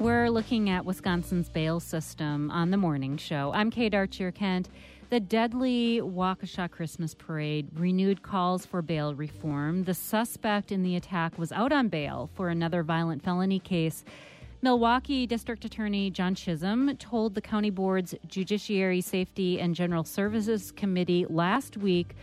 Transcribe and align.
We're 0.00 0.30
looking 0.30 0.70
at 0.70 0.86
Wisconsin's 0.86 1.50
bail 1.50 1.78
system 1.78 2.50
on 2.50 2.70
the 2.70 2.78
morning 2.78 3.18
show. 3.18 3.52
I'm 3.52 3.70
Kate 3.70 3.94
Archer 3.94 4.32
Kent. 4.32 4.70
The 5.10 5.20
deadly 5.20 6.00
Waukesha 6.02 6.70
Christmas 6.70 7.14
parade 7.14 7.68
renewed 7.74 8.22
calls 8.22 8.64
for 8.64 8.80
bail 8.80 9.14
reform. 9.14 9.84
The 9.84 9.92
suspect 9.92 10.72
in 10.72 10.82
the 10.82 10.96
attack 10.96 11.36
was 11.36 11.52
out 11.52 11.70
on 11.70 11.88
bail 11.88 12.30
for 12.32 12.48
another 12.48 12.82
violent 12.82 13.22
felony 13.22 13.58
case. 13.58 14.02
Milwaukee 14.62 15.26
District 15.26 15.66
Attorney 15.66 16.08
John 16.08 16.34
Chisholm 16.34 16.96
told 16.96 17.34
the 17.34 17.42
county 17.42 17.68
board's 17.68 18.14
Judiciary 18.26 19.02
Safety 19.02 19.60
and 19.60 19.74
General 19.74 20.04
Services 20.04 20.72
Committee 20.72 21.26
last 21.28 21.76
week 21.76 22.16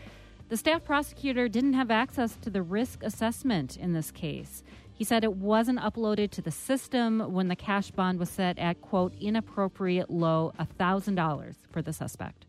the 0.50 0.56
staff 0.56 0.86
prosecutor 0.86 1.50
didn't 1.50 1.74
have 1.74 1.92
access 1.92 2.38
to 2.38 2.50
the 2.50 2.62
risk 2.62 3.04
assessment 3.04 3.76
in 3.76 3.92
this 3.92 4.12
case. 4.12 4.64
He 4.98 5.04
said 5.04 5.24
it 5.24 5.34
wasn't 5.34 5.80
uploaded 5.80 6.32
to 6.32 6.42
the 6.42 6.50
system 6.50 7.32
when 7.32 7.50
the 7.50 7.56
cash 7.56 7.92
bond 7.92 8.18
was 8.18 8.30
set 8.30 8.58
at, 8.58 8.82
quote, 8.82 9.14
inappropriate 9.22 10.10
low 10.10 10.54
$1,000 10.60 11.56
for 11.70 11.84
the 11.84 11.94
suspect. 11.94 12.46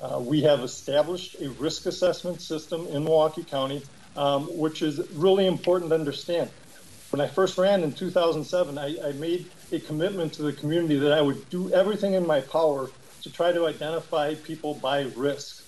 Uh, 0.00 0.18
we 0.18 0.40
have 0.40 0.60
established 0.60 1.36
a 1.40 1.50
risk 1.50 1.84
assessment 1.84 2.40
system 2.40 2.86
in 2.86 3.04
Milwaukee 3.04 3.44
County, 3.44 3.82
um, 4.16 4.46
which 4.58 4.80
is 4.80 5.06
really 5.12 5.46
important 5.46 5.90
to 5.90 5.94
understand. 5.94 6.48
When 7.10 7.20
I 7.20 7.26
first 7.26 7.58
ran 7.58 7.82
in 7.82 7.92
2007, 7.92 8.78
I, 8.78 9.08
I 9.08 9.12
made 9.12 9.44
a 9.70 9.78
commitment 9.78 10.32
to 10.34 10.42
the 10.42 10.52
community 10.54 10.98
that 10.98 11.12
I 11.12 11.20
would 11.20 11.48
do 11.50 11.70
everything 11.74 12.14
in 12.14 12.26
my 12.26 12.40
power 12.40 12.88
to 13.20 13.30
try 13.30 13.52
to 13.52 13.66
identify 13.66 14.34
people 14.34 14.74
by 14.74 15.02
risk. 15.14 15.61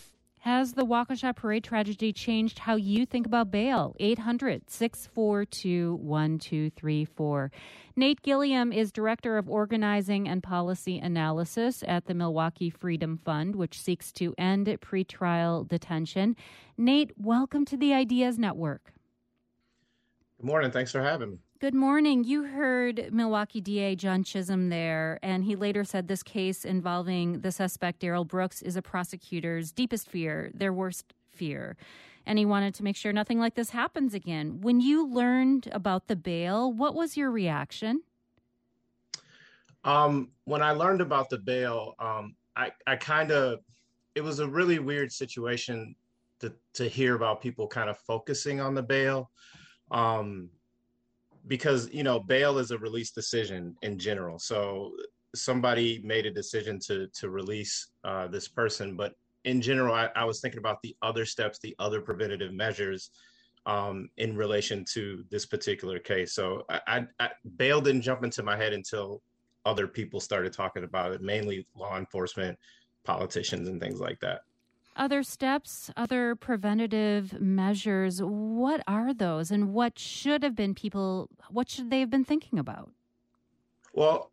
Has 0.45 0.75
the 0.75 0.85
Waukesha 0.85 1.35
parade 1.35 1.65
tragedy 1.65 2.13
changed 2.13 2.59
how 2.59 2.77
you 2.77 3.07
think 3.07 3.25
about 3.25 3.51
bail? 3.51 3.97
800 3.99 4.69
642 4.69 5.95
1234. 5.95 7.51
Nate 7.97 8.21
Gilliam 8.21 8.71
is 8.71 8.93
Director 8.93 9.39
of 9.39 9.49
Organizing 9.49 10.29
and 10.29 10.43
Policy 10.43 10.99
Analysis 10.99 11.83
at 11.89 12.05
the 12.05 12.13
Milwaukee 12.13 12.69
Freedom 12.69 13.19
Fund, 13.25 13.57
which 13.57 13.81
seeks 13.81 14.13
to 14.13 14.35
end 14.37 14.67
pretrial 14.83 15.67
detention. 15.67 16.37
Nate, 16.77 17.13
welcome 17.17 17.65
to 17.65 17.79
the 17.79 17.95
Ideas 17.95 18.39
Network. 18.39 18.93
Good 20.39 20.47
morning. 20.47 20.71
Thanks 20.71 20.93
for 20.93 21.01
having 21.03 21.31
me. 21.31 21.39
Good 21.65 21.73
morning. 21.73 22.25
You 22.25 22.43
heard 22.43 23.09
Milwaukee 23.11 23.63
DA 23.63 23.97
John 23.97 24.23
Chisholm 24.23 24.69
there, 24.69 25.19
and 25.23 25.43
he 25.47 25.57
later 25.57 25.83
said 25.83 26.09
this 26.09 26.23
case 26.23 26.63
involving 26.63 27.41
the 27.41 27.51
suspect, 27.51 28.01
Darrell 28.01 28.27
Brooks, 28.27 28.61
is 28.61 28.77
a 28.77 28.83
prosecutor's 28.83 29.73
deepest 29.73 30.07
fear, 30.07 30.51
their 30.53 30.75
worst 30.75 31.15
fear. 31.31 31.79
And 32.27 32.39
he 32.39 32.45
wanted 32.45 32.75
to 32.75 32.85
make 32.85 32.97
sure 32.97 33.15
nothing 33.15 33.39
like 33.39 33.55
this 33.55 33.71
happens 33.71 34.13
again. 34.13 34.61
When 34.61 34.83
you 34.83 35.09
learned 35.09 35.71
about 35.73 36.07
the 36.07 36.17
bail, 36.17 36.71
what 36.71 36.95
was 36.95 37.17
your 37.17 37.31
reaction? 37.31 38.03
Um, 39.85 40.33
when 40.45 40.61
I 40.61 40.73
learned 40.73 41.01
about 41.01 41.31
the 41.31 41.39
bail, 41.39 41.95
um, 41.99 42.37
I, 42.55 42.73
I 42.87 42.97
kind 42.97 43.33
of, 43.33 43.61
it 44.15 44.21
was 44.21 44.39
a 44.41 44.47
really 44.47 44.81
weird 44.81 45.11
situation 45.11 45.97
to, 46.41 46.53
to 46.75 46.87
hear 46.87 47.15
about 47.15 47.41
people 47.41 47.67
kind 47.67 47.89
of 47.89 47.97
focusing 47.97 48.61
on 48.61 48.75
the 48.75 48.83
bail. 48.83 49.31
Um, 49.91 50.51
because 51.47 51.93
you 51.93 52.03
know 52.03 52.21
bail 52.21 52.59
is 52.59 52.71
a 52.71 52.79
release 52.79 53.11
decision 53.11 53.77
in 53.83 53.99
general. 53.99 54.39
So 54.39 54.93
somebody 55.35 56.01
made 56.05 56.27
a 56.27 56.31
decision 56.31 56.79
to 56.79 57.09
to 57.09 57.31
release 57.31 57.89
uh, 58.05 58.27
this 58.29 58.49
person 58.49 58.97
but 58.97 59.15
in 59.45 59.61
general 59.61 59.95
I, 59.95 60.09
I, 60.15 60.25
was 60.25 60.41
thinking 60.41 60.59
about 60.59 60.81
the 60.83 60.97
other 61.03 61.27
steps 61.27 61.59
the 61.59 61.75
other 61.79 62.01
preventative 62.01 62.53
measures 62.53 63.11
um, 63.67 64.09
in 64.17 64.37
relation 64.37 64.85
to 64.93 65.25
this 65.31 65.47
particular 65.47 65.99
case. 65.99 66.35
So 66.35 66.65
I, 66.69 66.81
I, 66.87 67.07
I, 67.21 67.31
bail 67.57 67.81
didn't 67.81 68.03
jump 68.03 68.23
into 68.23 68.43
my 68.43 68.57
head 68.57 68.73
until 68.73 69.23
other 69.65 69.87
people 69.87 70.21
started 70.21 70.53
talking 70.53 70.85
about 70.85 71.13
it 71.13 71.23
mainly 71.23 71.67
law 71.75 71.97
enforcement 71.97 72.59
politicians 73.05 73.69
and 73.69 73.81
things 73.81 74.01
like 74.01 74.21
that 74.21 74.43
other 74.97 75.23
steps, 75.23 75.91
other 75.97 76.35
preventative 76.37 77.41
measures, 77.41 78.23
what 78.23 78.83
are 78.87 79.13
those 79.13 79.51
and 79.51 79.73
what 79.73 79.99
should 79.99 80.43
have 80.43 80.55
been 80.55 80.75
people, 80.75 81.29
what 81.51 81.69
should 81.69 81.91
they 81.91 82.01
have 82.01 82.11
been 82.11 82.25
thinking 82.25 82.59
about? 82.59 82.91
Well, 83.93 84.31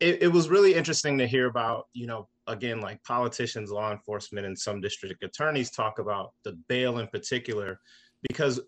it, 0.00 0.22
it 0.22 0.28
was 0.28 0.48
really 0.48 0.74
interesting 0.74 1.18
to 1.18 1.26
hear 1.26 1.46
about, 1.46 1.88
you 1.92 2.06
know, 2.06 2.28
again, 2.46 2.80
like 2.80 3.02
politicians, 3.04 3.70
law 3.70 3.92
enforcement, 3.92 4.46
and 4.46 4.58
some 4.58 4.80
district 4.80 5.22
attorneys 5.22 5.70
talk 5.70 5.98
about 5.98 6.32
the 6.42 6.52
bail 6.68 6.98
in 6.98 7.06
particular, 7.06 7.80
because 8.28 8.60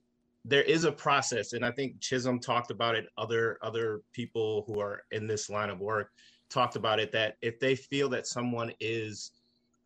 there 0.45 0.63
is 0.63 0.85
a 0.85 0.93
process. 0.93 1.55
And 1.55 1.65
I 1.65 1.71
think 1.71 2.01
Chisholm 2.01 2.39
talked 2.39 2.71
about 2.71 2.95
it, 2.95 3.07
other 3.19 3.59
other 3.63 4.03
people 4.13 4.65
who 4.67 4.79
are 4.79 5.03
in 5.11 5.27
this 5.27 5.51
line 5.51 5.71
of 5.71 5.81
work 5.81 6.11
talked 6.51 6.77
about 6.77 7.01
it 7.01 7.11
that 7.13 7.37
if 7.41 7.59
they 7.59 7.75
feel 7.75 8.09
that 8.11 8.27
someone 8.27 8.71
is 8.79 9.33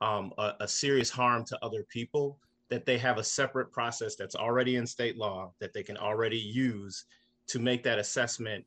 um, 0.01 0.33
a, 0.39 0.55
a 0.61 0.69
serious 0.69 1.11
harm 1.11 1.45
to 1.47 1.59
other 1.65 1.85
people, 1.89 2.39
that 2.69 2.85
they 2.85 2.99
have 2.99 3.19
a 3.19 3.25
separate 3.25 3.73
process 3.73 4.15
that's 4.15 4.35
already 4.35 4.77
in 4.77 4.87
state 4.87 5.17
law 5.17 5.53
that 5.59 5.73
they 5.73 5.83
can 5.83 5.97
already 5.97 6.39
use 6.39 7.05
to 7.47 7.59
make 7.59 7.83
that 7.83 7.99
assessment 7.99 8.65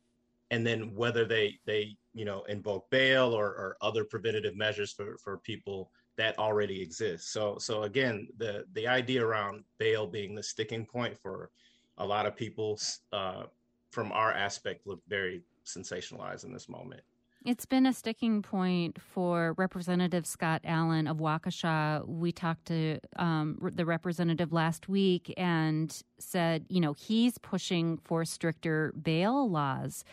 and 0.49 0.65
then 0.65 0.93
whether 0.95 1.25
they 1.25 1.59
they 1.65 1.95
you 2.13 2.25
know 2.25 2.43
invoke 2.43 2.89
bail 2.89 3.31
or, 3.31 3.45
or 3.45 3.77
other 3.81 4.03
preventative 4.03 4.55
measures 4.55 4.91
for 4.91 5.17
for 5.17 5.37
people 5.37 5.91
that 6.17 6.37
already 6.37 6.81
exist. 6.81 7.31
So 7.31 7.57
so 7.59 7.83
again 7.83 8.27
the 8.37 8.65
the 8.73 8.87
idea 8.87 9.25
around 9.25 9.63
bail 9.77 10.05
being 10.05 10.35
the 10.35 10.43
sticking 10.43 10.85
point 10.85 11.17
for 11.17 11.49
a 11.97 12.05
lot 12.05 12.25
of 12.25 12.35
people 12.35 12.79
uh, 13.13 13.43
from 13.91 14.11
our 14.11 14.31
aspect 14.31 14.87
look 14.87 15.01
very 15.07 15.41
sensationalized 15.65 16.43
in 16.43 16.51
this 16.51 16.67
moment 16.67 17.01
it's 17.43 17.65
been 17.65 17.85
a 17.85 17.93
sticking 17.93 18.41
point 18.41 19.01
for 19.01 19.53
Representative 19.57 20.27
Scott 20.27 20.61
Allen 20.63 21.07
of 21.07 21.17
Waukesha. 21.17 22.07
We 22.07 22.31
talked 22.31 22.65
to 22.67 22.99
um, 23.15 23.57
the 23.73 23.85
representative 23.85 24.53
last 24.53 24.87
week 24.87 25.33
and 25.37 26.01
said, 26.19 26.65
you 26.69 26.79
know, 26.79 26.93
he's 26.93 27.37
pushing 27.39 27.97
for 28.03 28.25
stricter 28.25 28.93
bail 29.01 29.49
laws. 29.49 30.03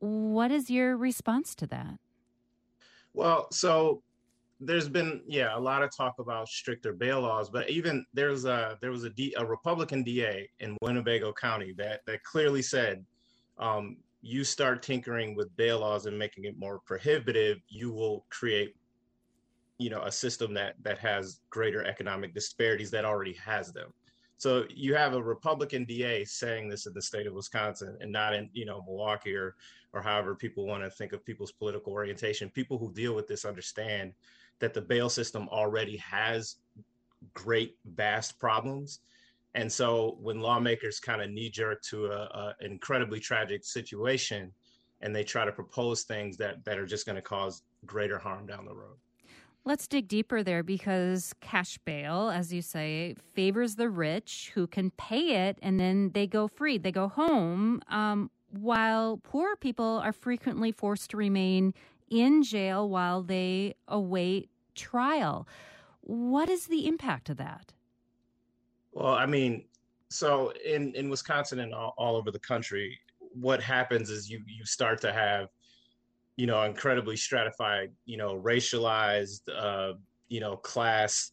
What 0.00 0.50
is 0.50 0.68
your 0.68 0.96
response 0.96 1.54
to 1.56 1.66
that? 1.68 1.98
Well, 3.12 3.46
so 3.52 4.02
there's 4.60 4.88
been 4.88 5.20
yeah 5.26 5.56
a 5.56 5.60
lot 5.60 5.82
of 5.82 5.94
talk 5.94 6.18
about 6.18 6.48
stricter 6.48 6.92
bail 6.92 7.20
laws, 7.20 7.50
but 7.50 7.70
even 7.70 8.04
there's 8.12 8.44
a 8.44 8.78
there 8.80 8.90
was 8.90 9.04
a, 9.04 9.10
D, 9.10 9.32
a 9.38 9.44
Republican 9.44 10.02
DA 10.02 10.48
in 10.58 10.76
Winnebago 10.82 11.32
County 11.32 11.72
that 11.78 12.04
that 12.06 12.24
clearly 12.24 12.62
said 12.62 13.04
um, 13.58 13.98
you 14.24 14.42
start 14.42 14.82
tinkering 14.82 15.36
with 15.36 15.54
bail 15.54 15.80
laws 15.80 16.06
and 16.06 16.18
making 16.18 16.44
it 16.44 16.58
more 16.58 16.80
prohibitive, 16.86 17.58
you 17.68 17.92
will 17.92 18.24
create, 18.30 18.74
you 19.76 19.90
know, 19.90 20.00
a 20.02 20.10
system 20.10 20.54
that 20.54 20.76
that 20.82 20.98
has 20.98 21.40
greater 21.50 21.84
economic 21.84 22.32
disparities 22.32 22.90
that 22.90 23.04
already 23.04 23.34
has 23.34 23.70
them. 23.72 23.92
So 24.38 24.64
you 24.70 24.94
have 24.94 25.12
a 25.12 25.22
Republican 25.22 25.84
DA 25.84 26.24
saying 26.24 26.70
this 26.70 26.86
in 26.86 26.94
the 26.94 27.02
state 27.02 27.26
of 27.26 27.34
Wisconsin 27.34 27.98
and 28.00 28.10
not 28.10 28.34
in, 28.34 28.48
you 28.54 28.64
know, 28.64 28.82
Milwaukee 28.86 29.34
or 29.34 29.56
or 29.92 30.00
however 30.00 30.34
people 30.34 30.66
want 30.66 30.82
to 30.82 30.90
think 30.90 31.12
of 31.12 31.24
people's 31.24 31.52
political 31.52 31.92
orientation. 31.92 32.48
People 32.48 32.78
who 32.78 32.94
deal 32.94 33.14
with 33.14 33.28
this 33.28 33.44
understand 33.44 34.14
that 34.58 34.72
the 34.72 34.80
bail 34.80 35.10
system 35.10 35.50
already 35.50 35.98
has 35.98 36.56
great 37.34 37.76
vast 37.84 38.38
problems 38.40 39.00
and 39.54 39.70
so 39.70 40.16
when 40.20 40.40
lawmakers 40.40 40.98
kind 40.98 41.22
of 41.22 41.30
knee 41.30 41.48
jerk 41.50 41.80
to 41.82 42.10
an 42.10 42.54
incredibly 42.60 43.20
tragic 43.20 43.64
situation 43.64 44.52
and 45.00 45.14
they 45.14 45.22
try 45.22 45.44
to 45.44 45.52
propose 45.52 46.02
things 46.02 46.36
that, 46.38 46.64
that 46.64 46.78
are 46.78 46.86
just 46.86 47.06
going 47.06 47.16
to 47.16 47.22
cause 47.22 47.62
greater 47.86 48.18
harm 48.18 48.46
down 48.46 48.64
the 48.64 48.74
road. 48.74 48.96
Let's 49.66 49.86
dig 49.86 50.08
deeper 50.08 50.42
there 50.42 50.62
because 50.62 51.34
cash 51.40 51.78
bail, 51.84 52.30
as 52.30 52.52
you 52.52 52.60
say, 52.60 53.14
favors 53.32 53.76
the 53.76 53.88
rich 53.88 54.50
who 54.54 54.66
can 54.66 54.90
pay 54.90 55.48
it 55.48 55.58
and 55.62 55.80
then 55.80 56.10
they 56.12 56.26
go 56.26 56.48
free, 56.48 56.76
they 56.76 56.92
go 56.92 57.08
home, 57.08 57.80
um, 57.88 58.30
while 58.50 59.18
poor 59.22 59.56
people 59.56 60.00
are 60.04 60.12
frequently 60.12 60.70
forced 60.70 61.10
to 61.10 61.16
remain 61.16 61.74
in 62.10 62.42
jail 62.42 62.88
while 62.88 63.22
they 63.22 63.74
await 63.88 64.50
trial. 64.74 65.48
What 66.02 66.50
is 66.50 66.66
the 66.66 66.86
impact 66.86 67.30
of 67.30 67.38
that? 67.38 67.72
Well, 68.94 69.14
I 69.14 69.26
mean, 69.26 69.66
so 70.10 70.52
in 70.64 70.94
in 70.94 71.10
Wisconsin 71.10 71.60
and 71.60 71.74
all, 71.74 71.94
all 71.98 72.16
over 72.16 72.30
the 72.30 72.38
country, 72.38 72.98
what 73.18 73.62
happens 73.62 74.10
is 74.10 74.30
you 74.30 74.42
you 74.46 74.64
start 74.64 75.00
to 75.02 75.12
have, 75.12 75.48
you 76.36 76.46
know, 76.46 76.62
incredibly 76.62 77.16
stratified, 77.16 77.92
you 78.06 78.16
know, 78.16 78.40
racialized, 78.40 79.42
uh, 79.54 79.94
you 80.28 80.40
know, 80.40 80.56
class 80.56 81.32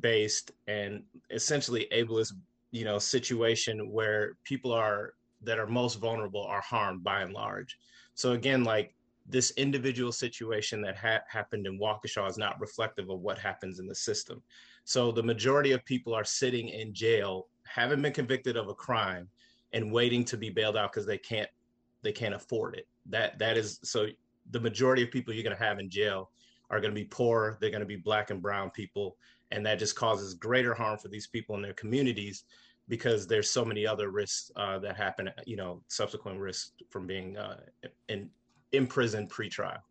based 0.00 0.52
and 0.68 1.02
essentially 1.30 1.88
ableist, 1.92 2.34
you 2.72 2.84
know, 2.84 2.98
situation 2.98 3.90
where 3.90 4.36
people 4.44 4.72
are 4.72 5.14
that 5.42 5.58
are 5.58 5.66
most 5.66 5.96
vulnerable 5.96 6.42
are 6.44 6.62
harmed 6.62 7.02
by 7.02 7.22
and 7.22 7.32
large. 7.32 7.78
So 8.14 8.32
again, 8.32 8.64
like 8.64 8.94
this 9.26 9.52
individual 9.52 10.12
situation 10.12 10.82
that 10.82 10.96
ha- 10.96 11.22
happened 11.28 11.66
in 11.66 11.78
Waukesha 11.80 12.28
is 12.28 12.38
not 12.38 12.60
reflective 12.60 13.10
of 13.10 13.20
what 13.20 13.38
happens 13.38 13.78
in 13.78 13.86
the 13.86 13.94
system. 13.94 14.42
So 14.90 15.12
the 15.12 15.22
majority 15.22 15.70
of 15.70 15.84
people 15.84 16.12
are 16.14 16.24
sitting 16.24 16.70
in 16.70 16.92
jail, 16.92 17.46
haven't 17.64 18.02
been 18.02 18.12
convicted 18.12 18.56
of 18.56 18.66
a 18.66 18.74
crime, 18.74 19.28
and 19.72 19.92
waiting 19.92 20.24
to 20.24 20.36
be 20.36 20.50
bailed 20.50 20.76
out 20.76 20.90
because 20.90 21.06
they 21.06 21.16
can't 21.16 21.48
they 22.02 22.10
can't 22.10 22.34
afford 22.34 22.74
it. 22.74 22.88
That 23.06 23.38
that 23.38 23.56
is 23.56 23.78
so 23.84 24.08
the 24.50 24.58
majority 24.58 25.04
of 25.04 25.12
people 25.12 25.32
you're 25.32 25.44
going 25.44 25.56
to 25.56 25.62
have 25.62 25.78
in 25.78 25.88
jail 25.88 26.32
are 26.70 26.80
going 26.80 26.92
to 26.92 27.00
be 27.00 27.04
poor. 27.04 27.56
They're 27.60 27.70
going 27.70 27.82
to 27.82 27.86
be 27.86 27.94
black 27.94 28.30
and 28.30 28.42
brown 28.42 28.70
people, 28.70 29.16
and 29.52 29.64
that 29.64 29.78
just 29.78 29.94
causes 29.94 30.34
greater 30.34 30.74
harm 30.74 30.98
for 30.98 31.06
these 31.06 31.28
people 31.28 31.54
in 31.54 31.62
their 31.62 31.74
communities 31.74 32.42
because 32.88 33.28
there's 33.28 33.48
so 33.48 33.64
many 33.64 33.86
other 33.86 34.10
risks 34.10 34.50
uh, 34.56 34.80
that 34.80 34.96
happen. 34.96 35.30
You 35.46 35.54
know, 35.54 35.82
subsequent 35.86 36.40
risks 36.40 36.72
from 36.88 37.06
being 37.06 37.36
uh, 37.36 37.60
in 38.08 38.28
imprisoned 38.72 39.28
pre-trial. 39.28 39.84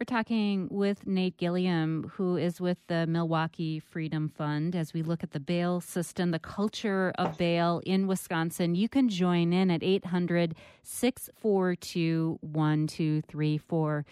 We're 0.00 0.16
talking 0.16 0.66
with 0.70 1.06
Nate 1.06 1.36
Gilliam, 1.36 2.10
who 2.14 2.38
is 2.38 2.58
with 2.58 2.78
the 2.86 3.06
Milwaukee 3.06 3.78
Freedom 3.78 4.30
Fund, 4.30 4.74
as 4.74 4.94
we 4.94 5.02
look 5.02 5.22
at 5.22 5.32
the 5.32 5.40
bail 5.40 5.82
system, 5.82 6.30
the 6.30 6.38
culture 6.38 7.12
of 7.18 7.36
bail 7.36 7.82
in 7.84 8.06
Wisconsin. 8.06 8.74
You 8.74 8.88
can 8.88 9.10
join 9.10 9.52
in 9.52 9.70
at 9.70 9.82
800 9.82 10.54
642 10.82 12.38
1234. 12.40 14.06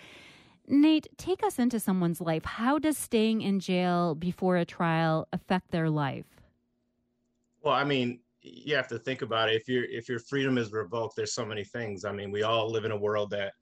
Nate, 0.66 1.06
take 1.16 1.42
us 1.42 1.58
into 1.58 1.80
someone's 1.80 2.20
life. 2.20 2.44
How 2.44 2.78
does 2.78 2.98
staying 2.98 3.40
in 3.40 3.58
jail 3.58 4.14
before 4.14 4.58
a 4.58 4.66
trial 4.66 5.26
affect 5.32 5.70
their 5.70 5.88
life? 5.88 6.26
Well, 7.62 7.72
I 7.72 7.84
mean, 7.84 8.20
you 8.42 8.76
have 8.76 8.88
to 8.88 8.98
think 8.98 9.22
about 9.22 9.48
it. 9.48 9.54
If 9.54 9.68
your 9.70 9.84
if 9.84 10.06
your 10.06 10.18
freedom 10.18 10.58
is 10.58 10.70
revoked, 10.70 11.16
there's 11.16 11.32
so 11.32 11.46
many 11.46 11.64
things. 11.64 12.04
I 12.04 12.12
mean, 12.12 12.30
we 12.30 12.42
all 12.42 12.70
live 12.70 12.84
in 12.84 12.90
a 12.90 12.98
world 12.98 13.30
that 13.30 13.54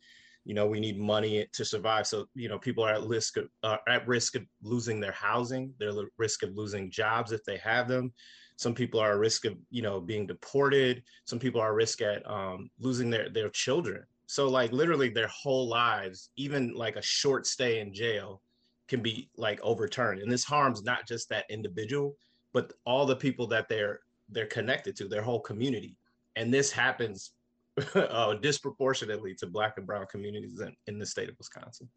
you 0.46 0.54
know 0.54 0.66
we 0.66 0.80
need 0.80 0.98
money 0.98 1.46
to 1.52 1.64
survive. 1.64 2.06
So 2.06 2.26
you 2.34 2.48
know 2.48 2.58
people 2.58 2.84
are 2.84 2.94
at 2.94 3.02
risk 3.02 3.36
of 3.36 3.48
uh, 3.62 3.78
at 3.88 4.06
risk 4.06 4.36
of 4.36 4.44
losing 4.62 5.00
their 5.00 5.12
housing 5.12 5.74
they're 5.78 5.90
at 5.90 6.08
risk 6.16 6.42
of 6.42 6.56
losing 6.56 6.90
jobs 6.90 7.32
if 7.32 7.44
they 7.44 7.58
have 7.58 7.88
them. 7.88 8.12
Some 8.56 8.74
people 8.74 9.00
are 9.00 9.12
at 9.12 9.18
risk 9.18 9.44
of 9.44 9.54
you 9.70 9.82
know 9.82 10.00
being 10.00 10.26
deported. 10.26 11.02
Some 11.24 11.38
people 11.38 11.60
are 11.60 11.70
at 11.70 11.74
risk 11.74 12.00
at 12.00 12.28
um, 12.30 12.70
losing 12.78 13.10
their 13.10 13.28
their 13.28 13.50
children. 13.50 14.04
So 14.26 14.48
like 14.48 14.72
literally 14.72 15.08
their 15.08 15.28
whole 15.28 15.68
lives 15.68 16.30
even 16.36 16.74
like 16.74 16.96
a 16.96 17.02
short 17.02 17.46
stay 17.46 17.80
in 17.80 17.92
jail 17.92 18.40
can 18.88 19.02
be 19.02 19.28
like 19.36 19.60
overturned. 19.62 20.20
And 20.20 20.30
this 20.30 20.44
harms 20.44 20.82
not 20.82 21.06
just 21.06 21.28
that 21.28 21.44
individual 21.50 22.16
but 22.56 22.72
all 22.86 23.04
the 23.04 23.14
people 23.14 23.46
that 23.46 23.68
they're 23.68 24.00
they're 24.30 24.46
connected 24.46 24.96
to 24.96 25.08
their 25.08 25.20
whole 25.20 25.40
community. 25.40 25.94
And 26.36 26.52
this 26.52 26.72
happens 26.72 27.32
uh, 27.94 28.34
disproportionately 28.34 29.34
to 29.34 29.46
black 29.46 29.74
and 29.76 29.86
brown 29.86 30.06
communities 30.06 30.60
in, 30.60 30.74
in 30.86 30.98
the 30.98 31.06
state 31.06 31.28
of 31.28 31.36
Wisconsin. 31.38 31.88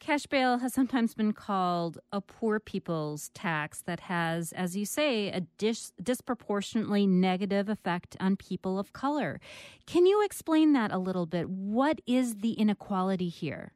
Cash 0.00 0.26
bail 0.26 0.58
has 0.58 0.74
sometimes 0.74 1.14
been 1.14 1.32
called 1.32 1.98
a 2.12 2.20
poor 2.20 2.60
people's 2.60 3.30
tax 3.30 3.80
that 3.82 4.00
has, 4.00 4.52
as 4.52 4.76
you 4.76 4.84
say, 4.84 5.28
a 5.28 5.40
dis- 5.56 5.92
disproportionately 6.02 7.06
negative 7.06 7.68
effect 7.68 8.16
on 8.20 8.36
people 8.36 8.78
of 8.78 8.92
color. 8.92 9.40
Can 9.86 10.04
you 10.04 10.22
explain 10.22 10.72
that 10.74 10.92
a 10.92 10.98
little 10.98 11.24
bit? 11.24 11.48
What 11.48 12.00
is 12.06 12.36
the 12.36 12.52
inequality 12.52 13.28
here? 13.30 13.72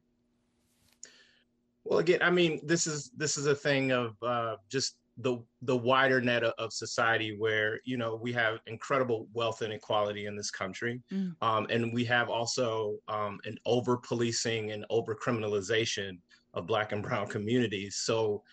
Well, 1.83 1.97
again, 1.97 2.21
I 2.21 2.29
mean, 2.29 2.59
this 2.63 2.85
is 2.85 3.09
this 3.17 3.35
is 3.35 3.47
a 3.47 3.55
thing 3.55 3.91
of 3.91 4.15
uh, 4.21 4.57
just 4.69 4.97
the 5.21 5.37
the 5.63 5.75
wider 5.75 6.21
net 6.21 6.43
of 6.43 6.71
society 6.71 7.35
where 7.37 7.79
you 7.83 7.97
know 7.97 8.15
we 8.15 8.31
have 8.33 8.59
incredible 8.67 9.27
wealth 9.33 9.61
inequality 9.61 10.25
in 10.25 10.35
this 10.35 10.51
country. 10.51 11.01
Mm. 11.11 11.35
um, 11.41 11.67
and 11.69 11.93
we 11.93 12.05
have 12.05 12.29
also 12.29 12.95
um, 13.07 13.39
an 13.45 13.57
over 13.65 13.97
policing 13.97 14.71
and 14.71 14.85
over 14.89 15.15
criminalization 15.15 16.19
of 16.53 16.65
black 16.65 16.91
and 16.91 17.03
brown 17.03 17.27
communities. 17.27 17.97
So 17.97 18.43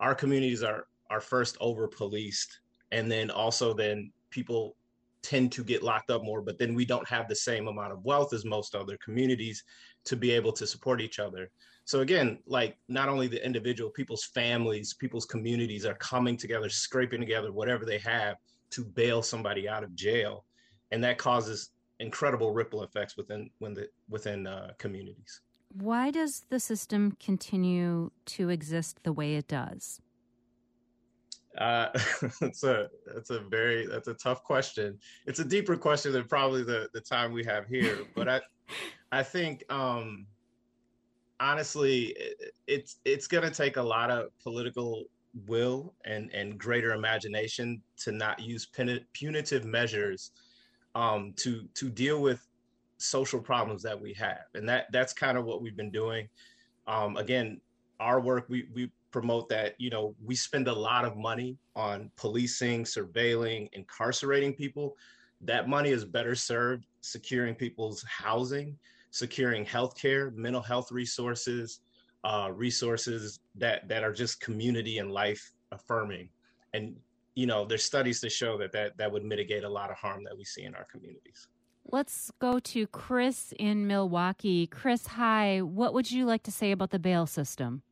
our 0.00 0.14
communities 0.14 0.62
are 0.62 0.86
are 1.10 1.20
first 1.20 1.56
over 1.60 1.88
policed 1.88 2.60
and 2.90 3.10
then 3.10 3.30
also 3.30 3.72
then 3.72 4.10
people 4.30 4.76
tend 5.22 5.50
to 5.52 5.64
get 5.64 5.82
locked 5.82 6.10
up 6.10 6.22
more 6.22 6.42
but 6.42 6.58
then 6.58 6.74
we 6.74 6.84
don't 6.84 7.08
have 7.08 7.28
the 7.28 7.34
same 7.34 7.66
amount 7.66 7.92
of 7.92 8.04
wealth 8.04 8.32
as 8.32 8.44
most 8.44 8.74
other 8.74 8.96
communities 9.02 9.64
to 10.04 10.16
be 10.16 10.30
able 10.30 10.52
to 10.52 10.66
support 10.66 11.00
each 11.00 11.18
other 11.18 11.50
so 11.88 12.00
again, 12.00 12.38
like 12.46 12.76
not 12.90 13.08
only 13.08 13.28
the 13.28 13.42
individual, 13.42 13.88
people's 13.88 14.24
families, 14.34 14.92
people's 14.92 15.24
communities 15.24 15.86
are 15.86 15.94
coming 15.94 16.36
together, 16.36 16.68
scraping 16.68 17.18
together 17.18 17.50
whatever 17.50 17.86
they 17.86 17.96
have 17.96 18.36
to 18.72 18.84
bail 18.84 19.22
somebody 19.22 19.66
out 19.66 19.82
of 19.82 19.94
jail, 19.94 20.44
and 20.90 21.02
that 21.02 21.16
causes 21.16 21.70
incredible 21.98 22.52
ripple 22.52 22.82
effects 22.82 23.16
within 23.16 23.48
when 23.60 23.72
the 23.72 23.88
within 24.06 24.46
uh, 24.46 24.72
communities. 24.76 25.40
Why 25.72 26.10
does 26.10 26.44
the 26.50 26.60
system 26.60 27.16
continue 27.18 28.10
to 28.36 28.50
exist 28.50 28.98
the 29.02 29.14
way 29.14 29.36
it 29.36 29.48
does? 29.48 29.98
Uh, 31.56 31.88
that's 32.38 32.64
a 32.64 32.90
that's 33.14 33.30
a 33.30 33.40
very 33.48 33.86
that's 33.86 34.08
a 34.08 34.14
tough 34.14 34.44
question. 34.44 34.98
It's 35.24 35.38
a 35.38 35.44
deeper 35.44 35.74
question 35.74 36.12
than 36.12 36.24
probably 36.24 36.64
the 36.64 36.90
the 36.92 37.00
time 37.00 37.32
we 37.32 37.46
have 37.46 37.66
here. 37.66 38.00
But 38.14 38.28
I 38.28 38.40
I 39.10 39.22
think 39.22 39.64
um, 39.72 40.26
honestly, 41.40 42.16
it's 42.66 42.96
it's 43.04 43.26
going 43.26 43.44
to 43.44 43.50
take 43.50 43.76
a 43.76 43.82
lot 43.82 44.10
of 44.10 44.26
political 44.42 45.04
will 45.46 45.94
and 46.04 46.32
and 46.32 46.58
greater 46.58 46.92
imagination 46.92 47.82
to 47.98 48.12
not 48.12 48.40
use 48.40 48.66
punitive 49.12 49.64
measures 49.64 50.32
um, 50.94 51.32
to 51.36 51.68
to 51.74 51.88
deal 51.88 52.20
with 52.20 52.46
social 52.98 53.40
problems 53.40 53.82
that 53.82 54.00
we 54.00 54.12
have, 54.14 54.44
and 54.54 54.68
that 54.68 54.86
that's 54.92 55.12
kind 55.12 55.38
of 55.38 55.44
what 55.44 55.62
we've 55.62 55.76
been 55.76 55.90
doing. 55.90 56.28
Um, 56.86 57.16
again, 57.16 57.60
our 58.00 58.20
work 58.20 58.46
we 58.48 58.66
we 58.74 58.90
promote 59.10 59.48
that 59.48 59.74
you 59.78 59.90
know 59.90 60.14
we 60.24 60.34
spend 60.34 60.68
a 60.68 60.72
lot 60.72 61.04
of 61.04 61.16
money 61.16 61.56
on 61.76 62.10
policing, 62.16 62.84
surveilling, 62.84 63.68
incarcerating 63.72 64.54
people. 64.54 64.96
That 65.40 65.68
money 65.68 65.90
is 65.90 66.04
better 66.04 66.34
served 66.34 66.86
securing 67.00 67.54
people's 67.54 68.04
housing 68.08 68.76
securing 69.18 69.66
healthcare, 69.66 70.32
mental 70.34 70.62
health 70.62 70.92
resources, 70.92 71.80
uh, 72.24 72.50
resources 72.54 73.40
that 73.56 73.88
that 73.88 74.02
are 74.04 74.12
just 74.12 74.40
community 74.40 74.98
and 74.98 75.10
life 75.10 75.52
affirming. 75.72 76.28
And 76.72 76.96
you 77.34 77.46
know, 77.46 77.64
there's 77.64 77.84
studies 77.84 78.20
to 78.20 78.30
show 78.30 78.56
that 78.58 78.72
that 78.72 78.96
that 78.96 79.10
would 79.10 79.24
mitigate 79.24 79.64
a 79.64 79.68
lot 79.68 79.90
of 79.90 79.96
harm 79.96 80.24
that 80.24 80.36
we 80.36 80.44
see 80.44 80.64
in 80.64 80.74
our 80.74 80.84
communities. 80.84 81.48
Let's 81.90 82.30
go 82.38 82.58
to 82.58 82.86
Chris 82.86 83.54
in 83.58 83.86
Milwaukee. 83.86 84.66
Chris, 84.66 85.06
hi. 85.06 85.60
What 85.62 85.94
would 85.94 86.10
you 86.10 86.26
like 86.26 86.42
to 86.42 86.52
say 86.52 86.70
about 86.70 86.90
the 86.90 86.98
bail 86.98 87.26
system? 87.26 87.82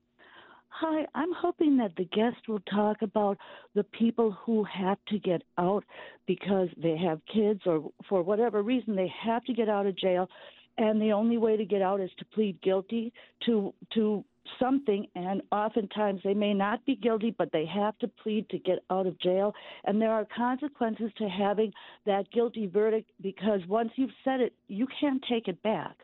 Hi, 0.69 1.07
I'm 1.15 1.33
hoping 1.33 1.79
that 1.79 1.93
the 1.97 2.05
guest 2.05 2.37
will 2.49 2.61
talk 2.71 3.01
about 3.01 3.39
the 3.75 3.85
people 3.85 4.33
who 4.33 4.63
have 4.65 4.99
to 5.09 5.19
get 5.19 5.41
out 5.57 5.85
because 6.27 6.69
they 6.77 6.99
have 6.99 7.19
kids 7.33 7.63
or 7.65 7.91
for 8.07 8.23
whatever 8.23 8.63
reason 8.63 8.95
they 8.95 9.11
have 9.25 9.43
to 9.45 9.55
get 9.55 9.71
out 9.71 9.87
of 9.87 9.97
jail 9.97 10.29
and 10.79 11.01
the 11.01 11.13
only 11.13 11.39
way 11.39 11.57
to 11.57 11.65
get 11.65 11.83
out 11.83 12.01
is 12.01 12.11
to 12.19 12.25
plead 12.27 12.61
guilty 12.63 13.13
to 13.47 13.73
to 13.95 14.25
something. 14.61 15.07
And 15.15 15.43
oftentimes 15.51 16.21
they 16.23 16.35
may 16.35 16.55
not 16.55 16.85
be 16.87 16.97
guilty 16.97 17.35
but 17.37 17.51
they 17.53 17.67
have 17.67 17.99
to 17.99 18.09
plead 18.09 18.49
to 18.51 18.59
get 18.59 18.79
out 18.91 19.07
of 19.07 19.19
jail. 19.21 19.55
And 19.85 20.01
there 20.01 20.13
are 20.13 20.27
consequences 20.37 21.11
to 21.19 21.29
having 21.29 21.73
that 22.05 22.31
guilty 22.31 22.67
verdict 22.67 23.11
because 23.21 23.61
once 23.69 23.91
you've 23.97 24.11
said 24.25 24.41
it 24.41 24.55
you 24.69 24.87
can't 25.01 25.23
take 25.29 25.49
it 25.49 25.63
back. 25.63 25.97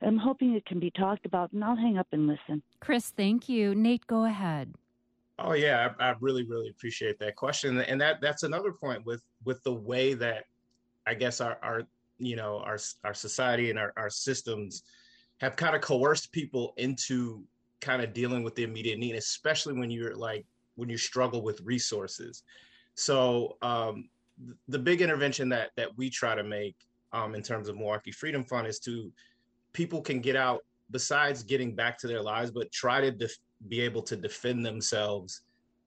I'm 0.00 0.16
hoping 0.16 0.54
it 0.54 0.64
can 0.64 0.78
be 0.78 0.92
talked 0.92 1.26
about 1.26 1.52
and 1.52 1.64
i'll 1.64 1.76
hang 1.76 1.98
up 1.98 2.08
and 2.12 2.26
listen. 2.26 2.62
Chris 2.80 3.10
thank 3.10 3.48
you. 3.48 3.74
Nate 3.74 4.06
go 4.06 4.24
ahead. 4.24 4.74
Oh 5.38 5.52
yeah 5.52 5.90
i, 5.98 6.10
I 6.10 6.14
really 6.20 6.44
really 6.44 6.68
appreciate 6.68 7.18
that 7.20 7.36
question. 7.36 7.78
And 7.80 8.00
that 8.00 8.20
that's 8.20 8.42
another 8.42 8.72
point 8.72 9.04
with 9.04 9.22
with 9.44 9.62
the 9.64 9.74
way 9.74 10.14
that 10.14 10.44
i 11.06 11.14
guess 11.14 11.40
our, 11.40 11.58
our 11.62 11.82
you 12.18 12.36
know 12.36 12.58
our 12.58 12.78
our 13.04 13.14
society 13.14 13.70
and 13.70 13.78
our, 13.78 13.92
our 13.96 14.10
systems 14.10 14.82
have 15.40 15.56
kind 15.56 15.74
of 15.74 15.80
coerced 15.80 16.32
people 16.32 16.74
into 16.76 17.42
kind 17.80 18.02
of 18.02 18.12
dealing 18.12 18.42
with 18.42 18.54
the 18.56 18.64
immediate 18.64 18.98
need 18.98 19.14
especially 19.14 19.72
when 19.72 19.90
you're 19.90 20.16
like 20.16 20.44
when 20.78 20.88
you 20.88 20.96
struggle 20.96 21.42
with 21.42 21.60
resources. 21.62 22.44
So 22.94 23.56
um, 23.62 24.08
the 24.68 24.78
big 24.78 25.02
intervention 25.02 25.48
that 25.48 25.70
that 25.76 25.96
we 25.98 26.08
try 26.08 26.36
to 26.36 26.44
make 26.44 26.76
um, 27.12 27.34
in 27.34 27.42
terms 27.42 27.68
of 27.68 27.76
milwaukee 27.76 28.12
freedom 28.12 28.44
fund 28.44 28.66
is 28.66 28.78
to 28.80 29.12
people 29.72 30.00
can 30.00 30.20
get 30.20 30.36
out 30.36 30.64
besides 30.90 31.42
getting 31.42 31.74
back 31.74 31.98
to 31.98 32.06
their 32.06 32.22
lives 32.22 32.50
but 32.50 32.70
try 32.70 33.00
to 33.00 33.10
def- 33.10 33.38
be 33.68 33.80
able 33.80 34.02
to 34.02 34.16
defend 34.16 34.64
themselves 34.64 35.42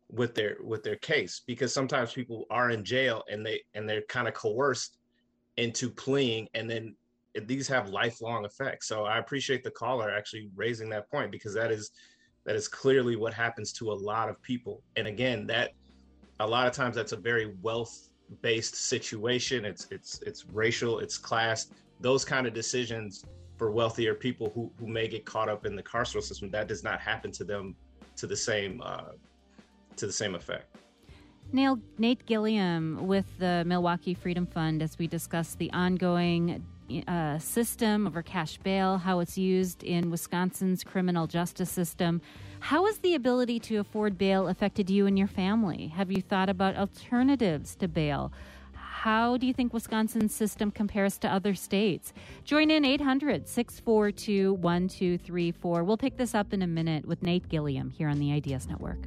with 0.10 0.36
their 0.36 0.58
with 0.62 0.84
their 0.84 0.98
case 0.98 1.42
because 1.48 1.74
sometimes 1.74 2.12
people 2.12 2.46
are 2.50 2.72
in 2.72 2.84
jail 2.84 3.24
and 3.32 3.46
they 3.46 3.62
and 3.74 3.88
they're 3.88 4.02
kind 4.04 4.28
of 4.28 4.34
coerced 4.34 4.98
into 5.58 5.90
pleading 5.90 6.48
and 6.54 6.70
then 6.70 6.96
these 7.46 7.68
have 7.68 7.90
lifelong 7.90 8.44
effects. 8.46 8.88
So 8.88 9.06
i 9.06 9.18
appreciate 9.18 9.64
the 9.64 9.72
caller 9.72 10.12
actually 10.12 10.50
raising 10.56 10.90
that 10.90 11.10
point 11.10 11.32
because 11.32 11.54
that 11.54 11.72
is 11.72 11.92
that 12.46 12.56
is 12.56 12.68
clearly 12.68 13.16
what 13.16 13.34
happens 13.34 13.72
to 13.74 13.92
a 13.92 13.94
lot 13.94 14.30
of 14.30 14.42
people. 14.42 14.82
And 14.96 15.08
again 15.08 15.48
that 15.48 15.72
a 16.40 16.48
lot 16.48 16.68
of 16.68 16.74
times 16.74 16.96
that's 16.96 17.12
a 17.12 17.18
very 17.18 17.54
wealth 17.62 18.10
based 18.42 18.76
situation. 18.76 19.66
It's 19.66 19.88
it's 19.92 20.22
it's 20.24 20.46
racial 20.46 21.00
it's 21.00 21.18
class. 21.18 21.68
Those 22.00 22.26
kind 22.26 22.48
of 22.48 22.54
decisions 22.54 23.26
for 23.58 23.72
wealthier 23.72 24.16
people 24.16 24.52
who 24.56 24.72
who 24.80 24.88
may 24.88 25.08
get 25.08 25.26
caught 25.26 25.50
up 25.50 25.66
in 25.66 25.76
the 25.76 25.84
carceral 25.84 26.24
system 26.24 26.50
that 26.52 26.68
does 26.68 26.84
not 26.84 27.00
happen 27.00 27.32
to 27.34 27.44
them 27.44 27.76
to 28.18 28.26
the 28.28 28.36
same 28.36 28.82
uh, 28.84 29.12
to 29.96 30.08
the 30.08 30.12
same 30.12 30.36
effect 30.36 30.81
Neil, 31.54 31.80
Nate 31.98 32.26
Gilliam 32.26 33.08
with 33.08 33.26
the 33.38 33.64
Milwaukee 33.66 34.14
Freedom 34.14 34.46
Fund 34.46 34.82
as 34.82 34.98
we 34.98 35.06
discuss 35.06 35.56
the 35.56 35.70
ongoing 35.74 36.66
uh, 37.08 37.40
system 37.40 38.08
over 38.08 38.22
cash 38.22 38.58
bail, 38.60 38.98
how 38.98 39.20
it's 39.20 39.38
used 39.38 39.84
in 39.84 40.10
Wisconsin's 40.10 40.84
criminal 40.84 41.28
justice 41.28 41.70
system. 41.70 42.22
How 42.62 42.86
has 42.86 43.00
the 43.00 43.16
ability 43.16 43.60
to 43.62 43.78
afford 43.78 44.18
bail 44.18 44.48
affected 44.48 44.90
you 44.90 45.08
and 45.08 45.20
your 45.20 45.28
family? 45.28 45.88
Have 45.88 46.10
you 46.10 46.22
thought 46.22 46.48
about 46.48 46.78
alternatives 46.78 47.76
to 47.78 47.88
bail? 47.90 48.32
How 48.74 49.36
do 49.36 49.46
you 49.46 49.54
think 49.54 49.74
Wisconsin's 49.74 50.34
system 50.34 50.72
compares 50.72 51.18
to 51.18 51.28
other 51.28 51.54
states? 51.54 52.14
Join 52.46 52.72
in 52.72 52.86
800 52.86 53.48
642 53.48 54.54
1234. 54.54 55.84
We'll 55.84 55.98
pick 55.98 56.16
this 56.16 56.34
up 56.34 56.54
in 56.54 56.62
a 56.62 56.68
minute 56.68 57.06
with 57.06 57.24
Nate 57.24 57.50
Gilliam 57.50 57.90
here 57.90 58.08
on 58.08 58.20
the 58.20 58.32
Ideas 58.32 58.70
Network. 58.70 59.00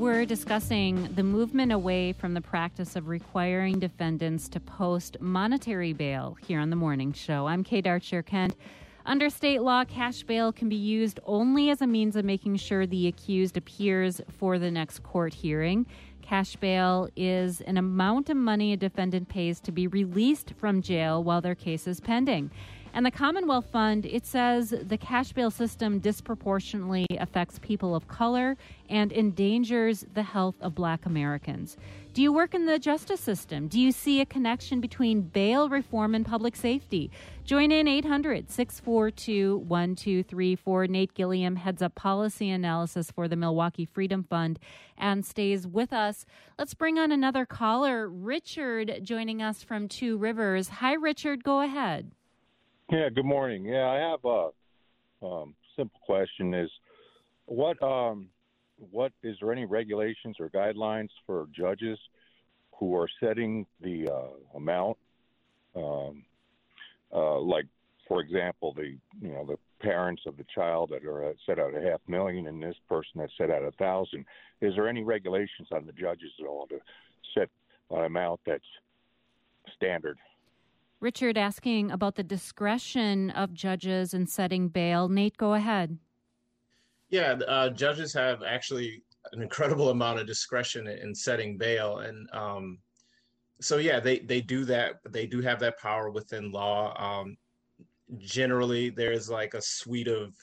We're 0.00 0.24
discussing 0.24 1.12
the 1.14 1.22
movement 1.22 1.72
away 1.72 2.14
from 2.14 2.32
the 2.32 2.40
practice 2.40 2.96
of 2.96 3.08
requiring 3.08 3.78
defendants 3.78 4.48
to 4.48 4.58
post 4.58 5.18
monetary 5.20 5.92
bail 5.92 6.38
here 6.46 6.58
on 6.58 6.70
the 6.70 6.76
morning 6.76 7.12
show. 7.12 7.46
I'm 7.46 7.62
Kate 7.62 7.86
Archer 7.86 8.22
Kent. 8.22 8.56
Under 9.04 9.28
state 9.28 9.60
law, 9.60 9.84
cash 9.84 10.22
bail 10.22 10.54
can 10.54 10.70
be 10.70 10.76
used 10.76 11.20
only 11.26 11.68
as 11.68 11.82
a 11.82 11.86
means 11.86 12.16
of 12.16 12.24
making 12.24 12.56
sure 12.56 12.86
the 12.86 13.08
accused 13.08 13.58
appears 13.58 14.22
for 14.38 14.58
the 14.58 14.70
next 14.70 15.02
court 15.02 15.34
hearing. 15.34 15.84
Cash 16.22 16.56
bail 16.56 17.10
is 17.14 17.60
an 17.60 17.76
amount 17.76 18.30
of 18.30 18.38
money 18.38 18.72
a 18.72 18.78
defendant 18.78 19.28
pays 19.28 19.60
to 19.60 19.70
be 19.70 19.86
released 19.86 20.54
from 20.56 20.80
jail 20.80 21.22
while 21.22 21.42
their 21.42 21.54
case 21.54 21.86
is 21.86 22.00
pending. 22.00 22.50
And 22.92 23.06
the 23.06 23.10
Commonwealth 23.10 23.66
Fund, 23.70 24.04
it 24.04 24.26
says 24.26 24.74
the 24.82 24.96
cash 24.96 25.32
bail 25.32 25.50
system 25.50 26.00
disproportionately 26.00 27.06
affects 27.18 27.58
people 27.60 27.94
of 27.94 28.08
color 28.08 28.56
and 28.88 29.12
endangers 29.12 30.04
the 30.14 30.24
health 30.24 30.56
of 30.60 30.74
black 30.74 31.06
Americans. 31.06 31.76
Do 32.12 32.22
you 32.22 32.32
work 32.32 32.54
in 32.54 32.66
the 32.66 32.80
justice 32.80 33.20
system? 33.20 33.68
Do 33.68 33.78
you 33.78 33.92
see 33.92 34.20
a 34.20 34.26
connection 34.26 34.80
between 34.80 35.20
bail 35.20 35.68
reform 35.68 36.16
and 36.16 36.26
public 36.26 36.56
safety? 36.56 37.08
Join 37.44 37.70
in 37.70 37.86
800 37.86 38.50
642 38.50 39.58
1234. 39.58 40.86
Nate 40.88 41.14
Gilliam 41.14 41.54
heads 41.54 41.82
up 41.82 41.94
policy 41.94 42.50
analysis 42.50 43.12
for 43.12 43.28
the 43.28 43.36
Milwaukee 43.36 43.84
Freedom 43.84 44.24
Fund 44.24 44.58
and 44.98 45.24
stays 45.24 45.68
with 45.68 45.92
us. 45.92 46.26
Let's 46.58 46.74
bring 46.74 46.98
on 46.98 47.12
another 47.12 47.46
caller, 47.46 48.08
Richard, 48.08 49.00
joining 49.04 49.40
us 49.40 49.62
from 49.62 49.86
Two 49.86 50.18
Rivers. 50.18 50.68
Hi, 50.68 50.94
Richard. 50.94 51.44
Go 51.44 51.60
ahead. 51.60 52.10
Yeah, 52.90 53.08
good 53.08 53.24
morning. 53.24 53.64
Yeah, 53.64 53.88
I 53.88 54.10
have 54.10 54.24
a 54.24 55.24
um, 55.24 55.54
simple 55.76 56.00
question: 56.04 56.54
is 56.54 56.70
what 57.46 57.80
um, 57.80 58.28
what 58.90 59.12
is 59.22 59.36
there 59.40 59.52
any 59.52 59.64
regulations 59.64 60.38
or 60.40 60.48
guidelines 60.48 61.10
for 61.24 61.46
judges 61.56 62.00
who 62.72 62.96
are 62.96 63.08
setting 63.22 63.64
the 63.80 64.08
uh, 64.10 64.56
amount? 64.56 64.96
Um, 65.76 66.24
uh, 67.14 67.38
like, 67.38 67.66
for 68.08 68.20
example, 68.20 68.74
the 68.74 68.96
you 69.22 69.32
know 69.34 69.46
the 69.46 69.56
parents 69.80 70.22
of 70.26 70.36
the 70.36 70.46
child 70.52 70.90
that 70.90 71.06
are 71.06 71.32
set 71.46 71.60
out 71.60 71.76
a 71.76 71.80
half 71.80 72.00
million, 72.08 72.48
and 72.48 72.60
this 72.60 72.76
person 72.88 73.20
that 73.20 73.30
set 73.38 73.50
out 73.50 73.62
a 73.62 73.70
thousand. 73.72 74.24
Is 74.60 74.74
there 74.74 74.88
any 74.88 75.04
regulations 75.04 75.68
on 75.70 75.86
the 75.86 75.92
judges 75.92 76.32
at 76.40 76.46
all 76.46 76.66
to 76.66 76.80
set 77.38 77.50
an 77.92 78.04
amount 78.04 78.40
that's 78.44 78.64
standard? 79.76 80.18
Richard 81.00 81.38
asking 81.38 81.90
about 81.90 82.14
the 82.14 82.22
discretion 82.22 83.30
of 83.30 83.54
judges 83.54 84.12
in 84.12 84.26
setting 84.26 84.68
bail. 84.68 85.08
Nate, 85.08 85.36
go 85.36 85.54
ahead. 85.54 85.98
Yeah, 87.08 87.32
uh, 87.48 87.70
judges 87.70 88.12
have 88.12 88.42
actually 88.42 89.02
an 89.32 89.42
incredible 89.42 89.90
amount 89.90 90.20
of 90.20 90.26
discretion 90.26 90.86
in 90.86 91.14
setting 91.14 91.56
bail, 91.56 91.98
and 91.98 92.28
um, 92.32 92.78
so 93.60 93.78
yeah, 93.78 93.98
they 93.98 94.20
they 94.20 94.40
do 94.40 94.64
that. 94.66 95.00
They 95.08 95.26
do 95.26 95.40
have 95.40 95.58
that 95.60 95.78
power 95.78 96.10
within 96.10 96.52
law. 96.52 96.94
Um, 96.98 97.36
generally, 98.18 98.90
there's 98.90 99.28
like 99.28 99.54
a 99.54 99.62
suite 99.62 100.08
of 100.08 100.34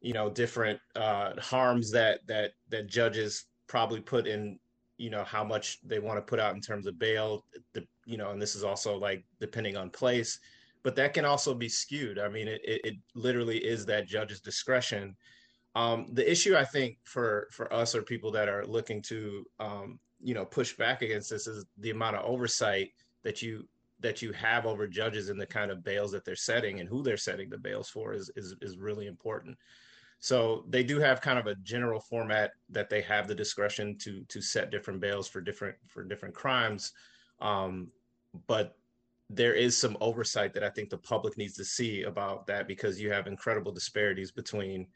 you 0.00 0.12
know 0.12 0.30
different 0.30 0.80
uh, 0.94 1.32
harms 1.40 1.90
that 1.92 2.26
that 2.26 2.52
that 2.70 2.88
judges 2.88 3.44
probably 3.66 4.00
put 4.00 4.26
in 4.26 4.58
you 4.98 5.10
know 5.10 5.24
how 5.24 5.44
much 5.44 5.78
they 5.84 5.98
want 5.98 6.16
to 6.18 6.22
put 6.22 6.40
out 6.40 6.54
in 6.54 6.60
terms 6.60 6.86
of 6.86 6.98
bail 6.98 7.44
the, 7.72 7.86
you 8.04 8.16
know 8.16 8.30
and 8.30 8.40
this 8.40 8.54
is 8.54 8.64
also 8.64 8.96
like 8.96 9.24
depending 9.40 9.76
on 9.76 9.90
place 9.90 10.40
but 10.86 10.94
that 10.94 11.14
can 11.14 11.24
also 11.24 11.52
be 11.52 11.68
skewed. 11.68 12.16
I 12.16 12.28
mean 12.28 12.46
it, 12.46 12.60
it, 12.62 12.80
it 12.84 12.94
literally 13.16 13.58
is 13.58 13.84
that 13.86 14.06
judge's 14.06 14.40
discretion. 14.40 15.16
Um, 15.74 16.06
the 16.12 16.30
issue 16.30 16.56
i 16.56 16.64
think 16.64 16.96
for 17.02 17.48
for 17.50 17.70
us 17.72 17.94
or 17.94 18.02
people 18.02 18.30
that 18.30 18.48
are 18.48 18.64
looking 18.64 19.02
to 19.02 19.44
um, 19.58 19.98
you 20.22 20.32
know 20.32 20.44
push 20.44 20.76
back 20.76 21.02
against 21.02 21.28
this 21.28 21.46
is 21.46 21.66
the 21.78 21.90
amount 21.90 22.16
of 22.16 22.24
oversight 22.24 22.92
that 23.24 23.42
you 23.42 23.68
that 24.00 24.22
you 24.22 24.32
have 24.32 24.64
over 24.64 24.86
judges 24.86 25.28
and 25.28 25.40
the 25.40 25.46
kind 25.46 25.70
of 25.70 25.82
bails 25.82 26.12
that 26.12 26.24
they're 26.24 26.36
setting 26.36 26.80
and 26.80 26.88
who 26.88 27.02
they're 27.02 27.16
setting 27.16 27.50
the 27.50 27.58
bails 27.58 27.90
for 27.90 28.14
is 28.14 28.30
is, 28.36 28.54
is 28.62 28.78
really 28.78 29.06
important 29.06 29.58
so 30.18 30.64
they 30.68 30.82
do 30.82 30.98
have 30.98 31.20
kind 31.20 31.38
of 31.38 31.46
a 31.46 31.54
general 31.56 32.00
format 32.00 32.52
that 32.70 32.88
they 32.88 33.02
have 33.02 33.28
the 33.28 33.34
discretion 33.34 33.96
to 33.98 34.24
to 34.28 34.40
set 34.40 34.70
different 34.70 35.00
bails 35.00 35.28
for 35.28 35.40
different 35.40 35.76
for 35.86 36.04
different 36.04 36.34
crimes, 36.34 36.92
um, 37.40 37.88
but 38.46 38.76
there 39.28 39.54
is 39.54 39.76
some 39.76 39.96
oversight 40.00 40.54
that 40.54 40.62
I 40.62 40.70
think 40.70 40.88
the 40.88 40.98
public 40.98 41.36
needs 41.36 41.54
to 41.54 41.64
see 41.64 42.02
about 42.02 42.46
that 42.46 42.68
because 42.68 43.00
you 43.00 43.10
have 43.10 43.26
incredible 43.26 43.72
disparities 43.72 44.30
between 44.30 44.86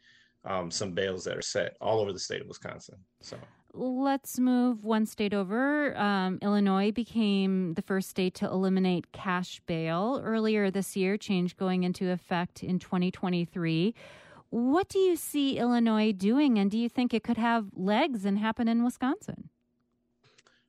um, 0.44 0.70
some 0.70 0.92
bails 0.92 1.24
that 1.24 1.36
are 1.36 1.42
set 1.42 1.76
all 1.80 2.00
over 2.00 2.12
the 2.12 2.18
state 2.18 2.40
of 2.40 2.46
Wisconsin. 2.46 2.96
So 3.20 3.36
let's 3.72 4.38
move 4.38 4.84
one 4.84 5.06
state 5.06 5.34
over. 5.34 5.96
Um, 5.98 6.38
Illinois 6.42 6.92
became 6.92 7.74
the 7.74 7.82
first 7.82 8.08
state 8.08 8.34
to 8.36 8.46
eliminate 8.46 9.12
cash 9.12 9.60
bail 9.66 10.20
earlier 10.24 10.70
this 10.70 10.96
year, 10.96 11.16
change 11.16 11.56
going 11.56 11.82
into 11.82 12.10
effect 12.10 12.62
in 12.62 12.78
2023. 12.78 13.94
What 14.50 14.88
do 14.88 14.98
you 14.98 15.16
see 15.16 15.58
Illinois 15.58 16.12
doing, 16.12 16.58
and 16.58 16.70
do 16.70 16.76
you 16.76 16.88
think 16.88 17.14
it 17.14 17.22
could 17.22 17.38
have 17.38 17.66
legs 17.72 18.24
and 18.24 18.38
happen 18.38 18.66
in 18.68 18.84
Wisconsin? 18.84 19.48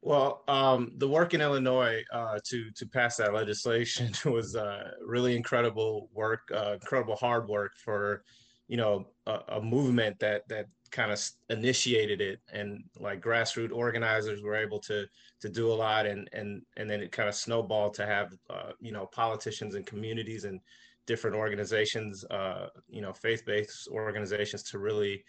Well, 0.03 0.43
um, 0.47 0.93
the 0.97 1.07
work 1.07 1.33
in 1.33 1.41
Illinois 1.41 2.03
uh, 2.11 2.39
to 2.45 2.71
to 2.71 2.85
pass 2.87 3.17
that 3.17 3.33
legislation 3.33 4.11
was 4.31 4.55
uh, 4.55 4.91
really 5.05 5.35
incredible 5.35 6.09
work, 6.13 6.41
uh, 6.53 6.73
incredible 6.73 7.15
hard 7.15 7.47
work 7.47 7.73
for 7.77 8.23
you 8.67 8.77
know 8.77 9.07
a, 9.27 9.39
a 9.49 9.61
movement 9.61 10.19
that 10.19 10.47
that 10.47 10.67
kind 10.91 11.11
of 11.11 11.23
initiated 11.49 12.19
it, 12.19 12.39
and 12.51 12.83
like 12.99 13.21
grassroots 13.21 13.71
organizers 13.71 14.41
were 14.41 14.55
able 14.55 14.79
to 14.79 15.05
to 15.39 15.49
do 15.49 15.71
a 15.71 15.73
lot, 15.73 16.05
and 16.05 16.29
and 16.33 16.63
and 16.77 16.89
then 16.89 17.01
it 17.01 17.11
kind 17.11 17.29
of 17.29 17.35
snowballed 17.35 17.93
to 17.95 18.05
have 18.05 18.33
uh, 18.49 18.71
you 18.79 18.91
know 18.91 19.05
politicians 19.07 19.75
and 19.75 19.85
communities 19.85 20.45
and 20.45 20.59
different 21.05 21.35
organizations, 21.35 22.23
uh, 22.25 22.67
you 22.89 23.01
know, 23.01 23.13
faith-based 23.13 23.87
organizations 23.89 24.63
to 24.63 24.79
really 24.79 25.23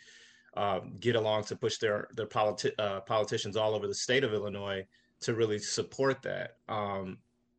uh, 0.56 0.80
get 1.00 1.16
along 1.16 1.44
to 1.44 1.56
push 1.56 1.78
their 1.78 2.08
their 2.14 2.26
politi- 2.26 2.78
uh, 2.78 3.00
politicians 3.00 3.56
all 3.56 3.74
over 3.74 3.86
the 3.86 3.94
state 3.94 4.24
of 4.24 4.34
Illinois 4.34 4.84
to 5.20 5.34
really 5.34 5.58
support 5.58 6.20
that. 6.22 6.56
Um, 6.68 7.18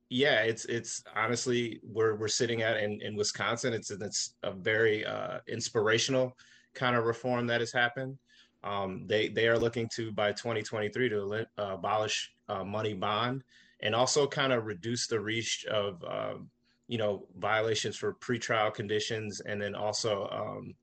yeah, 0.10 0.41
it's 0.41 0.65
it's 0.65 1.03
honestly 1.15 1.79
we're 1.84 2.15
we're 2.15 2.27
sitting 2.27 2.62
at 2.62 2.77
in, 2.77 3.01
in 3.01 3.15
Wisconsin. 3.15 3.74
It's 3.74 3.89
it's 3.89 4.36
a 4.43 4.51
very 4.51 5.05
uh, 5.05 5.39
inspirational 5.48 6.38
kind 6.75 6.96
of 6.96 7.05
reform 7.05 7.48
that 7.48 7.62
has 7.62 7.72
happened. 7.72 8.17
Um, 8.63 9.05
they 9.08 9.27
they 9.27 9.48
are 9.48 9.58
looking 9.58 9.89
to 9.96 10.12
by 10.12 10.32
2023 10.32 11.10
to 11.10 11.34
uh, 11.34 11.46
abolish 11.58 12.32
uh, 12.48 12.63
money 12.63 12.93
bond 12.93 13.43
and 13.82 13.93
also 13.93 14.25
kind 14.27 14.53
of 14.53 14.65
reduce 14.65 15.08
the 15.08 15.20
reach 15.20 15.65
of 15.65 16.03
um, 16.08 16.50
you 16.88 16.98
know 16.98 17.28
violations 17.38 17.96
for 17.96 18.13
pretrial 18.16 18.74
conditions, 18.74 19.40
and 19.42 19.62
then 19.62 19.75
also 19.75 20.28
um, 20.32 20.75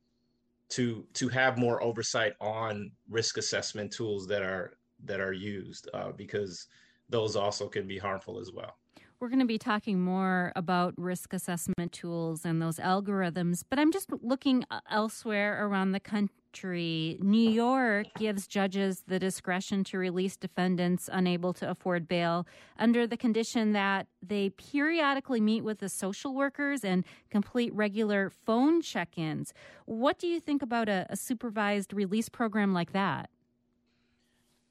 to 0.70 1.06
to 1.14 1.28
have 1.28 1.58
more 1.58 1.82
oversight 1.82 2.34
on 2.40 2.90
risk 3.08 3.36
assessment 3.36 3.92
tools 3.92 4.26
that 4.26 4.42
are 4.42 4.72
that 5.04 5.20
are 5.20 5.32
used 5.32 5.88
uh, 5.94 6.12
because 6.12 6.66
those 7.08 7.36
also 7.36 7.68
can 7.68 7.86
be 7.86 7.98
harmful 7.98 8.38
as 8.38 8.52
well. 8.52 8.76
We're 9.18 9.28
going 9.28 9.40
to 9.40 9.46
be 9.46 9.58
talking 9.58 10.00
more 10.00 10.50
about 10.56 10.94
risk 10.96 11.34
assessment 11.34 11.92
tools 11.92 12.46
and 12.46 12.62
those 12.62 12.76
algorithms, 12.76 13.64
but 13.68 13.78
I'm 13.78 13.92
just 13.92 14.10
looking 14.22 14.64
elsewhere 14.90 15.66
around 15.66 15.92
the 15.92 16.00
country 16.00 16.34
country, 16.50 17.16
New 17.20 17.50
York 17.50 18.06
gives 18.18 18.46
judges 18.46 19.04
the 19.06 19.18
discretion 19.18 19.84
to 19.84 19.98
release 19.98 20.36
defendants 20.36 21.08
unable 21.12 21.52
to 21.54 21.70
afford 21.70 22.08
bail 22.08 22.46
under 22.78 23.06
the 23.06 23.16
condition 23.16 23.72
that 23.72 24.06
they 24.22 24.50
periodically 24.50 25.40
meet 25.40 25.62
with 25.62 25.78
the 25.78 25.88
social 25.88 26.34
workers 26.34 26.84
and 26.84 27.04
complete 27.30 27.72
regular 27.74 28.30
phone 28.30 28.82
check 28.82 29.16
ins. 29.16 29.52
What 29.86 30.18
do 30.18 30.26
you 30.26 30.40
think 30.40 30.62
about 30.62 30.88
a, 30.88 31.06
a 31.08 31.16
supervised 31.16 31.92
release 31.92 32.28
program 32.28 32.74
like 32.74 32.92
that? 32.92 33.30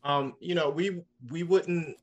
Um, 0.04 0.36
you 0.40 0.56
know, 0.56 0.70
we 0.70 1.02
we 1.30 1.44
wouldn't 1.44 1.98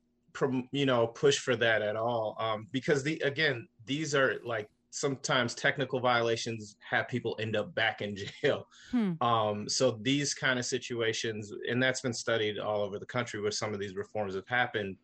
you 0.71 0.85
know 0.85 1.06
push 1.06 1.38
for 1.38 1.56
that 1.56 1.80
at 1.80 1.97
all 1.97 2.37
um, 2.38 2.66
because 2.71 3.02
the 3.02 3.18
again 3.25 3.66
these 3.87 4.14
are 4.14 4.37
like 4.45 4.68
sometimes 4.90 5.55
technical 5.55 6.00
violations 6.00 6.76
have 6.88 7.09
people 7.09 7.37
end 7.38 7.57
up 7.57 7.75
back 7.75 8.02
in 8.02 8.16
jail. 8.43 8.66
Hmm. 8.90 9.12
Um, 9.21 9.69
so 9.69 9.99
these 10.02 10.35
kind 10.35 10.59
of 10.59 10.64
situations, 10.64 11.52
and 11.69 11.83
that's 11.83 12.00
been 12.00 12.14
studied 12.14 12.59
all 12.59 12.83
over 12.83 12.99
the 12.99 13.07
country 13.07 13.40
where 13.40 13.50
some 13.50 13.75
of 13.75 13.81
these 13.81 13.95
reforms 13.95 14.35
have 14.35 14.49
happened. 14.49 14.97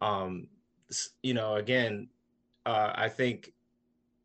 Um, 0.00 0.48
you 1.22 1.34
know, 1.34 1.56
again, 1.56 2.08
uh, 2.64 2.92
I 2.94 3.08
think 3.08 3.52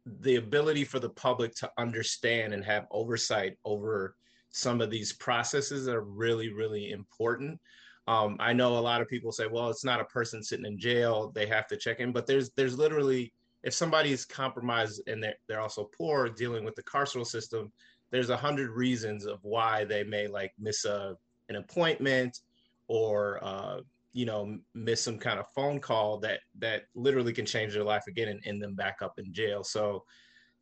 the 0.06 0.38
ability 0.38 0.84
for 0.84 1.00
the 1.00 1.10
public 1.10 1.54
to 1.56 1.72
understand 1.78 2.54
and 2.54 2.64
have 2.64 2.88
oversight 2.92 3.58
over 3.66 4.16
some 4.50 4.82
of 4.82 4.90
these 4.90 5.14
processes 5.14 5.88
are 5.88 6.02
really, 6.02 6.52
really 6.52 6.92
important. 6.92 7.60
Um, 8.08 8.36
I 8.40 8.52
know 8.52 8.78
a 8.78 8.80
lot 8.80 9.02
of 9.02 9.08
people 9.08 9.32
say, 9.32 9.46
well, 9.48 9.70
it's 9.70 9.86
not 9.86 10.02
a 10.02 10.06
person 10.06 10.44
sitting 10.44 10.66
in 10.66 10.78
jail; 10.78 11.32
they 11.34 11.46
have 11.46 11.68
to 11.68 11.78
check 11.78 12.00
in. 12.00 12.12
But 12.12 12.26
there's 12.26 12.50
there's 12.52 12.78
literally 12.78 13.32
if 13.64 13.74
somebody's 13.74 14.26
compromised 14.26 15.02
and 15.08 15.24
they're, 15.24 15.36
they're 15.48 15.62
also 15.62 15.90
poor 15.98 16.30
dealing 16.30 16.64
with 16.64 16.76
the 16.76 16.84
carceral 16.84 17.26
system 17.26 17.72
there's 18.12 18.30
a 18.30 18.38
hundred 18.38 18.70
reasons 18.72 19.26
of 19.26 19.40
why 19.44 19.86
they 19.86 20.04
may 20.04 20.28
like 20.28 20.52
miss 20.60 20.86
a 20.86 21.16
an 21.50 21.56
appointment 21.56 22.40
or 22.88 23.40
uh, 23.44 23.80
you 24.14 24.26
know 24.26 24.58
miss 24.74 25.02
some 25.02 25.18
kind 25.18 25.40
of 25.40 25.46
phone 25.56 25.80
call 25.80 26.20
that 26.20 26.42
that 26.60 26.84
literally 26.94 27.34
can 27.34 27.46
change 27.46 27.74
their 27.74 27.84
life 27.84 28.04
again 28.08 28.28
and 28.28 28.42
end 28.46 28.62
them 28.62 28.76
back 28.76 28.98
up 29.02 29.18
in 29.18 29.34
jail. 29.34 29.64
So 29.64 30.04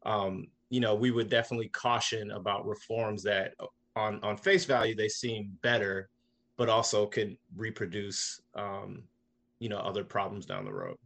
um, 0.06 0.48
you 0.70 0.80
know 0.80 0.96
we 0.96 1.12
would 1.12 1.30
definitely 1.30 1.70
caution 1.70 2.32
about 2.32 2.68
reforms 2.68 3.24
that 3.24 3.54
on 3.96 4.24
on 4.24 4.38
face 4.38 4.66
value 4.66 4.96
they 4.96 5.10
seem 5.10 5.58
better 5.62 6.10
but 6.56 6.70
also 6.70 7.06
could 7.08 7.36
reproduce 7.56 8.40
um, 8.56 9.04
you 9.60 9.70
know 9.70 9.80
other 9.80 10.04
problems 10.04 10.46
down 10.46 10.66
the 10.66 10.74
road 10.74 10.98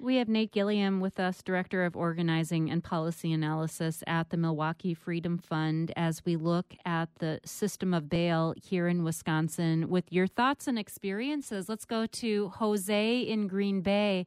we 0.00 0.16
have 0.16 0.28
Nate 0.28 0.50
Gilliam 0.50 1.00
with 1.00 1.20
us, 1.20 1.42
Director 1.42 1.84
of 1.84 1.94
Organizing 1.94 2.70
and 2.70 2.82
Policy 2.82 3.32
Analysis 3.32 4.02
at 4.06 4.30
the 4.30 4.38
Milwaukee 4.38 4.94
Freedom 4.94 5.36
Fund, 5.36 5.92
as 5.94 6.24
we 6.24 6.36
look 6.36 6.74
at 6.86 7.10
the 7.16 7.38
system 7.44 7.92
of 7.92 8.08
bail 8.08 8.54
here 8.56 8.88
in 8.88 9.04
Wisconsin. 9.04 9.90
With 9.90 10.10
your 10.10 10.26
thoughts 10.26 10.66
and 10.66 10.78
experiences, 10.78 11.68
let's 11.68 11.84
go 11.84 12.06
to 12.06 12.48
Jose 12.48 13.20
in 13.20 13.46
Green 13.46 13.82
Bay. 13.82 14.24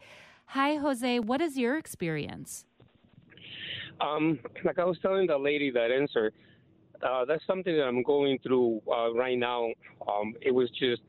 Hi, 0.48 0.76
Jose. 0.76 1.20
What 1.20 1.42
is 1.42 1.58
your 1.58 1.76
experience? 1.78 2.66
Um, 4.00 4.40
like 4.64 4.78
I 4.78 4.86
was 4.86 5.00
telling 5.02 5.26
the 5.26 5.38
lady 5.38 5.72
that 5.72 5.90
answered, 5.92 6.34
uh, 7.02 7.26
that's 7.26 7.46
something 7.48 7.76
that 7.76 7.86
I'm 7.86 8.04
going 8.04 8.38
through 8.44 8.82
uh, 8.88 9.12
right 9.14 9.38
now. 9.38 9.70
Um, 10.08 10.36
it 10.40 10.52
was 10.52 10.70
just, 10.80 11.02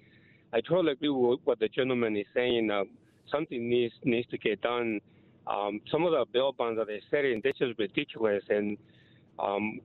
I 0.55 0.63
totally 0.63 0.93
agree 0.93 1.11
with 1.11 1.41
what 1.45 1.59
the 1.61 1.69
gentleman 1.69 2.17
is 2.17 2.27
saying. 2.35 2.71
Uh, 2.71 2.85
something 3.31 3.69
needs 3.69 3.95
needs 4.05 4.29
to 4.29 4.39
get 4.39 4.61
done. 4.61 5.01
Um, 5.47 5.81
some 5.91 6.05
of 6.05 6.13
the 6.13 6.25
bail 6.33 6.53
bonds 6.53 6.79
that 6.79 6.87
they're 6.87 7.01
setting, 7.11 7.41
this 7.45 7.57
is 7.61 7.75
ridiculous. 7.79 8.43
And 8.49 8.79
um, 9.39 9.81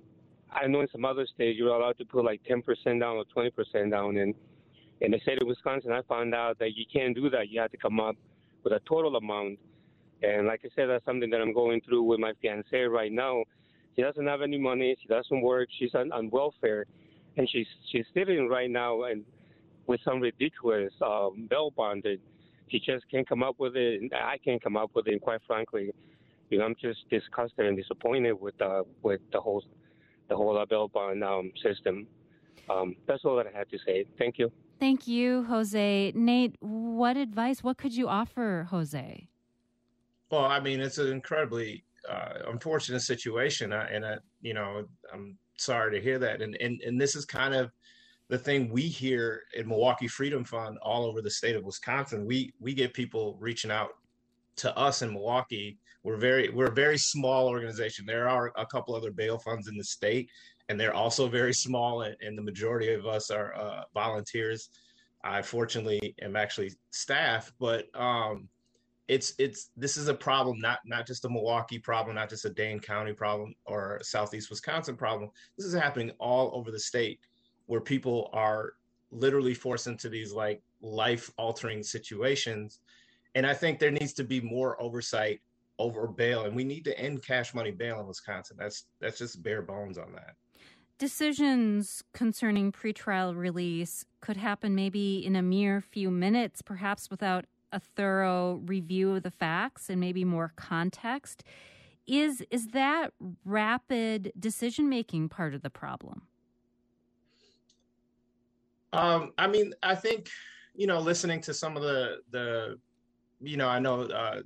I 0.52 0.68
know 0.68 0.82
in 0.82 0.88
some 0.92 1.06
other 1.06 1.26
states 1.26 1.58
you're 1.58 1.76
allowed 1.76 1.98
to 1.98 2.06
put 2.06 2.24
like 2.24 2.42
10% 2.50 2.64
down 3.00 3.18
or 3.18 3.26
20% 3.36 3.92
down. 3.92 4.18
And 4.18 4.34
in 5.02 5.12
the 5.12 5.20
state 5.20 5.42
of 5.42 5.48
Wisconsin, 5.48 5.92
I 5.92 6.02
found 6.04 6.34
out 6.34 6.60
that 6.60 6.76
you 6.76 6.86
can't 6.92 7.16
do 7.16 7.30
that. 7.30 7.50
You 7.50 7.60
have 7.62 7.72
to 7.72 7.78
come 7.78 8.00
up 8.00 8.16
with 8.64 8.74
a 8.74 8.80
total 8.88 9.16
amount. 9.16 9.60
And 10.22 10.48
like 10.48 10.62
I 10.66 10.70
said, 10.76 10.88
that's 10.88 11.06
something 11.06 11.30
that 11.30 11.42
I'm 11.42 11.54
going 11.54 11.82
through 11.82 12.04
with 12.04 12.20
my 12.20 12.34
fiance 12.42 12.78
right 12.78 13.12
now. 13.12 13.44
She 13.96 14.02
doesn't 14.02 14.28
have 14.28 14.42
any 14.42 14.58
money. 14.58 14.96
She 15.02 15.08
doesn't 15.08 15.42
work. 15.42 15.70
She's 15.78 15.94
on, 15.94 16.12
on 16.12 16.30
welfare, 16.30 16.86
and 17.38 17.50
she's 17.50 17.68
she's 17.92 18.06
sitting 18.14 18.48
right 18.48 18.70
now 18.70 19.04
and 19.04 19.26
with 19.88 20.00
some 20.06 20.22
ridiculous 20.22 20.94
um, 21.02 21.48
bail 21.50 21.72
bond 21.72 22.06
he 22.70 22.80
just 22.80 23.10
can't 23.10 23.28
come 23.28 23.44
up 23.44 23.56
with 23.58 23.76
it, 23.76 24.02
and 24.02 24.12
I 24.14 24.38
can't 24.38 24.62
come 24.64 24.78
up 24.78 24.92
with 24.94 25.08
it. 25.08 25.14
And 25.14 25.22
quite 25.22 25.42
frankly, 25.46 25.92
you 26.50 26.58
know, 26.58 26.66
I'm 26.66 26.76
just 26.82 27.10
disgusted 27.10 27.66
and 27.66 27.78
disappointed 27.78 28.34
with 28.34 28.60
uh, 28.62 28.84
with 29.02 29.22
the 29.32 29.40
whole 29.40 29.64
the 30.30 30.36
whole 30.36 30.64
bail 30.70 30.88
bond 30.88 31.24
um, 31.24 31.52
system. 31.64 32.08
Um, 32.70 32.96
that's 33.08 33.26
all 33.26 33.36
that 33.38 33.48
I 33.48 33.58
had 33.58 33.70
to 33.72 33.78
say. 33.86 34.06
Thank 34.18 34.38
you. 34.38 34.52
Thank 34.80 35.08
you, 35.08 35.44
Jose. 35.44 36.14
Nate, 36.16 36.56
what 36.60 37.18
advice? 37.18 37.64
What 37.64 37.78
could 37.78 37.96
you 37.96 38.08
offer, 38.08 38.68
Jose? 38.70 39.28
Well, 40.32 40.46
I 40.46 40.60
mean, 40.60 40.80
it's 40.80 41.00
an 41.00 41.12
incredibly 41.12 41.84
uh, 42.08 42.34
unfortunate 42.48 43.02
situation, 43.02 43.74
uh, 43.74 43.88
and 43.92 44.06
uh, 44.06 44.16
you 44.42 44.54
know, 44.54 44.86
I'm 45.12 45.38
sorry 45.58 45.92
to 45.98 46.02
hear 46.02 46.20
that. 46.20 46.42
And 46.42 46.56
and 46.62 46.82
and 46.82 47.00
this 47.02 47.16
is 47.16 47.26
kind 47.26 47.54
of 47.54 47.72
the 48.30 48.38
thing 48.38 48.70
we 48.70 48.84
hear 48.84 49.44
in 49.56 49.68
Milwaukee 49.68 50.08
Freedom 50.08 50.44
Fund 50.44 50.78
all 50.82 51.06
over 51.06 51.22
the 51.22 51.32
state 51.32 51.56
of 51.56 51.64
Wisconsin. 51.64 52.26
We 52.26 52.54
we 52.60 52.74
get 52.74 52.94
people 52.94 53.36
reaching 53.40 53.72
out 53.72 53.90
to 54.58 54.76
us 54.78 55.02
in 55.02 55.12
Milwaukee. 55.12 55.78
We're 56.04 56.18
very 56.18 56.50
we're 56.50 56.68
a 56.68 56.72
very 56.72 56.98
small 56.98 57.48
organization. 57.48 58.06
There 58.06 58.30
are 58.30 58.54
a 58.56 58.66
couple 58.68 58.96
other 58.96 59.12
bail 59.12 59.40
funds 59.40 59.68
in 59.68 59.78
the 59.78 59.84
state, 59.84 60.30
and 60.70 60.80
they're 60.80 60.94
also 60.94 61.28
very 61.28 61.54
small. 61.54 62.04
And, 62.04 62.16
and 62.22 62.38
the 62.38 62.44
majority 62.44 62.94
of 62.94 63.08
us 63.08 63.32
are 63.32 63.56
uh, 63.56 63.84
volunteers. 63.94 64.70
I 65.24 65.42
fortunately 65.42 66.16
am 66.22 66.36
actually 66.36 66.72
staff, 66.92 67.52
but 67.60 67.88
um, 68.00 68.48
it's 69.08 69.34
it's 69.40 69.72
this 69.76 69.98
is 69.98 70.08
a 70.08 70.14
problem 70.14 70.60
not 70.60 70.80
not 70.86 71.08
just 71.08 71.26
a 71.26 71.30
Milwaukee 71.30 71.80
problem, 71.80 72.16
not 72.16 72.30
just 72.30 72.46
a 72.46 72.52
Dane 72.52 72.80
County 72.80 73.12
problem 73.12 73.56
or 73.66 74.00
Southeast 74.04 74.52
Wisconsin 74.52 74.96
problem. 74.96 75.32
This 75.58 75.66
is 75.66 75.74
happening 75.74 76.12
all 76.20 76.52
over 76.54 76.70
the 76.70 76.80
state 76.80 77.20
where 77.70 77.80
people 77.80 78.32
are 78.34 78.74
literally 79.12 79.54
forced 79.54 79.86
into 79.86 80.10
these 80.10 80.34
like 80.34 80.60
life 80.82 81.30
altering 81.38 81.84
situations. 81.84 82.80
And 83.36 83.46
I 83.46 83.54
think 83.54 83.78
there 83.78 83.92
needs 83.92 84.12
to 84.14 84.24
be 84.24 84.42
more 84.42 84.82
oversight 84.82 85.40
over 85.78 86.08
bail 86.08 86.46
and 86.46 86.56
we 86.56 86.64
need 86.64 86.84
to 86.86 87.00
end 87.00 87.24
cash 87.24 87.54
money 87.54 87.70
bail 87.70 88.00
in 88.00 88.08
Wisconsin. 88.08 88.58
That's 88.60 88.86
that's 89.00 89.20
just 89.20 89.44
bare 89.44 89.62
bones 89.62 90.00
on 90.00 90.12
that. 90.14 90.34
Decisions 90.98 92.04
concerning 92.12 92.72
pretrial 92.72 93.38
release 93.38 94.04
could 94.20 94.38
happen 94.38 94.74
maybe 94.74 95.24
in 95.24 95.36
a 95.36 95.44
mere 95.44 95.80
few 95.80 96.10
minutes, 96.10 96.64
perhaps 96.64 97.12
without 97.12 97.46
a 97.72 97.80
thorough 97.80 98.62
review 98.66 99.16
of 99.16 99.22
the 99.22 99.30
facts 99.30 99.92
and 99.92 100.00
maybe 100.00 100.26
more 100.26 100.54
context. 100.56 101.44
Is 102.08 102.44
is 102.50 102.70
that 102.70 103.14
rapid 103.46 104.34
decision 104.40 104.90
making 104.90 105.30
part 105.30 105.54
of 105.54 105.62
the 105.62 105.70
problem? 105.70 106.24
Um, 108.94 109.34
I 109.38 109.48
mean, 109.48 109.74
I 109.84 109.96
think 109.96 110.30
you 110.80 110.88
know, 110.88 111.00
listening 111.00 111.42
to 111.42 111.54
some 111.54 111.76
of 111.76 111.84
the 111.84 112.20
the, 112.32 112.80
you 113.42 113.58
know, 113.58 113.68
I 113.68 113.80
know 113.80 114.04
uh, 114.04 114.42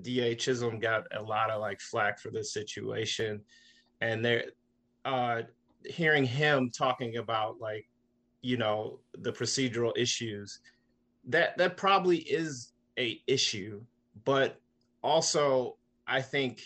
Da 0.00 0.34
Chisholm 0.34 0.78
got 0.78 1.04
a 1.14 1.22
lot 1.22 1.50
of 1.50 1.60
like 1.60 1.78
flack 1.78 2.18
for 2.18 2.30
this 2.30 2.54
situation, 2.54 3.42
and 4.00 4.24
they're 4.24 4.44
uh, 5.04 5.42
hearing 5.84 6.24
him 6.24 6.70
talking 6.70 7.18
about 7.18 7.60
like, 7.60 7.86
you 8.40 8.56
know, 8.56 9.00
the 9.18 9.30
procedural 9.30 9.92
issues. 9.94 10.60
That 11.28 11.58
that 11.58 11.76
probably 11.76 12.18
is 12.20 12.72
a 12.98 13.20
issue, 13.26 13.82
but 14.24 14.58
also 15.02 15.76
I 16.06 16.22
think 16.22 16.62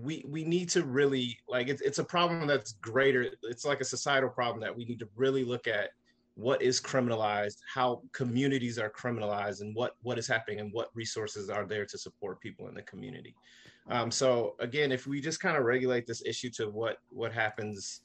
we 0.00 0.24
we 0.26 0.44
need 0.44 0.68
to 0.70 0.84
really 0.84 1.38
like 1.48 1.68
it's 1.68 1.82
it's 1.82 1.98
a 1.98 2.04
problem 2.04 2.46
that's 2.46 2.72
greater 2.72 3.26
it's 3.42 3.64
like 3.64 3.80
a 3.80 3.84
societal 3.84 4.30
problem 4.30 4.60
that 4.60 4.74
we 4.74 4.84
need 4.84 4.98
to 4.98 5.08
really 5.16 5.44
look 5.44 5.66
at 5.66 5.90
what 6.34 6.62
is 6.62 6.80
criminalized 6.80 7.56
how 7.72 8.00
communities 8.12 8.78
are 8.78 8.90
criminalized 8.90 9.60
and 9.60 9.74
what 9.74 9.96
what 10.02 10.18
is 10.18 10.26
happening 10.26 10.60
and 10.60 10.72
what 10.72 10.88
resources 10.94 11.50
are 11.50 11.66
there 11.66 11.84
to 11.84 11.98
support 11.98 12.40
people 12.40 12.68
in 12.68 12.74
the 12.74 12.82
community. 12.82 13.34
Um, 13.90 14.10
so 14.10 14.54
again 14.60 14.92
if 14.92 15.06
we 15.06 15.20
just 15.20 15.40
kind 15.40 15.58
of 15.58 15.64
regulate 15.64 16.06
this 16.06 16.22
issue 16.24 16.50
to 16.50 16.70
what 16.70 16.98
what 17.10 17.32
happens 17.32 18.00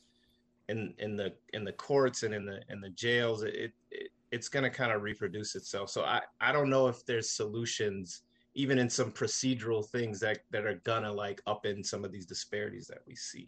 in 0.68 0.94
in 1.00 1.16
the 1.16 1.34
in 1.54 1.64
the 1.64 1.72
courts 1.72 2.24
and 2.24 2.34
in 2.34 2.46
the 2.46 2.60
in 2.70 2.82
the 2.82 2.90
jails 2.90 3.44
it, 3.44 3.72
it 3.92 4.12
it's 4.32 4.50
going 4.50 4.64
to 4.64 4.70
kind 4.70 4.92
of 4.92 5.04
reproduce 5.04 5.56
itself. 5.56 5.90
So 5.90 6.04
i 6.04 6.22
i 6.42 6.52
don't 6.52 6.70
know 6.70 6.90
if 6.90 7.06
there's 7.06 7.30
solutions 7.30 8.24
even 8.58 8.80
in 8.80 8.90
some 8.90 9.12
procedural 9.12 9.86
things 9.86 10.20
that 10.20 10.40
that 10.50 10.66
are 10.66 10.82
gonna 10.84 11.14
like 11.14 11.42
up 11.46 11.66
in 11.66 11.84
some 11.84 12.04
of 12.04 12.12
these 12.12 12.26
disparities 12.26 12.88
that 12.88 13.02
we 13.08 13.16
see. 13.16 13.48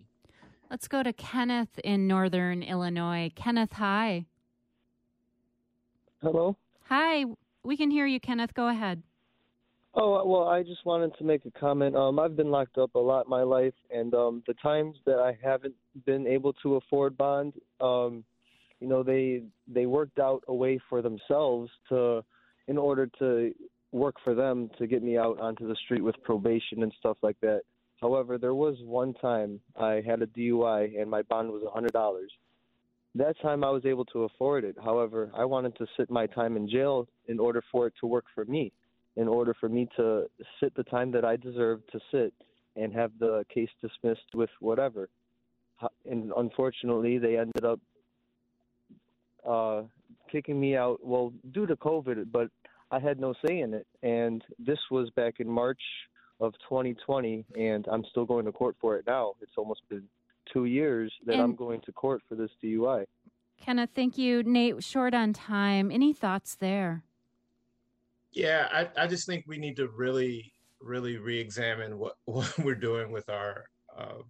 Let's 0.69 0.87
go 0.87 1.01
to 1.01 1.11
Kenneth 1.11 1.79
in 1.83 2.07
Northern 2.07 2.61
Illinois. 2.61 3.31
Kenneth, 3.35 3.73
hi. 3.73 4.27
Hello. 6.21 6.55
Hi. 6.83 7.25
We 7.63 7.75
can 7.75 7.89
hear 7.89 8.05
you, 8.05 8.19
Kenneth. 8.19 8.53
Go 8.53 8.67
ahead. 8.67 9.01
Oh 9.95 10.23
well, 10.27 10.47
I 10.47 10.61
just 10.61 10.85
wanted 10.85 11.17
to 11.17 11.23
make 11.23 11.43
a 11.45 11.51
comment. 11.59 11.95
Um, 11.95 12.19
I've 12.19 12.37
been 12.37 12.51
locked 12.51 12.77
up 12.77 12.93
a 12.93 12.99
lot 12.99 13.25
in 13.25 13.31
my 13.31 13.41
life, 13.41 13.73
and 13.89 14.13
um, 14.13 14.43
the 14.45 14.53
times 14.53 14.95
that 15.07 15.17
I 15.17 15.35
haven't 15.43 15.73
been 16.05 16.27
able 16.27 16.53
to 16.61 16.75
afford 16.75 17.17
bond, 17.17 17.53
um, 17.81 18.23
you 18.79 18.87
know, 18.87 19.01
they 19.01 19.41
they 19.67 19.87
worked 19.87 20.19
out 20.19 20.43
a 20.47 20.53
way 20.53 20.79
for 20.87 21.01
themselves 21.01 21.71
to, 21.89 22.23
in 22.67 22.77
order 22.77 23.07
to 23.17 23.51
work 23.91 24.15
for 24.23 24.35
them 24.35 24.69
to 24.77 24.87
get 24.87 25.01
me 25.03 25.17
out 25.17 25.39
onto 25.39 25.67
the 25.67 25.75
street 25.85 26.03
with 26.03 26.15
probation 26.23 26.83
and 26.83 26.93
stuff 26.99 27.17
like 27.21 27.39
that. 27.41 27.61
However, 28.01 28.37
there 28.37 28.53
was 28.55 28.77
one 28.83 29.13
time 29.15 29.59
I 29.75 30.01
had 30.05 30.21
a 30.21 30.27
DUI 30.27 30.99
and 31.01 31.09
my 31.09 31.21
bond 31.23 31.49
was 31.51 31.63
a 31.67 31.71
hundred 31.71 31.93
dollars. 31.93 32.31
That 33.15 33.39
time 33.41 33.63
I 33.63 33.71
was 33.71 33.85
able 33.85 34.05
to 34.05 34.23
afford 34.23 34.63
it. 34.63 34.75
However, 34.83 35.31
I 35.35 35.43
wanted 35.45 35.75
to 35.77 35.87
sit 35.97 36.09
my 36.11 36.27
time 36.27 36.55
in 36.55 36.69
jail 36.69 37.07
in 37.27 37.39
order 37.39 37.63
for 37.71 37.87
it 37.87 37.93
to 37.99 38.07
work 38.07 38.25
for 38.35 38.45
me. 38.45 38.71
in 39.15 39.27
order 39.27 39.53
for 39.59 39.67
me 39.67 39.87
to 39.97 40.25
sit 40.59 40.73
the 40.75 40.83
time 40.83 41.11
that 41.11 41.25
I 41.25 41.35
deserve 41.35 41.81
to 41.91 41.99
sit 42.11 42.33
and 42.75 42.93
have 42.93 43.11
the 43.19 43.45
case 43.53 43.69
dismissed 43.81 44.33
with 44.33 44.49
whatever. 44.61 45.09
And 46.09 46.31
unfortunately, 46.37 47.17
they 47.17 47.37
ended 47.37 47.65
up 47.65 47.79
uh, 49.47 49.81
kicking 50.31 50.59
me 50.59 50.77
out. 50.77 50.99
Well, 51.03 51.33
due 51.51 51.65
to 51.65 51.75
COVID, 51.75 52.31
but 52.31 52.49
I 52.91 52.99
had 52.99 53.19
no 53.19 53.33
say 53.45 53.59
in 53.59 53.73
it. 53.73 53.87
And 54.03 54.43
this 54.57 54.79
was 54.89 55.09
back 55.11 55.39
in 55.39 55.49
March 55.49 55.81
of 56.39 56.53
2020, 56.67 57.45
and 57.57 57.85
I'm 57.91 58.03
still 58.09 58.25
going 58.25 58.45
to 58.45 58.51
court 58.51 58.75
for 58.79 58.97
it 58.97 59.05
now. 59.05 59.33
It's 59.41 59.53
almost 59.57 59.81
been 59.89 60.03
two 60.51 60.65
years 60.65 61.11
that 61.25 61.33
and 61.33 61.41
I'm 61.41 61.55
going 61.55 61.81
to 61.81 61.91
court 61.91 62.21
for 62.27 62.35
this 62.35 62.49
DUI. 62.63 63.05
Kenneth, 63.61 63.89
thank 63.93 64.17
you. 64.17 64.41
Nate, 64.43 64.83
short 64.83 65.13
on 65.13 65.33
time. 65.33 65.91
Any 65.91 66.13
thoughts 66.13 66.55
there? 66.55 67.03
Yeah, 68.31 68.67
I, 68.71 69.03
I 69.03 69.07
just 69.07 69.27
think 69.27 69.45
we 69.47 69.57
need 69.57 69.75
to 69.77 69.87
really, 69.89 70.53
really 70.81 71.17
re-examine 71.17 71.97
what, 71.97 72.15
what 72.25 72.57
we're 72.59 72.75
doing 72.75 73.11
with 73.11 73.29
our, 73.29 73.65
uh, 73.97 74.21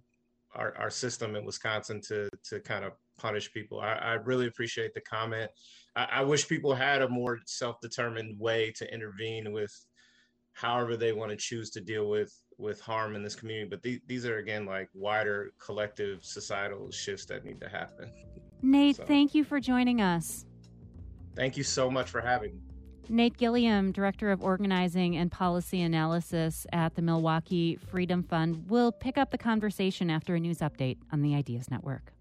our 0.56 0.76
our 0.78 0.90
system 0.90 1.36
in 1.36 1.46
Wisconsin 1.46 2.02
to 2.02 2.28
to 2.44 2.60
kind 2.60 2.84
of 2.84 2.94
punish 3.20 3.52
people. 3.52 3.80
I, 3.80 3.94
I 3.94 4.14
really 4.14 4.48
appreciate 4.48 4.94
the 4.94 5.02
comment. 5.02 5.52
I, 5.96 6.08
I 6.12 6.22
wish 6.22 6.48
people 6.48 6.74
had 6.74 7.02
a 7.02 7.10
more 7.10 7.40
self-determined 7.46 8.40
way 8.40 8.72
to 8.78 8.94
intervene 8.94 9.52
with 9.52 9.74
however 10.54 10.98
they 10.98 11.14
want 11.14 11.32
to 11.32 11.38
choose 11.38 11.70
to 11.72 11.82
deal 11.82 12.10
with 12.10 12.34
with 12.58 12.82
harm 12.82 13.16
in 13.16 13.24
this 13.24 13.36
community. 13.36 13.70
But 13.70 13.82
th- 13.84 14.02
these 14.08 14.26
are 14.26 14.38
again 14.38 14.66
like 14.66 14.90
wider 14.94 15.52
collective 15.60 16.26
societal 16.26 16.92
shifts 16.92 17.26
that 17.28 17.46
need 17.46 17.62
to 17.62 17.70
happen. 17.70 18.12
Nate, 18.62 18.98
so, 18.98 19.06
thank 19.06 19.34
you 19.34 19.44
for 19.44 19.60
joining 19.60 20.02
us. 20.02 20.46
Thank 21.36 21.56
you 21.56 21.64
so 21.64 21.90
much 21.90 22.10
for 22.10 22.20
having 22.20 22.56
me. 22.56 22.62
Nate 23.12 23.38
Gilliam, 23.38 23.92
Director 23.92 24.30
of 24.30 24.44
Organizing 24.44 25.18
and 25.18 25.32
Policy 25.32 25.82
Analysis 25.82 26.68
at 26.72 26.96
the 26.96 27.02
Milwaukee 27.02 27.76
Freedom 27.76 28.22
Fund, 28.22 28.70
will 28.70 28.92
pick 28.92 29.18
up 29.18 29.32
the 29.32 29.38
conversation 29.38 30.12
after 30.12 30.36
a 30.36 30.40
news 30.40 30.60
update 30.60 30.98
on 31.12 31.24
the 31.24 31.34
Ideas 31.34 31.72
Network. 31.72 32.14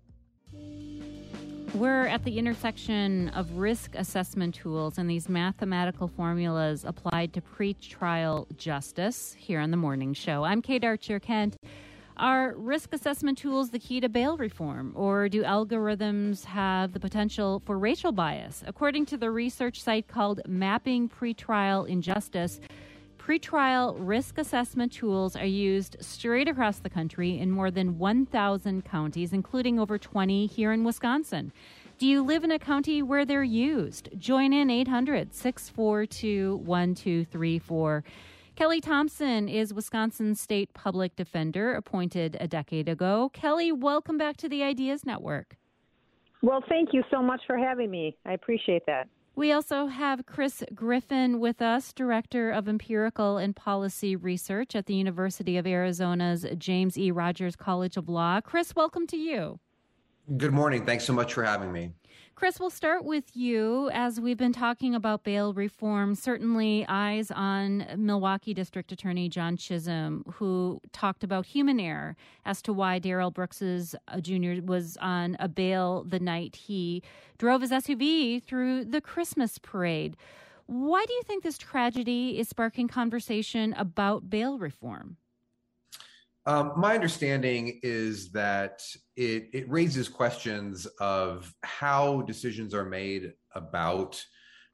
We're 1.74 2.06
at 2.06 2.24
the 2.24 2.38
intersection 2.38 3.28
of 3.30 3.58
risk 3.58 3.94
assessment 3.94 4.54
tools 4.54 4.96
and 4.96 5.08
these 5.08 5.28
mathematical 5.28 6.08
formulas 6.08 6.82
applied 6.84 7.34
to 7.34 7.42
pretrial 7.42 8.46
justice 8.56 9.36
here 9.38 9.60
on 9.60 9.70
the 9.70 9.76
morning 9.76 10.14
show. 10.14 10.44
I'm 10.44 10.62
Kate 10.62 10.82
Archer 10.82 11.20
Kent. 11.20 11.56
Are 12.16 12.54
risk 12.56 12.94
assessment 12.94 13.36
tools 13.38 13.70
the 13.70 13.78
key 13.78 14.00
to 14.00 14.08
bail 14.08 14.38
reform, 14.38 14.92
or 14.96 15.28
do 15.28 15.44
algorithms 15.44 16.46
have 16.46 16.94
the 16.94 17.00
potential 17.00 17.62
for 17.64 17.78
racial 17.78 18.12
bias? 18.12 18.64
According 18.66 19.06
to 19.06 19.18
the 19.18 19.30
research 19.30 19.80
site 19.80 20.08
called 20.08 20.40
Mapping 20.48 21.08
Pretrial 21.08 21.86
Injustice, 21.86 22.60
pretrial 23.28 23.94
risk 23.98 24.38
assessment 24.38 24.90
tools 24.90 25.36
are 25.36 25.44
used 25.44 25.98
straight 26.00 26.48
across 26.48 26.78
the 26.78 26.88
country 26.88 27.38
in 27.38 27.50
more 27.50 27.70
than 27.70 27.98
1,000 27.98 28.86
counties, 28.86 29.34
including 29.34 29.78
over 29.78 29.98
20 29.98 30.46
here 30.46 30.72
in 30.72 30.82
Wisconsin. 30.82 31.52
Do 31.98 32.06
you 32.06 32.22
live 32.22 32.42
in 32.42 32.50
a 32.50 32.58
county 32.58 33.02
where 33.02 33.26
they're 33.26 33.42
used? 33.42 34.08
Join 34.16 34.54
in 34.54 34.70
800 34.70 35.34
642 35.34 36.56
1234. 36.56 38.04
Kelly 38.56 38.80
Thompson 38.80 39.46
is 39.46 39.74
Wisconsin 39.74 40.34
State 40.34 40.72
Public 40.72 41.14
Defender, 41.14 41.74
appointed 41.74 42.38
a 42.40 42.48
decade 42.48 42.88
ago. 42.88 43.30
Kelly, 43.34 43.72
welcome 43.72 44.16
back 44.16 44.38
to 44.38 44.48
the 44.48 44.62
Ideas 44.62 45.04
Network. 45.04 45.58
Well, 46.40 46.64
thank 46.66 46.94
you 46.94 47.02
so 47.10 47.20
much 47.20 47.42
for 47.46 47.58
having 47.58 47.90
me. 47.90 48.16
I 48.24 48.32
appreciate 48.32 48.86
that. 48.86 49.06
We 49.38 49.52
also 49.52 49.86
have 49.86 50.26
Chris 50.26 50.64
Griffin 50.74 51.38
with 51.38 51.62
us, 51.62 51.92
Director 51.92 52.50
of 52.50 52.66
Empirical 52.66 53.36
and 53.36 53.54
Policy 53.54 54.16
Research 54.16 54.74
at 54.74 54.86
the 54.86 54.96
University 54.96 55.56
of 55.56 55.64
Arizona's 55.64 56.44
James 56.56 56.98
E. 56.98 57.12
Rogers 57.12 57.54
College 57.54 57.96
of 57.96 58.08
Law. 58.08 58.40
Chris, 58.40 58.74
welcome 58.74 59.06
to 59.06 59.16
you. 59.16 59.60
Good 60.36 60.52
morning. 60.52 60.84
Thanks 60.84 61.04
so 61.04 61.14
much 61.14 61.32
for 61.32 61.42
having 61.42 61.72
me. 61.72 61.92
Chris, 62.34 62.60
we'll 62.60 62.68
start 62.68 63.04
with 63.04 63.34
you 63.34 63.88
as 63.94 64.20
we've 64.20 64.36
been 64.36 64.52
talking 64.52 64.94
about 64.94 65.24
bail 65.24 65.54
reform. 65.54 66.14
Certainly, 66.14 66.84
eyes 66.86 67.30
on 67.30 67.86
Milwaukee 67.96 68.52
District 68.52 68.92
Attorney 68.92 69.30
John 69.30 69.56
Chisholm, 69.56 70.22
who 70.34 70.80
talked 70.92 71.24
about 71.24 71.46
human 71.46 71.80
error 71.80 72.14
as 72.44 72.60
to 72.62 72.74
why 72.74 72.98
Darrell 72.98 73.30
Brooks's 73.30 73.96
uh, 74.06 74.20
Jr. 74.20 74.62
was 74.62 74.98
on 75.00 75.36
a 75.40 75.48
bail 75.48 76.04
the 76.06 76.20
night 76.20 76.56
he 76.56 77.02
drove 77.38 77.62
his 77.62 77.70
SUV 77.70 78.42
through 78.42 78.84
the 78.84 79.00
Christmas 79.00 79.58
parade. 79.58 80.14
Why 80.66 81.06
do 81.06 81.14
you 81.14 81.22
think 81.22 81.42
this 81.42 81.58
tragedy 81.58 82.38
is 82.38 82.48
sparking 82.48 82.86
conversation 82.86 83.72
about 83.72 84.28
bail 84.28 84.58
reform? 84.58 85.16
Um, 86.48 86.72
my 86.78 86.94
understanding 86.94 87.78
is 87.82 88.32
that 88.32 88.80
it, 89.16 89.50
it 89.52 89.70
raises 89.70 90.08
questions 90.08 90.86
of 90.98 91.52
how 91.62 92.22
decisions 92.22 92.72
are 92.72 92.86
made 92.86 93.34
about 93.54 94.24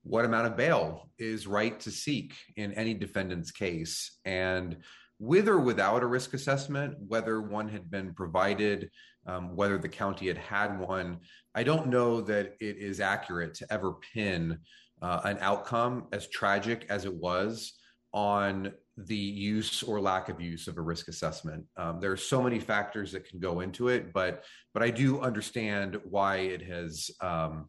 what 0.04 0.24
amount 0.24 0.46
of 0.46 0.56
bail 0.56 1.10
is 1.18 1.48
right 1.48 1.80
to 1.80 1.90
seek 1.90 2.32
in 2.56 2.72
any 2.74 2.94
defendant's 2.94 3.50
case. 3.50 4.20
And 4.24 4.76
with 5.18 5.48
or 5.48 5.58
without 5.58 6.04
a 6.04 6.06
risk 6.06 6.32
assessment, 6.32 6.94
whether 7.08 7.40
one 7.40 7.68
had 7.68 7.90
been 7.90 8.14
provided, 8.14 8.88
um, 9.26 9.56
whether 9.56 9.76
the 9.76 9.88
county 9.88 10.28
had 10.28 10.38
had 10.38 10.78
one, 10.78 11.18
I 11.56 11.64
don't 11.64 11.88
know 11.88 12.20
that 12.20 12.54
it 12.60 12.76
is 12.76 13.00
accurate 13.00 13.54
to 13.54 13.66
ever 13.72 13.94
pin 14.14 14.60
uh, 15.02 15.22
an 15.24 15.38
outcome 15.40 16.06
as 16.12 16.28
tragic 16.28 16.86
as 16.88 17.04
it 17.04 17.14
was 17.14 17.72
on 18.12 18.72
the 18.96 19.16
use 19.16 19.82
or 19.82 20.00
lack 20.00 20.28
of 20.28 20.40
use 20.40 20.68
of 20.68 20.78
a 20.78 20.80
risk 20.80 21.08
assessment. 21.08 21.64
Um, 21.76 22.00
there 22.00 22.12
are 22.12 22.16
so 22.16 22.42
many 22.42 22.60
factors 22.60 23.10
that 23.12 23.28
can 23.28 23.40
go 23.40 23.60
into 23.60 23.88
it, 23.88 24.12
but 24.12 24.44
but 24.72 24.82
I 24.82 24.90
do 24.90 25.20
understand 25.20 25.98
why 26.04 26.36
it 26.36 26.62
has 26.62 27.10
um, 27.20 27.68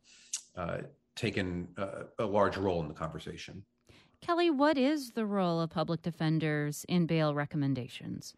uh, 0.56 0.80
taken 1.16 1.68
a, 1.78 2.04
a 2.20 2.26
large 2.26 2.58
role 2.58 2.82
in 2.82 2.88
the 2.88 2.94
conversation. 2.94 3.64
Kelly, 4.22 4.50
what 4.50 4.78
is 4.78 5.12
the 5.12 5.26
role 5.26 5.62
of 5.62 5.70
public 5.70 6.02
defenders 6.02 6.86
in 6.90 7.06
bail 7.06 7.36
recommendations? 7.36 8.34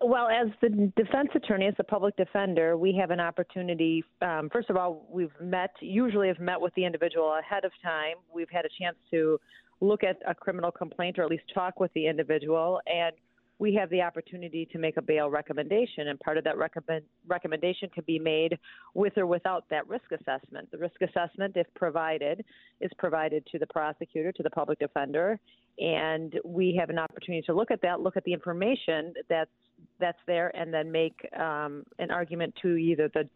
Well, 0.00 0.28
as 0.28 0.48
the 0.62 0.90
defense 0.96 1.28
attorney, 1.34 1.66
as 1.66 1.74
the 1.76 1.84
public 1.84 2.16
defender, 2.16 2.76
we 2.76 2.94
have 2.94 3.10
an 3.10 3.20
opportunity. 3.20 4.04
Um, 4.22 4.48
first 4.50 4.70
of 4.70 4.76
all, 4.76 5.06
we've 5.10 5.32
met, 5.40 5.70
usually 5.80 6.28
have 6.28 6.40
met 6.40 6.60
with 6.60 6.74
the 6.74 6.84
individual 6.84 7.34
ahead 7.38 7.64
of 7.64 7.72
time. 7.82 8.16
We've 8.32 8.48
had 8.50 8.64
a 8.64 8.70
chance 8.80 8.96
to 9.10 9.38
look 9.80 10.02
at 10.02 10.18
a 10.26 10.34
criminal 10.34 10.70
complaint 10.70 11.18
or 11.18 11.24
at 11.24 11.30
least 11.30 11.44
talk 11.52 11.80
with 11.80 11.92
the 11.94 12.06
individual 12.06 12.80
and 12.86 13.14
we 13.58 13.74
have 13.74 13.88
the 13.90 14.02
opportunity 14.02 14.68
to 14.70 14.78
make 14.78 14.96
a 14.96 15.02
bail 15.02 15.30
recommendation, 15.30 16.08
and 16.08 16.20
part 16.20 16.36
of 16.36 16.44
that 16.44 16.58
recommend, 16.58 17.04
recommendation 17.26 17.88
can 17.88 18.04
be 18.06 18.18
made 18.18 18.58
with 18.94 19.16
or 19.16 19.26
without 19.26 19.64
that 19.70 19.88
risk 19.88 20.12
assessment. 20.12 20.70
The 20.70 20.78
risk 20.78 21.00
assessment, 21.00 21.56
if 21.56 21.66
provided, 21.74 22.44
is 22.80 22.90
provided 22.98 23.46
to 23.52 23.58
the 23.58 23.66
prosecutor, 23.66 24.30
to 24.32 24.42
the 24.42 24.50
public 24.50 24.78
defender, 24.78 25.40
and 25.78 26.38
we 26.44 26.76
have 26.78 26.90
an 26.90 26.98
opportunity 26.98 27.42
to 27.46 27.54
look 27.54 27.70
at 27.70 27.80
that, 27.82 28.00
look 28.00 28.16
at 28.16 28.24
the 28.24 28.32
information 28.32 29.14
that's 29.28 29.50
that's 29.98 30.18
there, 30.26 30.54
and 30.54 30.72
then 30.72 30.90
make 30.92 31.26
um, 31.38 31.84
an 31.98 32.10
argument 32.10 32.54
to 32.60 32.76
either 32.76 33.10
the 33.14 33.28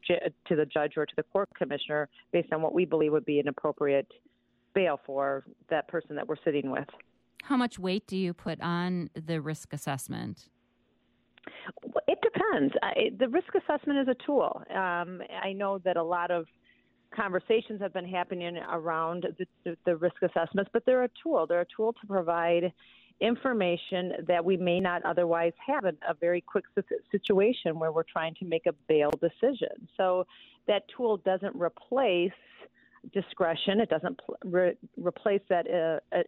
to 0.49 0.57
the 0.57 0.67
judge 0.67 0.93
or 0.97 1.07
to 1.07 1.13
the 1.17 1.23
court 1.23 1.49
commissioner 1.57 2.09
based 2.33 2.53
on 2.53 2.61
what 2.61 2.75
we 2.75 2.85
believe 2.85 3.13
would 3.13 3.25
be 3.25 3.41
an 3.41 3.49
appropriate 3.49 4.09
bail 4.75 5.01
for 5.05 5.45
that 5.69 5.89
person 5.89 6.17
that 6.17 6.27
we're 6.27 6.37
sitting 6.45 6.71
with. 6.71 6.89
How 7.43 7.57
much 7.57 7.79
weight 7.79 8.07
do 8.07 8.17
you 8.17 8.33
put 8.33 8.61
on 8.61 9.11
the 9.15 9.41
risk 9.41 9.73
assessment? 9.73 10.49
It 12.07 12.19
depends. 12.23 12.75
I, 12.83 13.11
the 13.19 13.29
risk 13.29 13.55
assessment 13.55 14.01
is 14.01 14.09
a 14.09 14.27
tool. 14.27 14.63
Um, 14.71 15.23
I 15.43 15.53
know 15.53 15.79
that 15.79 15.97
a 15.97 16.03
lot 16.03 16.31
of 16.31 16.47
conversations 17.15 17.81
have 17.81 17.93
been 17.93 18.09
happening 18.09 18.59
around 18.71 19.27
the, 19.39 19.47
the, 19.65 19.77
the 19.85 19.97
risk 19.97 20.23
assessments, 20.23 20.71
but 20.73 20.85
they're 20.87 21.05
a 21.05 21.11
tool. 21.23 21.47
They're 21.47 21.63
a 21.63 21.67
tool 21.77 21.93
to 21.95 22.07
provide 22.07 22.73
information 23.21 24.13
that 24.27 24.45
we 24.45 24.57
may 24.57 24.81
not 24.81 25.05
otherwise 25.05 25.53
have 25.67 25.85
in 25.85 25.97
a 26.09 26.15
very 26.15 26.41
quick 26.41 26.65
situation 27.11 27.79
where 27.79 27.93
we're 27.93 28.03
trying 28.03 28.35
to 28.37 28.45
make 28.47 28.67
a 28.67 28.73
bail 28.89 29.11
decision. 29.21 29.89
So 29.97 30.27
that 30.67 30.85
tool 30.97 31.19
doesn't 31.19 31.55
replace 31.55 32.33
discretion. 33.13 33.81
It 33.81 33.89
doesn't 33.89 34.21
re- 34.45 34.77
replace 34.97 35.43
that 35.49 35.67
uh, 35.69 36.17
uh, 36.17 36.23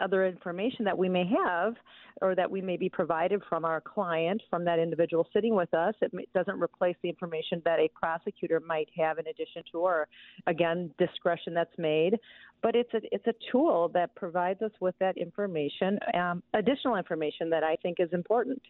other 0.00 0.26
information 0.26 0.84
that 0.84 0.96
we 0.96 1.08
may 1.08 1.24
have 1.26 1.74
or 2.20 2.34
that 2.34 2.50
we 2.50 2.60
may 2.60 2.76
be 2.76 2.88
provided 2.88 3.42
from 3.48 3.64
our 3.64 3.80
client, 3.80 4.42
from 4.50 4.64
that 4.64 4.78
individual 4.78 5.26
sitting 5.32 5.54
with 5.54 5.72
us. 5.74 5.94
It 6.00 6.12
doesn't 6.34 6.60
replace 6.60 6.96
the 7.02 7.08
information 7.08 7.62
that 7.64 7.78
a 7.78 7.88
prosecutor 7.94 8.60
might 8.60 8.88
have 8.96 9.18
in 9.18 9.26
addition 9.26 9.62
to, 9.72 9.78
or 9.78 10.08
again, 10.46 10.90
discretion 10.98 11.54
that's 11.54 11.76
made. 11.78 12.18
But 12.62 12.74
it's 12.74 12.92
a 12.92 13.00
it's 13.12 13.26
a 13.26 13.34
tool 13.52 13.88
that 13.94 14.14
provides 14.16 14.62
us 14.62 14.72
with 14.80 14.96
that 14.98 15.16
information, 15.16 15.98
um, 16.14 16.42
additional 16.54 16.96
information 16.96 17.50
that 17.50 17.62
I 17.62 17.76
think 17.76 17.98
is 18.00 18.08
important. 18.12 18.62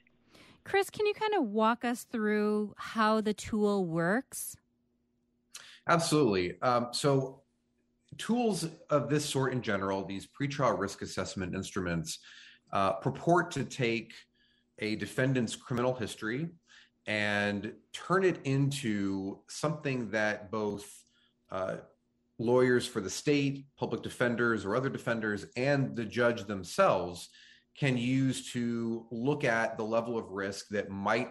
Chris, 0.65 0.91
can 0.91 1.07
you 1.07 1.15
kind 1.15 1.35
of 1.35 1.45
walk 1.45 1.85
us 1.85 2.05
through 2.05 2.75
how 2.77 3.23
the 3.23 3.33
tool 3.33 3.87
works? 3.87 4.57
Absolutely. 5.89 6.61
Um, 6.61 6.89
so 6.93 7.41
tools 8.17 8.67
of 8.91 9.09
this 9.09 9.25
sort 9.25 9.53
in 9.53 9.63
general, 9.63 10.05
these 10.05 10.27
pretrial 10.27 10.79
risk 10.79 11.03
assessment 11.03 11.55
instruments, 11.55 12.19
uh, 12.73 12.93
purport 12.95 13.51
to 13.53 13.65
take 13.65 14.13
a 14.79 14.97
defendant's 14.97 15.57
criminal 15.57 15.95
history 15.95 16.49
and 17.07 17.73
turn 17.93 18.25
it 18.25 18.39
into 18.45 19.39
something 19.49 20.11
that 20.11 20.51
both 20.51 21.05
uh, 21.51 21.77
lawyers 22.39 22.87
for 22.87 23.01
the 23.01 23.11
state, 23.11 23.67
public 23.77 24.03
defenders, 24.03 24.65
or 24.65 24.77
other 24.77 24.91
defenders, 24.91 25.47
and 25.57 25.97
the 25.97 26.05
judge 26.05 26.45
themselves 26.45 27.31
can 27.77 27.97
use 27.97 28.53
to 28.53 29.07
look 29.11 29.45
at 29.45 29.77
the 29.77 29.85
level 29.85 30.19
of 30.19 30.31
risk 30.31 30.69
that 30.69 30.91
might 30.91 31.29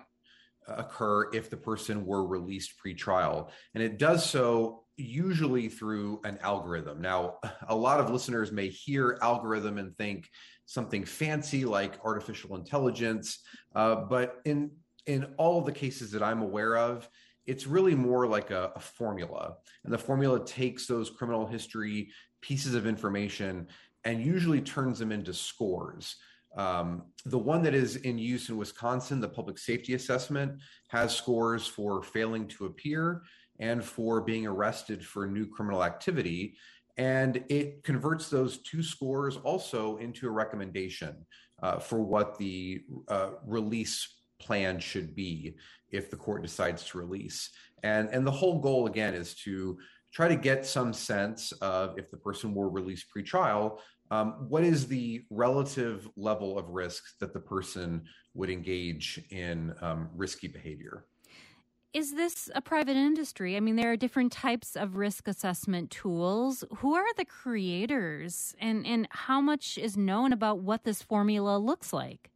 occur 0.67 1.29
if 1.33 1.49
the 1.49 1.57
person 1.57 2.05
were 2.05 2.25
released 2.25 2.77
pre-trial. 2.77 3.51
And 3.73 3.83
it 3.83 3.97
does 3.97 4.27
so 4.27 4.83
usually 4.97 5.69
through 5.69 6.19
an 6.23 6.39
algorithm. 6.41 6.99
Now, 7.01 7.35
a 7.67 7.75
lot 7.75 7.99
of 7.99 8.09
listeners 8.09 8.51
may 8.51 8.67
hear 8.67 9.17
algorithm 9.21 9.77
and 9.77 9.95
think 9.97 10.29
something 10.65 11.05
fancy 11.05 11.63
like 11.65 12.03
artificial 12.03 12.55
intelligence, 12.55 13.39
uh, 13.75 13.95
but 13.95 14.37
in 14.45 14.71
in 15.05 15.25
all 15.37 15.59
of 15.59 15.65
the 15.65 15.71
cases 15.71 16.11
that 16.11 16.21
I'm 16.21 16.41
aware 16.41 16.75
of, 16.75 17.07
it's 17.45 17.65
really 17.65 17.95
more 17.95 18.27
like 18.27 18.51
a, 18.51 18.73
a 18.75 18.79
formula. 18.79 19.55
And 19.85 19.93
the 19.93 19.97
formula 19.97 20.43
takes 20.45 20.85
those 20.85 21.09
criminal 21.09 21.47
history 21.47 22.09
pieces 22.41 22.75
of 22.75 22.85
information 22.85 23.67
and 24.03 24.21
usually 24.21 24.59
turns 24.59 24.99
them 24.99 25.13
into 25.13 25.33
scores. 25.33 26.17
Um, 26.57 27.03
the 27.25 27.37
one 27.37 27.63
that 27.63 27.73
is 27.73 27.97
in 27.97 28.17
use 28.17 28.49
in 28.49 28.57
Wisconsin, 28.57 29.21
the 29.21 29.29
public 29.29 29.57
safety 29.57 29.93
assessment, 29.93 30.59
has 30.89 31.15
scores 31.15 31.65
for 31.67 32.03
failing 32.03 32.47
to 32.49 32.65
appear 32.65 33.21
and 33.59 33.83
for 33.83 34.21
being 34.21 34.45
arrested 34.45 35.05
for 35.05 35.27
new 35.27 35.45
criminal 35.47 35.83
activity. 35.83 36.55
And 36.97 37.43
it 37.49 37.83
converts 37.83 38.29
those 38.29 38.59
two 38.59 38.81
scores 38.81 39.37
also 39.37 39.97
into 39.97 40.27
a 40.27 40.31
recommendation 40.31 41.25
uh, 41.61 41.77
for 41.77 42.01
what 42.01 42.37
the 42.37 42.83
uh, 43.07 43.31
release 43.45 44.15
plan 44.39 44.79
should 44.79 45.15
be 45.15 45.55
if 45.91 46.09
the 46.09 46.15
court 46.15 46.41
decides 46.41 46.85
to 46.85 46.97
release. 46.97 47.49
And, 47.83 48.09
and 48.09 48.25
the 48.25 48.31
whole 48.31 48.59
goal, 48.59 48.87
again, 48.87 49.13
is 49.13 49.35
to 49.35 49.77
try 50.13 50.27
to 50.27 50.35
get 50.35 50.65
some 50.65 50.93
sense 50.93 51.51
of 51.53 51.97
if 51.97 52.09
the 52.09 52.17
person 52.17 52.53
were 52.53 52.69
released 52.69 53.09
pre-trial, 53.09 53.79
um, 54.09 54.45
what 54.47 54.63
is 54.63 54.87
the 54.87 55.25
relative 55.29 56.07
level 56.15 56.57
of 56.57 56.69
risk 56.69 57.03
that 57.19 57.33
the 57.33 57.39
person 57.39 58.03
would 58.33 58.49
engage 58.49 59.21
in 59.31 59.73
um, 59.81 60.09
risky 60.15 60.47
behavior? 60.47 61.05
Is 61.93 62.13
this 62.13 62.49
a 62.53 62.61
private 62.61 62.95
industry? 62.95 63.55
I 63.55 63.59
mean, 63.59 63.75
there 63.75 63.91
are 63.91 63.95
different 63.95 64.31
types 64.31 64.75
of 64.75 64.97
risk 64.97 65.27
assessment 65.27 65.89
tools. 65.89 66.63
Who 66.77 66.95
are 66.95 67.13
the 67.15 67.25
creators, 67.25 68.55
and, 68.59 68.85
and 68.85 69.07
how 69.09 69.41
much 69.41 69.77
is 69.77 69.95
known 69.95 70.33
about 70.33 70.59
what 70.59 70.83
this 70.83 71.01
formula 71.01 71.57
looks 71.57 71.93
like? 71.93 72.29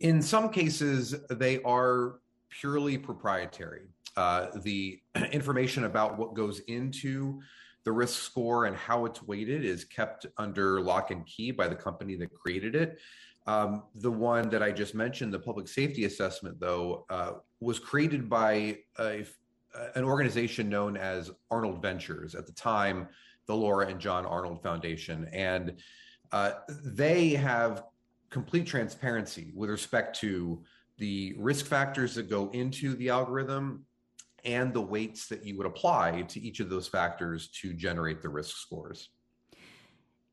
In 0.00 0.22
some 0.22 0.50
cases, 0.50 1.14
they 1.28 1.60
are 1.62 2.20
purely 2.48 2.98
proprietary. 2.98 3.82
Uh, 4.16 4.46
the 4.62 5.00
information 5.32 5.84
about 5.84 6.18
what 6.18 6.34
goes 6.34 6.60
into 6.60 7.40
the 7.84 7.92
risk 7.92 8.22
score 8.22 8.66
and 8.66 8.76
how 8.76 9.04
it's 9.06 9.22
weighted 9.22 9.64
is 9.64 9.84
kept 9.84 10.26
under 10.38 10.80
lock 10.80 11.10
and 11.10 11.26
key 11.26 11.50
by 11.50 11.66
the 11.66 11.74
company 11.74 12.14
that 12.16 12.32
created 12.32 12.76
it. 12.76 12.98
Um, 13.46 13.84
the 13.96 14.10
one 14.10 14.48
that 14.50 14.62
I 14.62 14.70
just 14.70 14.94
mentioned, 14.94 15.32
the 15.32 15.38
public 15.38 15.68
safety 15.68 16.04
assessment, 16.04 16.60
though, 16.60 17.06
uh, 17.10 17.32
was 17.60 17.78
created 17.78 18.28
by 18.28 18.78
a, 18.98 19.26
an 19.94 20.04
organization 20.04 20.68
known 20.68 20.96
as 20.96 21.30
Arnold 21.50 21.82
Ventures 21.82 22.34
at 22.34 22.46
the 22.46 22.52
time, 22.52 23.08
the 23.46 23.56
Laura 23.56 23.88
and 23.88 23.98
John 23.98 24.26
Arnold 24.26 24.62
Foundation. 24.62 25.28
And 25.32 25.80
uh, 26.30 26.52
they 26.68 27.30
have 27.30 27.84
complete 28.30 28.66
transparency 28.66 29.52
with 29.54 29.70
respect 29.70 30.18
to 30.20 30.62
the 30.98 31.34
risk 31.36 31.66
factors 31.66 32.14
that 32.14 32.30
go 32.30 32.48
into 32.50 32.94
the 32.94 33.10
algorithm 33.10 33.84
and 34.44 34.72
the 34.72 34.80
weights 34.80 35.28
that 35.28 35.44
you 35.44 35.56
would 35.56 35.66
apply 35.66 36.22
to 36.22 36.40
each 36.40 36.60
of 36.60 36.68
those 36.68 36.88
factors 36.88 37.48
to 37.48 37.72
generate 37.72 38.22
the 38.22 38.28
risk 38.28 38.56
scores. 38.56 39.10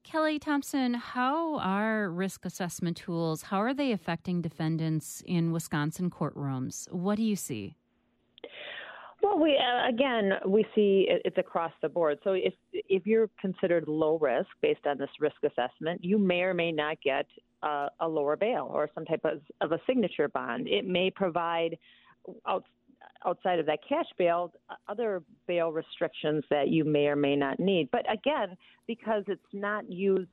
Kelly 0.09 0.39
Thompson, 0.39 0.95
how 0.95 1.59
are 1.59 2.09
risk 2.09 2.43
assessment 2.43 2.97
tools, 2.97 3.43
how 3.43 3.61
are 3.61 3.75
they 3.75 3.91
affecting 3.91 4.41
defendants 4.41 5.21
in 5.27 5.51
Wisconsin 5.51 6.09
courtrooms? 6.09 6.91
What 6.91 7.17
do 7.17 7.21
you 7.21 7.35
see? 7.35 7.75
Well, 9.21 9.37
we 9.37 9.55
uh, 9.55 9.87
again 9.87 10.31
we 10.47 10.65
see 10.73 11.05
it's 11.09 11.37
across 11.37 11.73
the 11.83 11.89
board. 11.89 12.17
So 12.23 12.33
if 12.33 12.55
if 12.73 13.05
you're 13.05 13.29
considered 13.39 13.87
low 13.87 14.17
risk 14.17 14.49
based 14.63 14.87
on 14.87 14.97
this 14.97 15.11
risk 15.19 15.35
assessment, 15.43 16.03
you 16.03 16.17
may 16.17 16.41
or 16.41 16.55
may 16.55 16.71
not 16.71 16.99
get 17.03 17.27
uh, 17.61 17.89
a 17.99 18.07
lower 18.07 18.35
bail 18.35 18.67
or 18.73 18.89
some 18.95 19.05
type 19.05 19.21
of, 19.25 19.41
of 19.61 19.73
a 19.73 19.79
signature 19.85 20.27
bond. 20.27 20.67
It 20.67 20.87
may 20.87 21.11
provide 21.11 21.77
out, 22.47 22.63
outside 23.25 23.59
of 23.59 23.65
that 23.65 23.79
cash 23.87 24.05
bail, 24.17 24.51
other 24.87 25.21
bail 25.47 25.71
restrictions 25.71 26.43
that 26.49 26.69
you 26.69 26.83
may 26.83 27.07
or 27.07 27.15
may 27.15 27.35
not 27.35 27.59
need. 27.59 27.89
But 27.91 28.11
again, 28.11 28.55
because 28.87 29.23
it's 29.27 29.41
not 29.53 29.89
used 29.91 30.29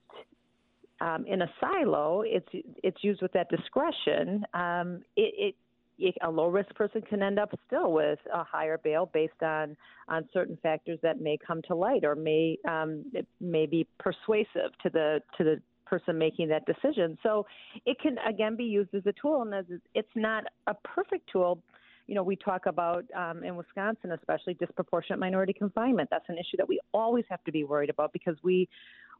um, 1.00 1.24
in 1.26 1.42
a 1.42 1.50
silo, 1.60 2.22
it's 2.24 2.48
it's 2.82 3.02
used 3.02 3.20
with 3.22 3.32
that 3.32 3.48
discretion. 3.50 4.44
Um, 4.54 5.02
it, 5.16 5.54
it, 5.98 6.14
a 6.22 6.30
low 6.30 6.48
risk 6.48 6.74
person 6.74 7.02
can 7.02 7.22
end 7.22 7.38
up 7.38 7.50
still 7.66 7.92
with 7.92 8.18
a 8.32 8.44
higher 8.44 8.78
bail 8.78 9.10
based 9.12 9.42
on 9.42 9.76
on 10.08 10.28
certain 10.32 10.58
factors 10.62 10.98
that 11.02 11.20
may 11.20 11.38
come 11.44 11.62
to 11.62 11.74
light 11.74 12.04
or 12.04 12.14
may 12.14 12.58
um, 12.68 13.04
may 13.40 13.66
be 13.66 13.86
persuasive 13.98 14.72
to 14.82 14.90
the 14.90 15.20
to 15.36 15.44
the 15.44 15.60
person 15.86 16.18
making 16.18 16.48
that 16.48 16.64
decision. 16.66 17.16
So 17.22 17.46
it 17.84 17.98
can 18.00 18.16
again 18.26 18.56
be 18.56 18.64
used 18.64 18.94
as 18.94 19.06
a 19.06 19.12
tool, 19.20 19.42
and 19.42 19.54
as 19.54 19.64
it's 19.94 20.08
not 20.14 20.44
a 20.66 20.74
perfect 20.74 21.30
tool 21.30 21.62
you 22.06 22.14
know, 22.14 22.22
we 22.22 22.36
talk 22.36 22.66
about 22.66 23.04
um, 23.16 23.42
in 23.42 23.56
Wisconsin, 23.56 24.12
especially 24.12 24.54
disproportionate 24.54 25.18
minority 25.18 25.52
confinement. 25.52 26.08
That's 26.10 26.28
an 26.28 26.36
issue 26.38 26.56
that 26.58 26.68
we 26.68 26.80
always 26.94 27.24
have 27.28 27.42
to 27.44 27.52
be 27.52 27.64
worried 27.64 27.90
about 27.90 28.12
because 28.12 28.36
we, 28.42 28.68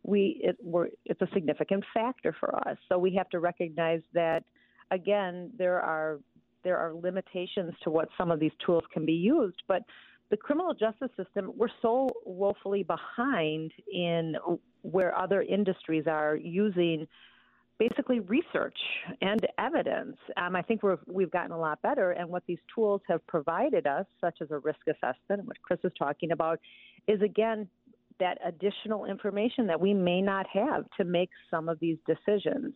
we, 0.03 0.41
it, 0.43 0.57
we're, 0.63 0.89
it's 1.05 1.21
a 1.21 1.29
significant 1.35 1.85
factor 1.93 2.35
for 2.39 2.57
us. 2.69 2.77
So 2.89 2.99
we 2.99 3.15
have 3.15 3.29
to 3.31 3.41
recognize 3.41 4.03
that, 4.15 4.45
again, 4.91 5.51
there 5.59 5.81
are 5.81 6.21
there 6.63 6.79
are 6.79 6.93
limitations 6.95 7.73
to 7.85 7.91
what 7.91 8.09
some 8.19 8.33
of 8.33 8.41
these 8.41 8.51
tools 8.65 8.83
can 8.93 9.07
be 9.07 9.13
used, 9.13 9.63
but 9.69 9.83
the 10.31 10.37
criminal 10.37 10.75
justice 10.75 11.11
system, 11.17 11.53
we're 11.57 11.69
so 11.81 12.09
woefully 12.25 12.83
behind 12.83 13.71
in 13.93 14.35
where 14.83 15.17
other 15.17 15.43
industries 15.43 16.05
are 16.09 16.35
using 16.35 17.07
basically 17.79 18.21
research 18.21 18.79
and 19.21 19.47
evidence. 19.59 20.17
Um, 20.37 20.57
I 20.57 20.63
think 20.63 20.83
we're, 20.83 20.99
we've 21.07 21.31
gotten 21.31 21.53
a 21.53 21.59
lot 21.59 21.81
better, 21.83 22.13
and 22.13 22.29
what 22.29 22.43
these 22.47 22.59
tools 22.75 23.03
have 23.09 23.27
provided 23.27 23.87
us, 23.87 24.07
such 24.21 24.39
as 24.41 24.51
a 24.51 24.59
risk 24.59 24.81
assessment, 24.89 25.47
what 25.47 25.61
Chris 25.63 25.81
is 25.85 25.93
talking 25.99 26.33
about, 26.33 26.59
is 27.07 27.21
again 27.23 27.69
that 28.19 28.39
additional 28.45 29.05
information 29.05 29.67
that 29.67 29.81
we 29.81 29.93
may 29.93 30.23
not 30.23 30.47
have 30.49 30.87
to 30.97 31.05
make 31.05 31.29
some 31.51 31.69
of 31.69 31.79
these 31.81 31.99
decisions. 32.07 32.75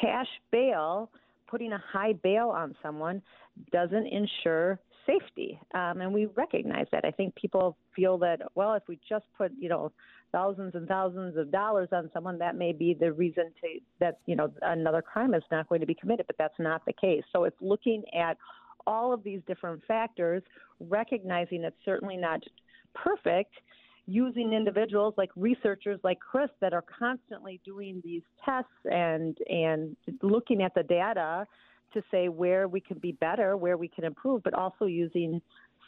Cash 0.00 0.28
bail, 0.50 1.10
putting 1.48 1.72
a 1.72 1.82
high 1.92 2.12
bail 2.12 2.48
on 2.50 2.74
someone, 2.82 3.22
doesn't 3.72 4.06
ensure 4.06 4.80
safety, 5.10 5.60
um, 5.74 6.00
and 6.00 6.12
we 6.12 6.26
recognize 6.36 6.86
that. 6.92 7.04
I 7.04 7.10
think 7.10 7.34
people 7.34 7.76
feel 7.94 8.18
that 8.18 8.40
well, 8.54 8.74
if 8.74 8.82
we 8.88 8.98
just 9.08 9.24
put 9.36 9.52
you 9.58 9.68
know 9.68 9.92
thousands 10.32 10.74
and 10.74 10.86
thousands 10.86 11.36
of 11.36 11.50
dollars 11.50 11.88
on 11.92 12.10
someone, 12.12 12.38
that 12.38 12.56
may 12.56 12.72
be 12.72 12.94
the 12.94 13.12
reason 13.12 13.44
to 13.60 13.80
that 13.98 14.18
you 14.26 14.36
know 14.36 14.52
another 14.62 15.02
crime 15.02 15.34
is 15.34 15.42
not 15.50 15.68
going 15.68 15.80
to 15.80 15.86
be 15.86 15.94
committed, 15.94 16.26
but 16.26 16.36
that's 16.38 16.58
not 16.58 16.84
the 16.86 16.92
case. 16.92 17.22
So 17.32 17.44
it's 17.44 17.56
looking 17.60 18.02
at 18.18 18.36
all 18.86 19.12
of 19.12 19.22
these 19.22 19.40
different 19.46 19.82
factors, 19.86 20.42
recognizing 20.80 21.64
it's 21.64 21.76
certainly 21.84 22.16
not 22.16 22.40
perfect, 22.94 23.52
using 24.06 24.52
individuals 24.52 25.14
like 25.16 25.30
researchers 25.36 26.00
like 26.02 26.18
Chris 26.20 26.50
that 26.60 26.72
are 26.72 26.84
constantly 26.98 27.60
doing 27.64 28.00
these 28.04 28.22
tests 28.44 28.70
and 28.84 29.36
and 29.48 29.96
looking 30.22 30.62
at 30.62 30.74
the 30.74 30.82
data 30.82 31.46
to 31.92 32.02
say 32.10 32.28
where 32.28 32.68
we 32.68 32.80
can 32.80 32.98
be 32.98 33.12
better, 33.12 33.56
where 33.56 33.76
we 33.76 33.88
can 33.88 34.04
improve, 34.04 34.42
but 34.42 34.54
also 34.54 34.86
using 34.86 35.40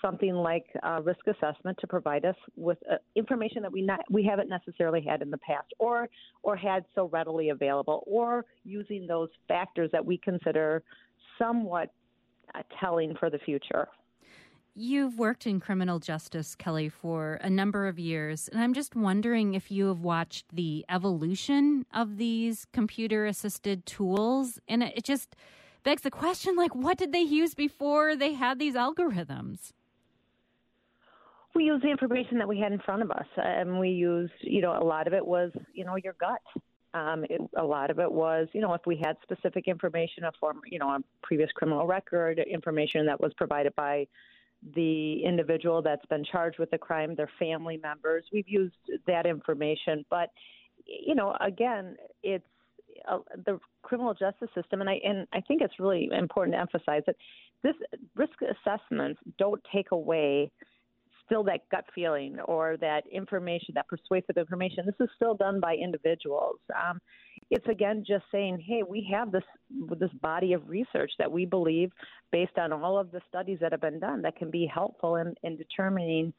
something 0.02 0.34
like 0.34 0.66
uh, 0.82 1.00
risk 1.02 1.20
assessment 1.26 1.78
to 1.80 1.86
provide 1.86 2.24
us 2.24 2.34
with 2.56 2.78
uh, 2.90 2.96
information 3.14 3.62
that 3.62 3.72
we 3.72 3.82
not 3.82 4.00
we 4.10 4.24
haven't 4.24 4.48
necessarily 4.48 5.00
had 5.00 5.22
in 5.22 5.30
the 5.30 5.38
past, 5.38 5.68
or 5.78 6.08
or 6.42 6.56
had 6.56 6.84
so 6.94 7.08
readily 7.08 7.50
available, 7.50 8.02
or 8.06 8.44
using 8.64 9.06
those 9.06 9.28
factors 9.48 9.88
that 9.92 10.04
we 10.04 10.18
consider 10.18 10.82
somewhat 11.38 11.92
uh, 12.54 12.62
telling 12.80 13.14
for 13.18 13.30
the 13.30 13.38
future. 13.38 13.88
You've 14.74 15.18
worked 15.18 15.46
in 15.46 15.60
criminal 15.60 15.98
justice, 15.98 16.54
Kelly, 16.54 16.88
for 16.88 17.34
a 17.42 17.50
number 17.50 17.86
of 17.86 17.98
years, 17.98 18.48
and 18.48 18.60
I'm 18.60 18.72
just 18.72 18.96
wondering 18.96 19.52
if 19.52 19.70
you 19.70 19.88
have 19.88 20.00
watched 20.00 20.46
the 20.50 20.84
evolution 20.88 21.84
of 21.92 22.16
these 22.16 22.66
computer 22.72 23.26
assisted 23.26 23.84
tools. 23.84 24.58
And 24.66 24.82
it 24.82 25.04
just 25.04 25.36
begs 25.82 26.02
the 26.02 26.10
question 26.10 26.56
like, 26.56 26.74
what 26.74 26.98
did 26.98 27.12
they 27.12 27.20
use 27.20 27.54
before 27.54 28.16
they 28.16 28.34
had 28.34 28.58
these 28.58 28.74
algorithms? 28.74 29.72
we 31.54 31.64
used 31.64 31.84
the 31.84 31.90
information 31.90 32.38
that 32.38 32.48
we 32.48 32.58
had 32.58 32.72
in 32.72 32.78
front 32.80 33.02
of 33.02 33.10
us, 33.10 33.26
and 33.36 33.78
we 33.78 33.90
used, 33.90 34.32
you 34.40 34.62
know, 34.62 34.76
a 34.76 34.84
lot 34.84 35.06
of 35.06 35.12
it 35.12 35.26
was, 35.26 35.50
you 35.74 35.84
know, 35.84 35.96
your 35.96 36.14
gut. 36.14 36.40
Um, 36.94 37.24
it, 37.28 37.40
a 37.56 37.64
lot 37.64 37.90
of 37.90 37.98
it 37.98 38.10
was, 38.10 38.48
you 38.52 38.60
know, 38.60 38.74
if 38.74 38.82
we 38.86 38.96
had 38.96 39.16
specific 39.22 39.66
information, 39.66 40.24
a 40.24 40.32
form, 40.38 40.60
you 40.66 40.78
know, 40.78 40.88
a 40.88 40.98
previous 41.22 41.50
criminal 41.52 41.86
record, 41.86 42.38
information 42.38 43.06
that 43.06 43.20
was 43.20 43.32
provided 43.34 43.74
by 43.76 44.06
the 44.74 45.24
individual 45.24 45.82
that's 45.82 46.04
been 46.06 46.24
charged 46.24 46.58
with 46.58 46.70
the 46.70 46.78
crime, 46.78 47.14
their 47.14 47.30
family 47.38 47.78
members. 47.78 48.24
We've 48.32 48.48
used 48.48 48.74
that 49.06 49.26
information, 49.26 50.04
but 50.08 50.30
you 50.86 51.14
know, 51.14 51.36
again, 51.40 51.96
it's 52.22 52.46
uh, 53.08 53.18
the 53.46 53.58
criminal 53.82 54.14
justice 54.14 54.48
system, 54.54 54.80
and 54.80 54.90
I 54.90 55.00
and 55.04 55.26
I 55.32 55.40
think 55.40 55.62
it's 55.62 55.78
really 55.78 56.08
important 56.12 56.54
to 56.54 56.60
emphasize 56.60 57.02
that 57.06 57.16
this 57.62 57.74
risk 58.16 58.34
assessments 58.42 59.20
don't 59.38 59.60
take 59.72 59.92
away 59.92 60.50
still 61.24 61.44
that 61.44 61.60
gut 61.70 61.84
feeling 61.94 62.38
or 62.40 62.76
that 62.78 63.04
information, 63.10 63.72
that 63.74 63.86
persuasive 63.88 64.36
information. 64.36 64.84
This 64.84 64.94
is 65.00 65.08
still 65.16 65.34
done 65.34 65.60
by 65.60 65.74
individuals. 65.74 66.58
Um, 66.74 67.00
it's 67.50 67.66
again 67.68 68.04
just 68.06 68.24
saying, 68.30 68.62
hey, 68.66 68.82
we 68.86 69.08
have 69.12 69.32
this 69.32 69.44
this 69.98 70.10
body 70.20 70.52
of 70.52 70.68
research 70.68 71.12
that 71.18 71.30
we 71.30 71.46
believe, 71.46 71.90
based 72.30 72.58
on 72.58 72.72
all 72.72 72.98
of 72.98 73.10
the 73.12 73.20
studies 73.28 73.58
that 73.60 73.72
have 73.72 73.80
been 73.80 74.00
done, 74.00 74.22
that 74.22 74.36
can 74.36 74.50
be 74.50 74.66
helpful 74.72 75.16
in, 75.16 75.34
in 75.42 75.56
determining 75.56 76.32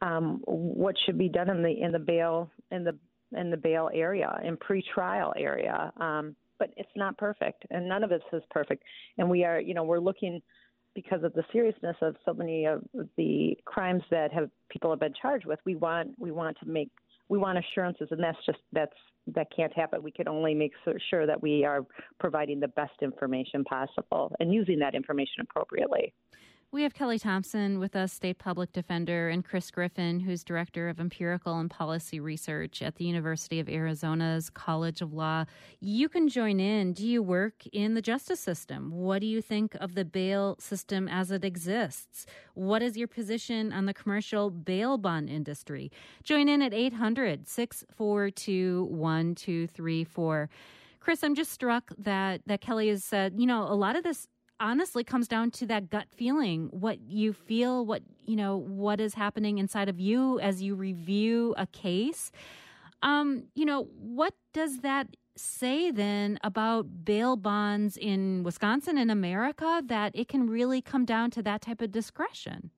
um, 0.00 0.40
what 0.46 0.94
should 1.04 1.18
be 1.18 1.28
done 1.28 1.50
in 1.50 1.62
the 1.62 1.70
in 1.70 1.92
the 1.92 1.98
bail 1.98 2.50
in 2.70 2.84
the 2.84 2.96
in 3.36 3.50
the 3.50 3.56
bail 3.56 3.90
area 3.92 4.40
in 4.44 4.56
pretrial 4.56 5.32
area. 5.36 5.92
Um, 5.98 6.34
but 6.58 6.70
it's 6.76 6.90
not 6.96 7.16
perfect, 7.18 7.64
and 7.70 7.88
none 7.88 8.02
of 8.02 8.10
this 8.10 8.22
is 8.32 8.42
perfect. 8.50 8.82
And 9.16 9.30
we 9.30 9.44
are, 9.44 9.60
you 9.60 9.74
know, 9.74 9.84
we're 9.84 10.00
looking 10.00 10.42
because 10.94 11.22
of 11.22 11.32
the 11.34 11.44
seriousness 11.52 11.96
of 12.02 12.16
so 12.24 12.34
many 12.34 12.64
of 12.64 12.82
the 13.16 13.56
crimes 13.64 14.02
that 14.10 14.32
have 14.32 14.50
people 14.68 14.90
have 14.90 14.98
been 14.98 15.14
charged 15.20 15.46
with. 15.46 15.60
We 15.64 15.76
want 15.76 16.10
we 16.18 16.32
want 16.32 16.56
to 16.58 16.66
make 16.66 16.90
we 17.28 17.38
want 17.38 17.58
assurances, 17.58 18.08
and 18.10 18.22
that's 18.22 18.38
just 18.44 18.58
that's 18.72 18.96
that 19.34 19.48
can't 19.54 19.72
happen. 19.72 20.02
We 20.02 20.10
can 20.10 20.26
only 20.26 20.54
make 20.54 20.72
sure 21.10 21.26
that 21.26 21.40
we 21.40 21.64
are 21.64 21.86
providing 22.18 22.60
the 22.60 22.68
best 22.68 22.94
information 23.02 23.62
possible 23.64 24.34
and 24.40 24.52
using 24.52 24.78
that 24.80 24.94
information 24.94 25.42
appropriately. 25.42 26.12
We 26.70 26.82
have 26.82 26.92
Kelly 26.92 27.18
Thompson 27.18 27.78
with 27.78 27.96
us, 27.96 28.12
state 28.12 28.36
public 28.36 28.74
defender, 28.74 29.30
and 29.30 29.42
Chris 29.42 29.70
Griffin, 29.70 30.20
who's 30.20 30.44
director 30.44 30.90
of 30.90 31.00
empirical 31.00 31.58
and 31.58 31.70
policy 31.70 32.20
research 32.20 32.82
at 32.82 32.96
the 32.96 33.06
University 33.06 33.58
of 33.58 33.70
Arizona's 33.70 34.50
College 34.50 35.00
of 35.00 35.14
Law. 35.14 35.46
You 35.80 36.10
can 36.10 36.28
join 36.28 36.60
in. 36.60 36.92
Do 36.92 37.06
you 37.06 37.22
work 37.22 37.66
in 37.72 37.94
the 37.94 38.02
justice 38.02 38.40
system? 38.40 38.90
What 38.90 39.22
do 39.22 39.26
you 39.26 39.40
think 39.40 39.76
of 39.76 39.94
the 39.94 40.04
bail 40.04 40.56
system 40.60 41.08
as 41.08 41.30
it 41.30 41.42
exists? 41.42 42.26
What 42.52 42.82
is 42.82 42.98
your 42.98 43.08
position 43.08 43.72
on 43.72 43.86
the 43.86 43.94
commercial 43.94 44.50
bail 44.50 44.98
bond 44.98 45.30
industry? 45.30 45.90
Join 46.22 46.50
in 46.50 46.60
at 46.60 46.74
800 46.74 47.48
642 47.48 48.84
1234. 48.84 50.50
Chris, 51.00 51.24
I'm 51.24 51.34
just 51.34 51.50
struck 51.50 51.92
that, 51.96 52.42
that 52.44 52.60
Kelly 52.60 52.88
has 52.88 53.02
said, 53.02 53.32
you 53.38 53.46
know, 53.46 53.62
a 53.62 53.72
lot 53.72 53.96
of 53.96 54.04
this 54.04 54.28
honestly 54.60 55.04
comes 55.04 55.28
down 55.28 55.50
to 55.52 55.66
that 55.66 55.90
gut 55.90 56.06
feeling 56.14 56.68
what 56.70 57.00
you 57.00 57.32
feel 57.32 57.84
what 57.84 58.02
you 58.26 58.36
know 58.36 58.56
what 58.56 59.00
is 59.00 59.14
happening 59.14 59.58
inside 59.58 59.88
of 59.88 60.00
you 60.00 60.38
as 60.40 60.62
you 60.62 60.74
review 60.74 61.54
a 61.56 61.66
case. 61.66 62.30
Um 63.02 63.44
you 63.54 63.64
know 63.64 63.84
what 63.98 64.34
does 64.52 64.80
that 64.80 65.08
say 65.36 65.90
then 65.92 66.38
about 66.42 67.04
bail 67.04 67.36
bonds 67.36 67.96
in 67.96 68.42
Wisconsin 68.42 68.98
and 68.98 69.10
America 69.10 69.82
that 69.86 70.10
it 70.14 70.28
can 70.28 70.50
really 70.50 70.82
come 70.82 71.04
down 71.04 71.30
to 71.30 71.42
that 71.42 71.62
type 71.62 71.80
of 71.80 71.92
discretion? 71.92 72.70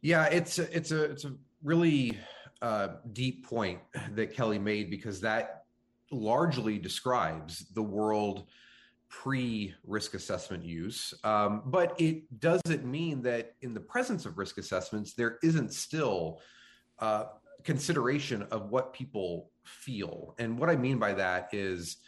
Yeah 0.00 0.26
it's 0.26 0.58
a, 0.58 0.76
it's 0.76 0.92
a 0.92 1.04
it's 1.04 1.24
a 1.24 1.34
really 1.62 2.18
uh, 2.62 2.96
deep 3.12 3.46
point 3.46 3.78
that 4.12 4.32
Kelly 4.32 4.58
made 4.58 4.90
because 4.90 5.20
that 5.20 5.64
largely 6.10 6.78
describes 6.78 7.66
the 7.74 7.82
world 7.82 8.44
pre 9.22 9.74
risk 9.86 10.14
assessment 10.14 10.64
use. 10.64 11.14
Um, 11.22 11.62
but 11.66 11.98
it 12.00 12.40
doesn't 12.40 12.84
mean 12.84 13.22
that 13.22 13.54
in 13.62 13.72
the 13.72 13.80
presence 13.80 14.26
of 14.26 14.38
risk 14.38 14.58
assessments, 14.58 15.14
there 15.14 15.38
isn't 15.42 15.72
still 15.72 16.40
uh, 16.98 17.26
consideration 17.62 18.42
of 18.50 18.70
what 18.70 18.92
people 18.92 19.50
feel. 19.64 20.34
And 20.38 20.58
what 20.58 20.68
I 20.68 20.76
mean 20.76 20.98
by 20.98 21.14
that 21.14 21.48
is 21.52 21.98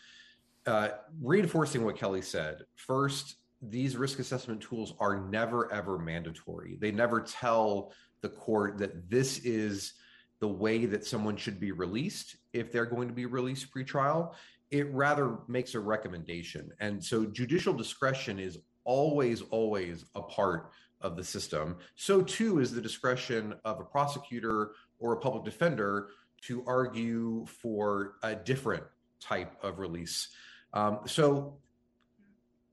uh, 0.66 0.88
reinforcing 1.22 1.84
what 1.84 1.96
Kelly 1.96 2.22
said. 2.22 2.62
First, 2.74 3.36
these 3.62 3.96
risk 3.96 4.18
assessment 4.18 4.60
tools 4.60 4.92
are 4.98 5.28
never, 5.28 5.72
ever 5.72 5.98
mandatory. 5.98 6.76
They 6.80 6.90
never 6.90 7.20
tell 7.20 7.92
the 8.20 8.28
court 8.28 8.78
that 8.78 9.08
this 9.08 9.38
is 9.38 9.94
the 10.40 10.48
way 10.48 10.84
that 10.86 11.06
someone 11.06 11.36
should 11.36 11.60
be 11.60 11.72
released 11.72 12.36
if 12.52 12.72
they're 12.72 12.84
going 12.84 13.08
to 13.08 13.14
be 13.14 13.26
released 13.26 13.72
pretrial 13.74 14.34
it 14.70 14.92
rather 14.92 15.38
makes 15.48 15.74
a 15.74 15.80
recommendation. 15.80 16.70
And 16.80 17.02
so 17.02 17.24
judicial 17.26 17.72
discretion 17.72 18.38
is 18.38 18.58
always, 18.84 19.42
always 19.42 20.04
a 20.14 20.22
part 20.22 20.70
of 21.00 21.16
the 21.16 21.24
system. 21.24 21.76
So 21.94 22.22
too 22.22 22.60
is 22.60 22.72
the 22.72 22.80
discretion 22.80 23.54
of 23.64 23.80
a 23.80 23.84
prosecutor 23.84 24.72
or 24.98 25.12
a 25.12 25.16
public 25.18 25.44
defender 25.44 26.08
to 26.42 26.64
argue 26.66 27.46
for 27.46 28.14
a 28.22 28.34
different 28.34 28.84
type 29.20 29.52
of 29.62 29.78
release. 29.78 30.28
Um, 30.72 31.00
so 31.06 31.58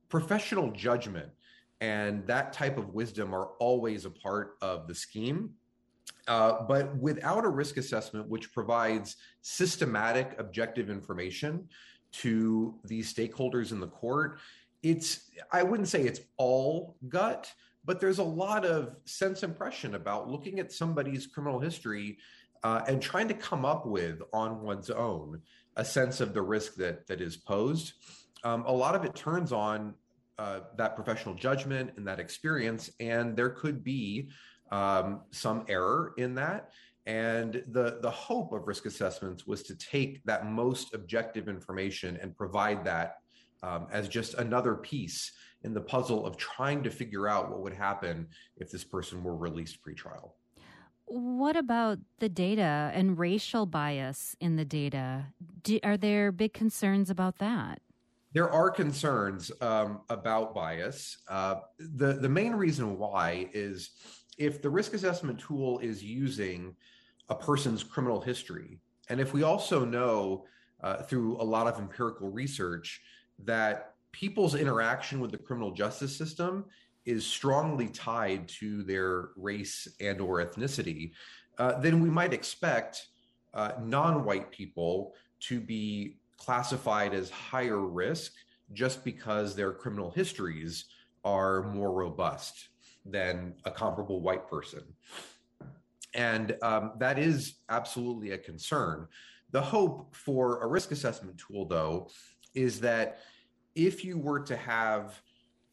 professional 0.09 0.71
judgment 0.71 1.29
and 1.81 2.25
that 2.27 2.53
type 2.53 2.77
of 2.77 2.93
wisdom 2.93 3.33
are 3.33 3.47
always 3.59 4.05
a 4.05 4.09
part 4.09 4.55
of 4.61 4.87
the 4.87 4.95
scheme. 4.95 5.51
Uh, 6.27 6.63
but 6.67 6.95
without 6.97 7.43
a 7.43 7.49
risk 7.49 7.77
assessment, 7.77 8.29
which 8.29 8.53
provides 8.53 9.17
systematic, 9.41 10.35
objective 10.39 10.89
information 10.89 11.67
to 12.13 12.75
these 12.85 13.13
stakeholders 13.13 13.71
in 13.71 13.79
the 13.79 13.87
court, 13.87 14.39
it's, 14.81 15.31
I 15.51 15.63
wouldn't 15.63 15.89
say 15.89 16.03
it's 16.03 16.21
all 16.37 16.95
gut, 17.09 17.51
but 17.85 17.99
there's 17.99 18.19
a 18.19 18.23
lot 18.23 18.65
of 18.65 18.95
sense 19.05 19.43
impression 19.43 19.95
about 19.95 20.29
looking 20.29 20.59
at 20.59 20.71
somebody's 20.71 21.27
criminal 21.27 21.59
history 21.59 22.17
uh, 22.63 22.81
and 22.87 23.01
trying 23.01 23.27
to 23.27 23.33
come 23.33 23.65
up 23.65 23.85
with 23.85 24.21
on 24.31 24.61
one's 24.61 24.89
own 24.89 25.41
a 25.75 25.83
sense 25.83 26.21
of 26.21 26.33
the 26.33 26.41
risk 26.41 26.75
that 26.75 27.07
that 27.07 27.19
is 27.19 27.35
posed. 27.35 27.93
Um, 28.43 28.63
a 28.65 28.71
lot 28.71 28.95
of 28.95 29.03
it 29.03 29.15
turns 29.15 29.51
on 29.51 29.95
uh, 30.37 30.61
that 30.77 30.95
professional 30.95 31.35
judgment 31.35 31.91
and 31.97 32.07
that 32.07 32.19
experience, 32.19 32.89
and 32.99 33.35
there 33.35 33.49
could 33.49 33.83
be 33.83 34.29
um, 34.73 35.21
some 35.29 35.63
error 35.69 36.13
in 36.17 36.33
that. 36.35 36.71
And 37.05 37.63
the, 37.67 37.99
the 38.01 38.09
hope 38.09 38.53
of 38.53 38.65
risk 38.65 38.85
assessments 38.85 39.45
was 39.45 39.61
to 39.63 39.75
take 39.75 40.23
that 40.23 40.47
most 40.47 40.93
objective 40.95 41.47
information 41.47 42.17
and 42.21 42.35
provide 42.35 42.83
that 42.85 43.17
um, 43.61 43.87
as 43.91 44.07
just 44.07 44.33
another 44.35 44.75
piece 44.75 45.31
in 45.63 45.73
the 45.73 45.81
puzzle 45.81 46.25
of 46.25 46.37
trying 46.37 46.81
to 46.83 46.89
figure 46.89 47.27
out 47.27 47.51
what 47.51 47.61
would 47.61 47.73
happen 47.73 48.27
if 48.57 48.71
this 48.71 48.83
person 48.83 49.23
were 49.23 49.35
released 49.35 49.77
pretrial. 49.85 50.31
What 51.05 51.55
about 51.55 51.99
the 52.19 52.29
data 52.29 52.91
and 52.93 53.19
racial 53.19 53.65
bias 53.65 54.35
in 54.39 54.55
the 54.55 54.65
data? 54.65 55.27
Do, 55.61 55.79
are 55.83 55.97
there 55.97 56.31
big 56.31 56.53
concerns 56.53 57.09
about 57.09 57.37
that? 57.37 57.79
There 58.33 58.49
are 58.49 58.71
concerns 58.71 59.51
um, 59.61 60.01
about 60.09 60.55
bias. 60.55 61.17
Uh, 61.27 61.55
the 61.77 62.13
the 62.13 62.29
main 62.29 62.53
reason 62.53 62.97
why 62.97 63.47
is 63.53 63.91
if 64.37 64.61
the 64.61 64.69
risk 64.69 64.93
assessment 64.93 65.39
tool 65.39 65.79
is 65.79 66.03
using 66.03 66.75
a 67.29 67.35
person's 67.35 67.83
criminal 67.83 68.21
history, 68.21 68.79
and 69.09 69.19
if 69.19 69.33
we 69.33 69.43
also 69.43 69.85
know 69.85 70.45
uh, 70.81 70.97
through 71.03 71.41
a 71.41 71.43
lot 71.43 71.67
of 71.67 71.79
empirical 71.79 72.29
research 72.29 73.01
that 73.39 73.93
people's 74.11 74.55
interaction 74.55 75.19
with 75.19 75.31
the 75.31 75.37
criminal 75.37 75.71
justice 75.71 76.15
system 76.15 76.65
is 77.05 77.25
strongly 77.25 77.87
tied 77.87 78.47
to 78.47 78.83
their 78.83 79.29
race 79.35 79.87
and 79.99 80.21
or 80.21 80.43
ethnicity, 80.43 81.11
uh, 81.57 81.79
then 81.79 82.01
we 82.01 82.09
might 82.09 82.33
expect 82.33 83.07
uh, 83.53 83.71
non-white 83.81 84.51
people 84.51 85.13
to 85.39 85.59
be 85.59 86.17
classified 86.37 87.13
as 87.13 87.29
higher 87.29 87.79
risk 87.79 88.33
just 88.73 89.03
because 89.03 89.55
their 89.55 89.71
criminal 89.71 90.11
histories 90.11 90.85
are 91.23 91.63
more 91.71 91.91
robust 91.91 92.69
than 93.05 93.53
a 93.65 93.71
comparable 93.71 94.21
white 94.21 94.47
person. 94.47 94.83
And 96.13 96.55
um, 96.61 96.93
that 96.99 97.17
is 97.17 97.55
absolutely 97.69 98.31
a 98.31 98.37
concern. 98.37 99.07
The 99.51 99.61
hope 99.61 100.15
for 100.15 100.61
a 100.63 100.67
risk 100.67 100.91
assessment 100.91 101.37
tool, 101.37 101.65
though, 101.65 102.09
is 102.53 102.79
that 102.81 103.19
if 103.75 104.03
you 104.03 104.17
were 104.17 104.39
to 104.41 104.55
have 104.55 105.19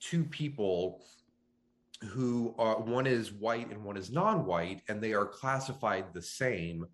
two 0.01 0.25
people 0.25 1.05
who 2.09 2.55
are 2.59 2.81
one 2.81 3.07
is 3.07 3.31
white 3.31 3.71
and 3.71 3.85
one 3.85 3.97
is 3.97 4.11
non-white 4.11 4.83
and 4.89 5.03
they 5.03 5.13
are 5.13 5.27
classified 5.27 6.07
the 6.15 6.23
same 6.23 6.87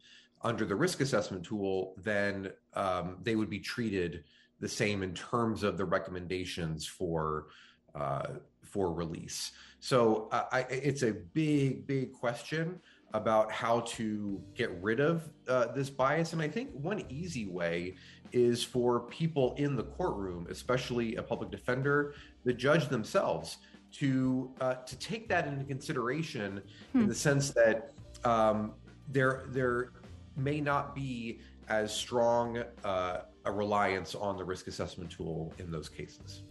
under 0.42 0.64
the 0.64 0.74
risk 0.74 1.00
assessment 1.00 1.44
tool 1.44 1.94
then 2.02 2.50
um, 2.74 3.18
they 3.22 3.36
would 3.36 3.48
be 3.48 3.60
treated 3.60 4.24
the 4.58 4.68
same 4.68 5.02
in 5.02 5.14
terms 5.14 5.62
of 5.62 5.78
the 5.78 5.84
recommendations 5.84 6.86
for 6.86 7.46
uh, 7.94 8.26
for 8.66 8.92
release 8.92 9.52
so 9.80 10.28
uh, 10.32 10.44
I, 10.52 10.60
it's 10.70 11.02
a 11.02 11.12
big 11.12 11.86
big 11.86 12.12
question 12.12 12.80
about 13.14 13.50
how 13.50 13.80
to 13.80 14.42
get 14.54 14.70
rid 14.82 15.00
of 15.00 15.28
uh, 15.48 15.66
this 15.72 15.88
bias. 15.88 16.32
And 16.32 16.42
I 16.42 16.48
think 16.48 16.70
one 16.72 17.04
easy 17.08 17.46
way 17.46 17.94
is 18.32 18.62
for 18.62 19.00
people 19.00 19.54
in 19.56 19.76
the 19.76 19.84
courtroom, 19.84 20.46
especially 20.50 21.16
a 21.16 21.22
public 21.22 21.50
defender, 21.50 22.14
the 22.44 22.52
judge 22.52 22.88
themselves, 22.88 23.58
to 23.92 24.50
uh, 24.60 24.74
to 24.74 24.98
take 24.98 25.28
that 25.28 25.46
into 25.46 25.64
consideration 25.64 26.60
hmm. 26.92 27.00
in 27.00 27.08
the 27.08 27.14
sense 27.14 27.50
that 27.50 27.92
um, 28.24 28.72
there 29.08 29.44
there 29.48 29.92
may 30.36 30.60
not 30.60 30.94
be 30.94 31.40
as 31.68 31.94
strong 31.94 32.62
uh, 32.84 33.20
a 33.44 33.52
reliance 33.52 34.14
on 34.14 34.36
the 34.36 34.44
risk 34.44 34.66
assessment 34.66 35.10
tool 35.10 35.54
in 35.58 35.70
those 35.70 35.88
cases. 35.88 36.42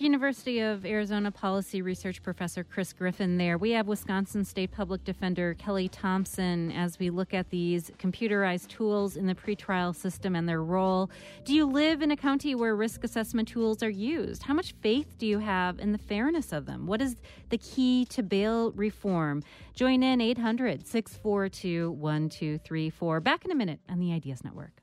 University 0.00 0.60
of 0.60 0.86
Arizona 0.86 1.30
policy 1.30 1.82
research 1.82 2.22
professor 2.22 2.64
Chris 2.64 2.92
Griffin 2.94 3.36
there. 3.36 3.58
We 3.58 3.72
have 3.72 3.86
Wisconsin 3.86 4.46
State 4.46 4.72
Public 4.72 5.04
Defender 5.04 5.52
Kelly 5.54 5.88
Thompson 5.88 6.72
as 6.72 6.98
we 6.98 7.10
look 7.10 7.34
at 7.34 7.50
these 7.50 7.90
computerized 7.98 8.68
tools 8.68 9.16
in 9.16 9.26
the 9.26 9.34
pretrial 9.34 9.94
system 9.94 10.34
and 10.34 10.48
their 10.48 10.62
role. 10.62 11.10
Do 11.44 11.54
you 11.54 11.66
live 11.66 12.00
in 12.00 12.10
a 12.10 12.16
county 12.16 12.54
where 12.54 12.74
risk 12.74 13.04
assessment 13.04 13.48
tools 13.48 13.82
are 13.82 13.90
used? 13.90 14.44
How 14.44 14.54
much 14.54 14.74
faith 14.80 15.18
do 15.18 15.26
you 15.26 15.38
have 15.38 15.78
in 15.78 15.92
the 15.92 15.98
fairness 15.98 16.52
of 16.52 16.64
them? 16.64 16.86
What 16.86 17.02
is 17.02 17.16
the 17.50 17.58
key 17.58 18.06
to 18.06 18.22
bail 18.22 18.72
reform? 18.72 19.42
Join 19.74 20.02
in 20.02 20.22
800 20.22 20.86
642 20.86 21.90
1234. 21.92 23.20
Back 23.20 23.44
in 23.44 23.50
a 23.50 23.54
minute 23.54 23.80
on 23.86 24.00
the 24.00 24.14
Ideas 24.14 24.42
Network. 24.42 24.79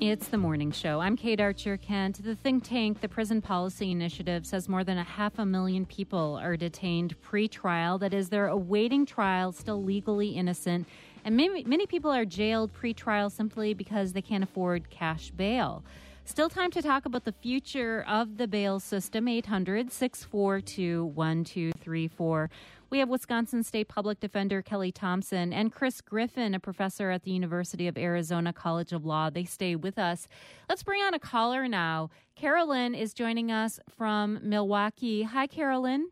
It's 0.00 0.28
the 0.28 0.38
morning 0.38 0.72
show. 0.72 0.98
I'm 0.98 1.14
Kate 1.14 1.42
Archer 1.42 1.76
Kent. 1.76 2.24
The 2.24 2.34
think 2.34 2.64
tank, 2.64 3.02
the 3.02 3.08
Prison 3.08 3.42
Policy 3.42 3.90
Initiative, 3.90 4.46
says 4.46 4.66
more 4.66 4.82
than 4.82 4.96
a 4.96 5.04
half 5.04 5.38
a 5.38 5.44
million 5.44 5.84
people 5.84 6.40
are 6.42 6.56
detained 6.56 7.20
pre-trial. 7.20 7.98
That 7.98 8.14
is, 8.14 8.30
they're 8.30 8.46
awaiting 8.46 9.04
trial, 9.04 9.52
still 9.52 9.84
legally 9.84 10.30
innocent. 10.30 10.88
And 11.26 11.36
many, 11.36 11.64
many 11.64 11.84
people 11.84 12.10
are 12.10 12.24
jailed 12.24 12.72
pre-trial 12.72 13.28
simply 13.28 13.74
because 13.74 14.14
they 14.14 14.22
can't 14.22 14.42
afford 14.42 14.88
cash 14.88 15.32
bail. 15.32 15.84
Still 16.30 16.48
time 16.48 16.70
to 16.70 16.80
talk 16.80 17.06
about 17.06 17.24
the 17.24 17.32
future 17.32 18.04
of 18.06 18.36
the 18.36 18.46
bail 18.46 18.78
system. 18.78 19.26
800 19.26 19.90
642 19.90 21.04
1234. 21.06 22.50
We 22.88 23.00
have 23.00 23.08
Wisconsin 23.08 23.64
State 23.64 23.88
Public 23.88 24.20
Defender 24.20 24.62
Kelly 24.62 24.92
Thompson 24.92 25.52
and 25.52 25.72
Chris 25.72 26.00
Griffin, 26.00 26.54
a 26.54 26.60
professor 26.60 27.10
at 27.10 27.24
the 27.24 27.32
University 27.32 27.88
of 27.88 27.98
Arizona 27.98 28.52
College 28.52 28.92
of 28.92 29.04
Law. 29.04 29.28
They 29.28 29.42
stay 29.42 29.74
with 29.74 29.98
us. 29.98 30.28
Let's 30.68 30.84
bring 30.84 31.02
on 31.02 31.14
a 31.14 31.18
caller 31.18 31.66
now. 31.66 32.10
Carolyn 32.36 32.94
is 32.94 33.12
joining 33.12 33.50
us 33.50 33.80
from 33.98 34.38
Milwaukee. 34.40 35.24
Hi, 35.24 35.48
Carolyn. 35.48 36.10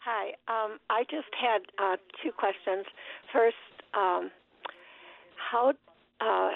Hi. 0.00 0.30
Um, 0.48 0.80
I 0.90 1.04
just 1.04 1.32
had 1.40 1.60
uh, 1.78 1.96
two 2.24 2.32
questions. 2.32 2.86
First, 3.32 3.54
um, 3.94 4.32
how 5.36 5.74
uh, 6.20 6.50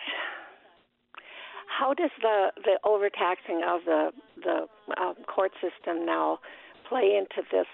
how 1.78 1.94
does 1.94 2.10
the 2.20 2.52
the 2.64 2.78
overtaxing 2.84 3.62
of 3.66 3.80
the 3.84 4.10
the 4.42 4.66
um, 5.00 5.14
court 5.26 5.52
system 5.60 6.04
now 6.04 6.38
play 6.88 7.16
into 7.16 7.46
this 7.50 7.66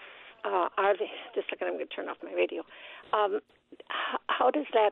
uh, 0.45 0.69
are 0.77 0.97
they 0.97 1.11
just 1.35 1.51
looking? 1.51 1.69
I'm 1.69 1.75
going 1.75 1.87
to 1.87 1.95
turn 1.95 2.09
off 2.09 2.19
my 2.23 2.33
radio. 2.33 2.63
Um, 3.13 3.41
how, 4.29 4.51
does 4.51 4.67
that 4.73 4.91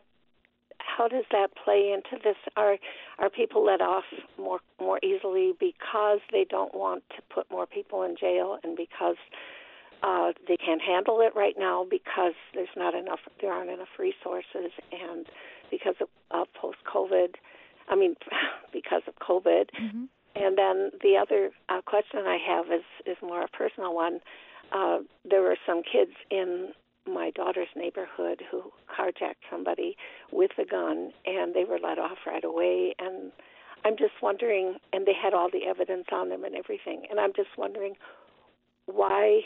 how 0.79 1.09
does 1.09 1.25
that 1.33 1.49
play 1.63 1.93
into 1.95 2.23
this? 2.23 2.37
Are 2.57 2.77
are 3.19 3.31
people 3.31 3.65
let 3.65 3.81
off 3.81 4.05
more 4.39 4.61
more 4.81 4.99
easily 5.03 5.53
because 5.59 6.21
they 6.33 6.47
don't 6.49 6.75
want 6.75 7.03
to 7.17 7.23
put 7.35 7.51
more 7.51 7.67
people 7.67 8.03
in 8.03 8.17
jail 8.19 8.59
and 8.63 8.77
because 8.77 9.17
uh, 10.03 10.33
they 10.47 10.57
can't 10.57 10.83
handle 10.83 11.21
it 11.21 11.35
right 11.35 11.55
now 11.59 11.87
because 11.89 12.35
there's 12.55 12.69
not 12.77 12.95
enough 12.95 13.21
there 13.41 13.53
aren't 13.53 13.71
enough 13.71 13.89
resources 13.99 14.73
and 14.93 15.27
because 15.71 15.95
of, 16.01 16.09
of 16.31 16.47
post 16.55 16.79
COVID, 16.87 17.35
I 17.89 17.97
mean 17.97 18.17
because 18.73 19.03
of 19.07 19.15
COVID. 19.17 19.71
Mm-hmm. 19.81 20.05
And 20.37 20.59
then 20.59 20.91
the 21.01 21.17
other 21.17 21.51
uh, 21.71 21.81
question 21.81 22.21
I 22.27 22.37
have 22.47 22.67
is 22.67 22.85
is 23.07 23.17
more 23.23 23.43
a 23.43 23.49
personal 23.49 23.95
one 23.95 24.21
uh, 24.73 24.99
there 25.29 25.43
were 25.43 25.57
some 25.67 25.83
kids 25.83 26.13
in 26.31 26.73
my 27.07 27.31
daughter's 27.31 27.69
neighborhood 27.77 28.43
who 28.51 28.73
carjacked 28.89 29.47
somebody 29.51 29.97
with 30.33 30.51
a 30.59 30.65
gun, 30.65 31.13
and 31.25 31.55
they 31.55 31.65
were 31.65 31.79
let 31.83 31.99
off 31.99 32.19
right 32.27 32.45
away. 32.45 32.95
And 32.99 33.31
I'm 33.85 33.97
just 33.97 34.15
wondering, 34.23 34.77
and 34.93 35.07
they 35.07 35.15
had 35.15 35.33
all 35.33 35.49
the 35.51 35.67
evidence 35.69 36.07
on 36.13 36.29
them 36.31 36.45
and 36.45 36.57
everything, 36.57 37.03
and 37.11 37.21
I'm 37.21 37.33
just 37.35 37.51
wondering 37.57 37.95
why 38.87 39.41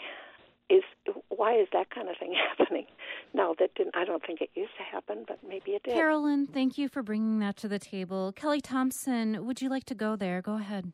is 0.71 0.83
why 1.29 1.55
is 1.55 1.69
that 1.73 1.91
kind 1.91 2.09
of 2.09 2.17
thing 2.19 2.35
happening 2.59 2.87
now 3.35 3.55
that 3.59 3.75
didn't 3.75 3.97
i 3.97 4.05
don't 4.05 4.25
think 4.25 4.41
it 4.41 4.51
used 4.55 4.73
to 4.77 4.85
happen 4.85 5.25
but 5.27 5.39
maybe 5.47 5.73
it 5.73 5.83
did 5.83 5.95
carolyn 5.95 6.47
thank 6.47 6.79
you 6.79 6.89
for 6.89 7.03
bringing 7.03 7.39
that 7.41 7.57
to 7.57 7.69
the 7.69 7.79
table 7.79 8.33
kelly 8.35 8.61
thompson 8.61 9.45
would 9.45 9.61
you 9.61 9.69
like 9.69 9.85
to 9.85 9.95
go 9.95 10.17
there 10.17 10.41
go 10.41 10.55
ahead 10.55 10.93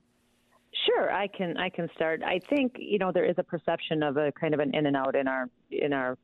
Sure, 0.84 1.10
I 1.12 1.26
can. 1.26 1.56
I 1.56 1.68
can 1.70 1.88
start. 1.94 2.22
I 2.22 2.38
think 2.38 2.76
you 2.78 2.98
know 2.98 3.10
there 3.10 3.24
is 3.24 3.36
a 3.38 3.42
perception 3.42 4.02
of 4.02 4.16
a 4.16 4.30
kind 4.32 4.52
of 4.54 4.60
an 4.60 4.74
in 4.74 4.86
and 4.86 4.96
out 4.96 5.16
in 5.16 5.26
our 5.26 5.48
in 5.70 5.92
our 5.92 6.18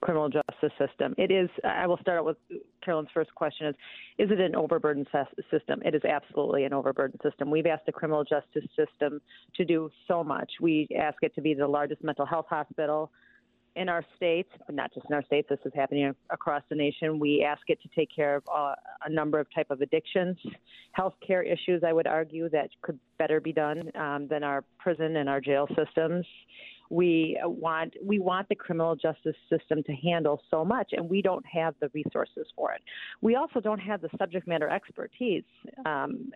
criminal 0.00 0.28
justice 0.28 0.72
system. 0.78 1.14
It 1.18 1.30
is. 1.30 1.48
I 1.64 1.86
will 1.86 1.98
start 1.98 2.18
out 2.18 2.24
with 2.24 2.36
Carolyn's 2.84 3.08
first 3.14 3.34
question: 3.34 3.68
is 3.68 3.74
is 4.18 4.30
it 4.30 4.40
an 4.40 4.54
overburdened 4.56 5.08
system? 5.50 5.82
It 5.84 5.94
is 5.94 6.04
absolutely 6.04 6.64
an 6.64 6.72
overburdened 6.72 7.20
system. 7.22 7.50
We've 7.50 7.66
asked 7.66 7.86
the 7.86 7.92
criminal 7.92 8.24
justice 8.24 8.68
system 8.76 9.20
to 9.56 9.64
do 9.64 9.90
so 10.08 10.22
much. 10.22 10.50
We 10.60 10.88
ask 10.98 11.16
it 11.22 11.34
to 11.34 11.40
be 11.40 11.54
the 11.54 11.66
largest 11.66 12.02
mental 12.04 12.26
health 12.26 12.46
hospital 12.48 13.10
in 13.74 13.88
our 13.88 14.04
states, 14.16 14.50
but 14.66 14.74
not 14.74 14.92
just 14.92 15.06
in 15.08 15.14
our 15.14 15.24
states. 15.24 15.48
This 15.48 15.58
is 15.64 15.72
happening 15.74 16.14
across 16.30 16.62
the 16.68 16.74
nation. 16.74 17.18
We 17.18 17.42
ask 17.42 17.62
it 17.68 17.80
to 17.82 17.88
take 17.96 18.14
care 18.14 18.36
of 18.36 18.42
uh, 18.52 18.74
a 19.04 19.10
number 19.10 19.40
of 19.40 19.46
type 19.54 19.70
of 19.70 19.80
addictions, 19.80 20.36
healthcare 20.98 21.44
issues. 21.50 21.82
I 21.86 21.92
would 21.92 22.06
argue 22.06 22.48
that 22.50 22.68
could 22.82 22.98
better 23.18 23.40
be 23.40 23.52
done 23.52 23.90
um, 23.96 24.28
than 24.28 24.44
our 24.44 24.64
prison 24.78 25.16
and 25.16 25.28
our 25.28 25.40
jail 25.40 25.66
systems. 25.76 26.26
We 26.92 27.40
want 27.42 27.94
we 28.04 28.18
want 28.18 28.50
the 28.50 28.54
criminal 28.54 28.94
justice 28.94 29.36
system 29.48 29.82
to 29.84 29.92
handle 29.94 30.42
so 30.50 30.62
much, 30.62 30.90
and 30.92 31.08
we 31.08 31.22
don't 31.22 31.44
have 31.46 31.74
the 31.80 31.88
resources 31.94 32.46
for 32.54 32.72
it. 32.72 32.82
We 33.22 33.34
also 33.34 33.60
don't 33.60 33.78
have 33.78 34.02
the 34.02 34.10
subject 34.18 34.46
matter 34.46 34.68
expertise 34.68 35.44
um, 35.86 36.32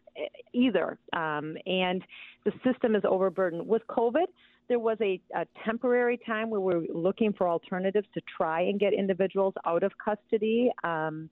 either, 0.54 0.98
um, 1.12 1.58
and 1.66 2.02
the 2.46 2.52
system 2.64 2.96
is 2.96 3.02
overburdened 3.04 3.66
with 3.66 3.82
COVID 3.88 4.26
there 4.68 4.78
was 4.78 4.98
a, 5.00 5.20
a 5.34 5.46
temporary 5.64 6.18
time 6.26 6.50
where 6.50 6.60
we 6.60 6.74
were 6.74 6.84
looking 6.92 7.32
for 7.32 7.48
alternatives 7.48 8.06
to 8.14 8.20
try 8.36 8.62
and 8.62 8.80
get 8.80 8.92
individuals 8.92 9.54
out 9.64 9.82
of 9.82 9.92
custody. 10.02 10.72
Um, 10.82 11.30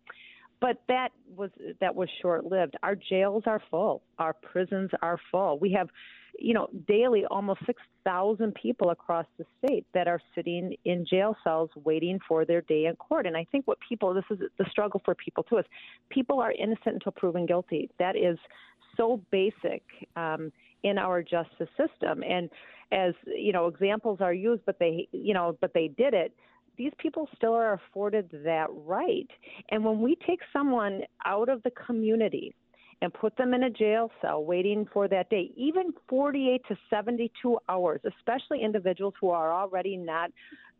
but 0.64 0.80
that 0.88 1.10
was 1.36 1.50
that 1.82 1.94
was 1.94 2.08
short 2.22 2.46
lived. 2.46 2.74
Our 2.82 2.94
jails 2.94 3.42
are 3.44 3.60
full. 3.70 4.02
Our 4.18 4.32
prisons 4.32 4.90
are 5.02 5.18
full. 5.30 5.58
We 5.58 5.70
have, 5.72 5.90
you 6.38 6.54
know, 6.54 6.68
daily 6.88 7.26
almost 7.30 7.60
six 7.66 7.82
thousand 8.02 8.54
people 8.54 8.88
across 8.88 9.26
the 9.36 9.44
state 9.58 9.84
that 9.92 10.08
are 10.08 10.20
sitting 10.34 10.74
in 10.86 11.04
jail 11.04 11.36
cells 11.44 11.68
waiting 11.84 12.18
for 12.26 12.46
their 12.46 12.62
day 12.62 12.86
in 12.86 12.96
court. 12.96 13.26
And 13.26 13.36
I 13.36 13.44
think 13.52 13.66
what 13.66 13.76
people 13.86 14.14
this 14.14 14.24
is 14.30 14.38
the 14.56 14.64
struggle 14.70 15.02
for 15.04 15.14
people 15.14 15.42
too 15.42 15.58
is 15.58 15.66
people 16.08 16.40
are 16.40 16.52
innocent 16.52 16.94
until 16.94 17.12
proven 17.12 17.44
guilty. 17.44 17.90
That 17.98 18.16
is 18.16 18.38
so 18.96 19.20
basic 19.30 19.82
um, 20.16 20.50
in 20.82 20.96
our 20.96 21.22
justice 21.22 21.68
system. 21.76 22.22
And 22.26 22.48
as 22.90 23.12
you 23.26 23.52
know 23.52 23.66
examples 23.66 24.20
are 24.22 24.32
used 24.32 24.62
but 24.64 24.78
they 24.78 25.08
you 25.12 25.34
know 25.34 25.56
but 25.60 25.72
they 25.74 25.88
did 25.88 26.14
it 26.14 26.32
these 26.76 26.92
people 26.98 27.28
still 27.36 27.54
are 27.54 27.74
afforded 27.74 28.28
that 28.44 28.66
right. 28.70 29.28
And 29.70 29.84
when 29.84 30.00
we 30.00 30.16
take 30.26 30.40
someone 30.52 31.02
out 31.24 31.48
of 31.48 31.62
the 31.62 31.70
community 31.70 32.54
and 33.02 33.12
put 33.12 33.36
them 33.36 33.54
in 33.54 33.64
a 33.64 33.70
jail 33.70 34.10
cell 34.22 34.44
waiting 34.44 34.86
for 34.92 35.08
that 35.08 35.28
day 35.28 35.50
even 35.56 35.92
48 36.08 36.62
to 36.68 36.76
72 36.88 37.58
hours 37.68 38.00
especially 38.06 38.62
individuals 38.62 39.14
who 39.20 39.30
are 39.30 39.52
already 39.52 39.96
not 39.96 40.30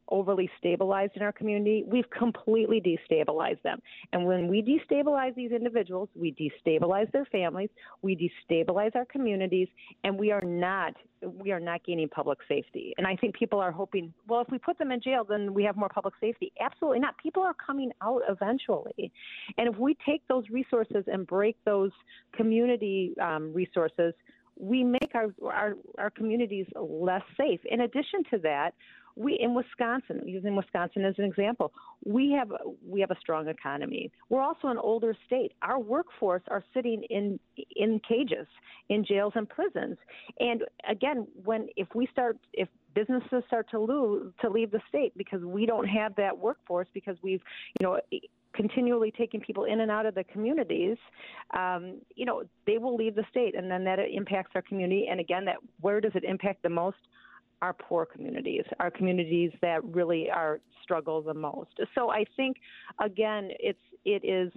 overly 0.09 0.51
stabilized 0.59 1.13
in 1.17 1.23
our 1.23 1.33
community, 1.33 1.85
we've 1.87 2.09
completely 2.11 2.81
destabilized 2.81 3.63
them. 3.63 3.81
And 4.13 4.27
when 4.27 4.49
we 4.49 4.63
destabilize 4.63 5.35
these 5.35 5.53
individuals, 5.53 6.09
we 6.15 6.33
destabilize 6.33 7.11
their 7.13 7.25
families, 7.27 7.71
we 8.03 8.17
destabilize 8.17 8.95
our 8.95 9.05
communities, 9.07 9.69
and 10.05 10.19
we 10.19 10.31
are 10.31 10.43
not 10.43 10.95
we 11.41 11.53
are 11.53 11.61
not 11.61 11.83
gaining 11.85 12.07
public 12.09 12.39
safety. 12.47 12.93
And 12.99 13.07
I 13.07 13.17
think 13.17 13.35
people 13.35 13.59
are 13.59 13.73
hoping, 13.73 14.13
well, 14.29 14.43
if 14.43 14.49
we 14.51 14.59
put 14.59 14.77
them 14.77 14.93
in 14.93 15.01
jail, 15.01 15.25
then 15.27 15.55
we 15.55 15.65
have 15.65 15.75
more 15.75 15.89
public 15.89 16.13
safety. 16.21 16.53
Absolutely 16.61 17.01
not. 17.01 17.17
People 17.17 17.43
are 17.43 17.55
coming 17.55 17.93
out 18.03 18.21
eventually. 18.29 19.11
And 19.57 19.73
if 19.73 19.79
we 19.79 19.97
take 20.07 20.21
those 20.29 20.45
resources 20.51 21.05
and 21.07 21.27
break 21.27 21.57
those 21.65 21.93
community 22.37 23.15
um, 23.23 23.55
resources, 23.55 24.13
we 24.57 24.85
make 25.15 25.33
our, 25.43 25.53
our, 25.53 25.75
our 25.99 26.11
communities 26.11 26.67
less 26.75 27.23
safe. 27.37 27.61
In 27.65 27.81
addition 27.83 28.23
to 28.31 28.39
that, 28.39 28.73
we 29.17 29.39
in 29.41 29.55
Wisconsin, 29.55 30.23
using 30.27 30.57
Wisconsin 30.57 31.05
as 31.05 31.15
an 31.19 31.25
example, 31.25 31.73
we 32.05 32.33
have 32.33 32.51
we 32.85 33.01
have 33.01 33.13
a 33.13 33.17
strong 33.21 33.47
economy. 33.47 34.11
We're 34.29 34.43
also 34.43 34.69
an 34.69 34.79
older 34.79 35.17
state. 35.27 35.53
Our 35.63 35.79
workforce 35.79 36.43
are 36.49 36.65
sitting 36.75 37.05
in 37.11 37.39
in 37.77 38.01
cages, 38.09 38.49
in 38.89 39.05
jails 39.05 39.35
and 39.37 39.49
prisons. 39.49 39.99
And 40.41 40.65
again, 40.89 41.29
when 41.45 41.69
if 41.77 41.87
we 41.95 42.09
start 42.11 42.39
if 42.53 42.69
businesses 42.97 43.45
start 43.47 43.71
to 43.71 43.79
lose 43.79 44.33
to 44.41 44.51
leave 44.51 44.73
the 44.73 44.81
state 44.89 45.13
because 45.17 45.43
we 45.45 45.65
don't 45.65 45.87
have 45.87 46.17
that 46.17 46.37
workforce 46.37 46.89
because 46.93 47.17
we've 47.23 47.43
you 47.79 47.87
know 47.87 48.01
continually 48.55 49.13
taking 49.17 49.41
people 49.41 49.65
in 49.65 49.81
and 49.81 49.91
out 49.91 50.07
of 50.07 50.15
the 50.15 50.25
communities, 50.25 50.97
um, 51.57 52.01
you 52.15 52.25
know, 52.25 52.45
they 52.67 52.79
will 52.79 52.97
leave 52.97 53.15
the 53.15 53.25
state, 53.31 53.55
and 53.55 53.71
then 53.71 53.85
that 53.85 53.99
impacts 53.99 54.53
our 54.55 54.63
community. 54.63 55.07
And 55.11 55.21
again, 55.21 55.45
that 55.47 55.57
where 55.81 56.01
does 56.01 56.13
it 56.15 56.25
impact 56.25 56.63
the 56.63 56.71
most? 56.71 56.97
Our 57.63 57.73
poor 57.73 58.05
communities, 58.05 58.65
our 58.79 58.91
communities 58.91 59.51
that 59.63 59.83
really 59.85 60.29
are 60.29 60.61
struggle 60.83 61.23
the 61.23 61.33
most. 61.33 61.71
So 61.95 62.11
I 62.11 62.25
think, 62.37 62.59
again, 63.01 63.49
it's 63.59 63.79
it 64.05 64.23
is 64.25 64.53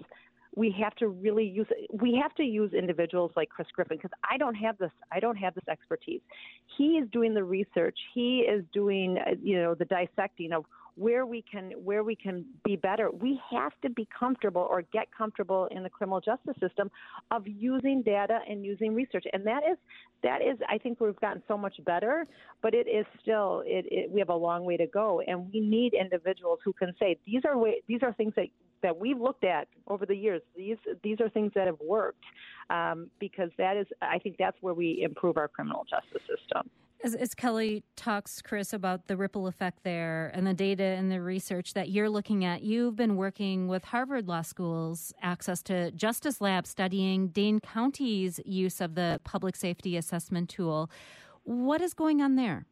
we 0.58 0.76
have 0.82 0.96
to 0.96 1.08
really 1.08 1.46
use 1.46 1.68
we 2.02 2.20
have 2.22 2.34
to 2.36 2.44
use 2.44 2.74
individuals 2.74 3.32
like 3.36 3.48
Chris 3.48 3.68
Griffin 3.74 3.98
because 3.98 4.12
I 4.30 4.38
don't 4.38 4.56
have 4.56 4.78
this 4.80 4.92
I 5.12 5.20
don't 5.20 5.38
have 5.38 5.54
this 5.54 5.64
expertise. 5.70 6.22
He 6.78 6.98
is 6.98 7.08
doing 7.12 7.34
the 7.34 7.44
research. 7.44 7.98
He 8.14 8.40
is 8.40 8.64
doing 8.74 9.18
you 9.42 9.62
know 9.62 9.76
the 9.76 9.86
dissecting 9.86 10.52
of 10.52 10.66
where 10.98 11.28
we 11.28 11.44
can 11.50 11.72
where 11.84 12.04
we 12.04 12.16
can 12.16 12.44
be 12.66 12.76
better. 12.76 13.12
We 13.12 13.40
have 13.52 13.72
to 13.84 13.90
be 13.90 14.08
comfortable 14.18 14.68
or 14.70 14.82
get 14.82 15.08
comfortable 15.16 15.68
in 15.70 15.84
the 15.84 15.90
criminal 15.90 16.20
justice 16.20 16.56
system 16.60 16.90
of 17.30 17.48
using 17.48 18.02
data 18.02 18.40
and 18.50 18.66
using 18.66 18.96
research. 18.96 19.26
And 19.32 19.46
that 19.46 19.62
is 19.70 19.78
that 20.24 20.42
is 20.42 20.58
I 20.68 20.80
think 20.80 21.00
we've 21.00 21.20
gotten 21.20 21.44
so 21.48 21.56
much 21.56 21.76
better, 21.86 22.26
but 22.64 22.74
it 22.74 22.88
is 22.88 23.06
still 23.22 23.64
it, 23.66 23.86
it 23.92 24.12
we 24.12 24.20
have 24.20 24.30
a 24.30 24.36
long 24.36 24.66
way 24.66 24.76
to 24.78 24.88
go 24.88 25.22
and 25.28 25.52
we 25.54 25.60
need 25.60 25.94
individuals 25.94 26.60
who 26.66 26.74
can 26.74 26.94
say 27.00 27.18
these 27.28 27.42
are 27.46 27.58
way, 27.58 27.82
these 27.88 28.00
are 28.02 28.14
things 28.14 28.34
that 28.36 28.48
that 28.82 28.98
we've 28.98 29.20
looked 29.20 29.44
at 29.44 29.68
over 29.88 30.06
the 30.06 30.16
years. 30.16 30.42
These 30.56 30.78
these 31.04 31.22
are 31.22 31.30
things 31.30 31.52
that 31.54 31.68
have 31.68 31.80
worked 31.80 32.24
um, 32.72 33.12
because 33.20 33.52
that 33.60 33.78
is 33.78 33.86
I 34.02 34.18
think 34.18 34.38
that's 34.40 34.58
where 34.62 34.74
we 34.74 35.04
improve 35.04 35.38
our 35.38 35.48
criminal 35.48 35.86
justice 35.88 36.28
system. 36.28 36.72
As, 37.04 37.14
as, 37.14 37.36
Kelly 37.36 37.84
talks, 37.96 38.42
Chris, 38.42 38.74
about 38.74 39.08
the 39.08 39.16
ripple 39.16 39.46
effect 39.46 39.84
there 39.84 40.32
and 40.34 40.48
the 40.48 40.54
data 40.54 40.84
and 40.84 41.12
the 41.12 41.22
research 41.22 41.76
that 41.76 41.90
you're 41.90 42.10
looking 42.10 42.44
at, 42.44 42.64
you've 42.64 42.96
been 42.96 43.16
working 43.16 43.68
with 43.68 43.86
Harvard 43.86 44.28
Law 44.28 44.42
School's 44.42 45.14
Access 45.22 45.62
to 45.64 45.92
Justice 45.92 46.42
Lab 46.42 46.66
studying 46.66 47.28
Dane 47.28 47.60
County's 47.60 48.40
use 48.46 48.82
of 48.82 48.96
the 48.96 49.22
public 49.24 49.56
safety 49.56 49.96
assessment 49.96 50.50
tool. 50.50 50.90
What 51.44 51.82
is 51.82 51.94
going 51.94 52.22
on 52.22 52.36
there? 52.36 52.66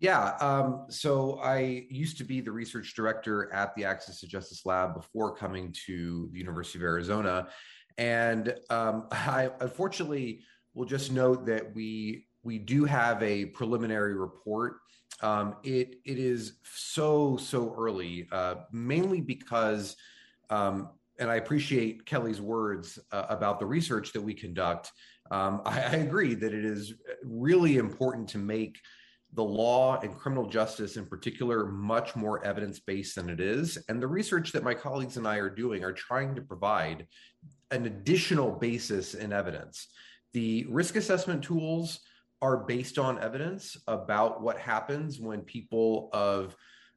Yeah. 0.00 0.36
Um, 0.40 0.86
so 0.88 1.38
I 1.38 1.86
used 1.88 2.18
to 2.18 2.24
be 2.24 2.40
the 2.40 2.52
research 2.52 2.94
director 2.94 3.52
at 3.54 3.74
the 3.76 3.84
Access 3.84 4.20
to 4.20 4.26
Justice 4.26 4.66
Lab 4.66 4.92
before 4.92 5.36
coming 5.36 5.72
to 5.86 6.28
the 6.32 6.38
University 6.38 6.78
of 6.78 6.82
Arizona. 6.82 7.46
And 7.96 8.56
um, 8.70 9.06
I 9.12 9.50
unfortunately 9.60 10.40
will 10.74 10.84
just 10.84 11.12
note 11.12 11.46
that 11.46 11.74
we 11.74 12.26
we 12.44 12.58
do 12.58 12.84
have 12.84 13.22
a 13.22 13.46
preliminary 13.46 14.14
report. 14.14 14.76
Um, 15.22 15.56
it 15.62 15.96
it 16.04 16.18
is 16.18 16.58
so 16.74 17.36
so 17.36 17.74
early, 17.76 18.28
uh, 18.30 18.56
mainly 18.70 19.20
because, 19.20 19.96
um, 20.50 20.90
and 21.18 21.30
I 21.30 21.36
appreciate 21.36 22.04
Kelly's 22.04 22.40
words 22.40 22.98
uh, 23.12 23.26
about 23.28 23.58
the 23.58 23.66
research 23.66 24.12
that 24.12 24.20
we 24.20 24.34
conduct. 24.34 24.92
Um, 25.30 25.62
I, 25.64 25.80
I 25.80 25.96
agree 25.96 26.34
that 26.34 26.52
it 26.52 26.64
is 26.64 26.94
really 27.24 27.78
important 27.78 28.28
to 28.30 28.38
make 28.38 28.78
the 29.32 29.44
law 29.44 29.98
and 30.00 30.16
criminal 30.16 30.48
justice 30.48 30.96
in 30.96 31.06
particular 31.06 31.66
much 31.66 32.14
more 32.14 32.44
evidence 32.44 32.78
based 32.78 33.16
than 33.16 33.28
it 33.28 33.40
is. 33.40 33.78
And 33.88 34.00
the 34.00 34.06
research 34.06 34.52
that 34.52 34.62
my 34.62 34.74
colleagues 34.74 35.16
and 35.16 35.26
I 35.26 35.38
are 35.38 35.50
doing 35.50 35.82
are 35.82 35.92
trying 35.92 36.36
to 36.36 36.42
provide 36.42 37.08
an 37.72 37.86
additional 37.86 38.52
basis 38.52 39.14
in 39.14 39.32
evidence. 39.32 39.88
The 40.34 40.66
risk 40.68 40.94
assessment 40.94 41.42
tools 41.42 42.00
are 42.44 42.58
based 42.58 42.98
on 42.98 43.18
evidence 43.18 43.76
about 43.86 44.42
what 44.42 44.58
happens 44.58 45.18
when 45.18 45.40
people 45.40 46.10
of 46.12 46.54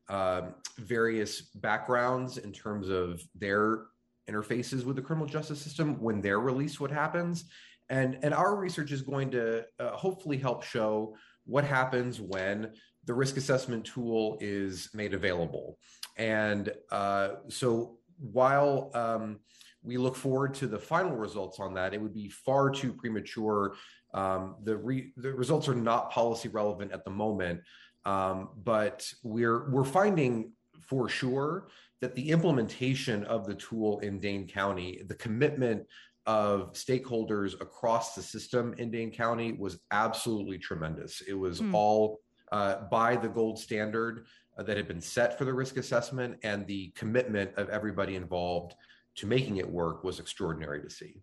um, 0.10 0.56
various 0.78 1.42
backgrounds 1.42 2.38
in 2.38 2.52
terms 2.52 2.90
of 2.90 3.22
their 3.34 3.86
interfaces 4.30 4.84
with 4.84 4.98
the 4.98 5.02
criminal 5.02 5.28
justice 5.28 5.62
system 5.62 6.02
when 6.02 6.22
they're 6.22 6.42
released 6.42 6.82
what 6.82 6.92
happens 6.92 7.46
and 7.90 8.18
and 8.24 8.34
our 8.34 8.56
research 8.56 8.92
is 8.92 9.02
going 9.02 9.32
to 9.32 9.64
uh, 9.80 9.92
hopefully 9.92 10.38
help 10.38 10.64
show 10.64 11.16
what 11.46 11.64
happens 11.64 12.20
when 12.20 12.74
the 13.06 13.14
risk 13.14 13.38
assessment 13.38 13.86
tool 13.86 14.38
is 14.42 14.90
made 14.94 15.14
available. 15.14 15.78
And 16.18 16.72
uh, 16.92 17.30
so 17.48 18.00
while 18.20 18.92
um, 18.94 19.40
we 19.84 19.98
look 19.98 20.16
forward 20.16 20.54
to 20.56 20.68
the 20.68 20.80
final 20.80 21.16
results 21.16 21.60
on 21.60 21.74
that, 21.76 21.94
it 21.94 22.02
would 22.02 22.14
be 22.14 22.30
far 22.30 22.70
too 22.70 22.94
premature. 22.94 23.76
Um, 24.14 24.56
the, 24.64 24.78
re- 24.78 25.14
the 25.18 25.34
results 25.34 25.68
are 25.68 25.76
not 25.76 26.12
policy 26.12 26.50
relevant 26.50 26.92
at 26.92 27.04
the 27.04 27.12
moment, 27.12 27.62
um, 28.06 28.50
but 28.64 29.10
we're 29.24 29.70
we're 29.70 29.84
finding 29.84 30.52
for 30.82 31.10
sure 31.10 31.68
that 32.02 32.16
the 32.16 32.30
implementation 32.30 33.24
of 33.26 33.46
the 33.46 33.56
tool 33.56 34.00
in 34.00 34.20
Dane 34.20 34.48
County, 34.48 35.02
the 35.08 35.16
commitment 35.16 35.86
of 36.26 36.74
stakeholders 36.74 37.60
across 37.62 38.14
the 38.14 38.22
system 38.22 38.76
in 38.78 38.92
Dane 38.92 39.12
County 39.12 39.54
was 39.54 39.80
absolutely 39.92 40.58
tremendous. 40.58 41.22
It 41.28 41.34
was 41.34 41.62
mm. 41.62 41.74
all 41.74 42.20
uh, 42.52 42.82
by 42.92 43.16
the 43.16 43.30
gold 43.30 43.58
standard 43.60 44.26
uh, 44.58 44.64
that 44.64 44.78
had 44.78 44.88
been 44.88 45.02
set 45.02 45.38
for 45.38 45.46
the 45.46 45.54
risk 45.54 45.78
assessment, 45.78 46.38
and 46.44 46.66
the 46.68 46.92
commitment 46.96 47.52
of 47.58 47.70
everybody 47.70 48.16
involved 48.16 48.76
to 49.18 49.28
making 49.28 49.58
it 49.58 49.70
work 49.70 50.04
was 50.04 50.20
extraordinary 50.20 50.82
to 50.82 50.90
see. 50.90 51.22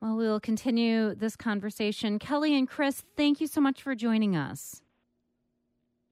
Well, 0.00 0.16
we'll 0.16 0.40
continue 0.40 1.14
this 1.14 1.36
conversation. 1.36 2.18
Kelly 2.18 2.56
and 2.56 2.68
Chris, 2.68 3.04
thank 3.16 3.40
you 3.40 3.46
so 3.46 3.60
much 3.60 3.82
for 3.82 3.94
joining 3.94 4.36
us. 4.36 4.82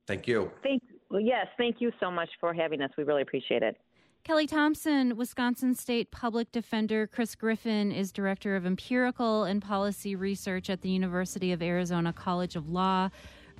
Thank 0.06 0.26
you. 0.26 0.50
Thank 0.62 0.82
well, 1.10 1.20
yes, 1.20 1.46
thank 1.58 1.80
you 1.80 1.92
so 2.00 2.10
much 2.10 2.30
for 2.40 2.54
having 2.54 2.80
us. 2.80 2.90
We 2.96 3.04
really 3.04 3.20
appreciate 3.20 3.62
it. 3.62 3.76
Kelly 4.24 4.46
Thompson, 4.46 5.16
Wisconsin 5.16 5.74
State 5.74 6.10
Public 6.10 6.50
Defender 6.52 7.06
Chris 7.06 7.34
Griffin 7.34 7.92
is 7.92 8.12
Director 8.12 8.56
of 8.56 8.64
Empirical 8.64 9.44
and 9.44 9.60
Policy 9.60 10.16
Research 10.16 10.70
at 10.70 10.80
the 10.80 10.88
University 10.88 11.52
of 11.52 11.60
Arizona 11.60 12.12
College 12.12 12.56
of 12.56 12.70
Law. 12.70 13.10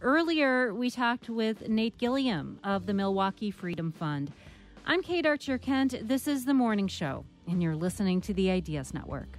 Earlier, 0.00 0.72
we 0.72 0.88
talked 0.88 1.28
with 1.28 1.68
Nate 1.68 1.98
Gilliam 1.98 2.58
of 2.64 2.86
the 2.86 2.94
Milwaukee 2.94 3.50
Freedom 3.50 3.92
Fund. 3.92 4.32
I'm 4.86 5.02
Kate 5.02 5.26
Archer 5.26 5.58
Kent. 5.58 6.08
This 6.08 6.26
is 6.26 6.44
The 6.44 6.54
Morning 6.54 6.88
Show, 6.88 7.24
and 7.47 7.62
you're 7.62 7.76
listening 7.76 8.20
to 8.22 8.34
the 8.34 8.51
Ideas 8.51 8.95
Network. 8.95 9.38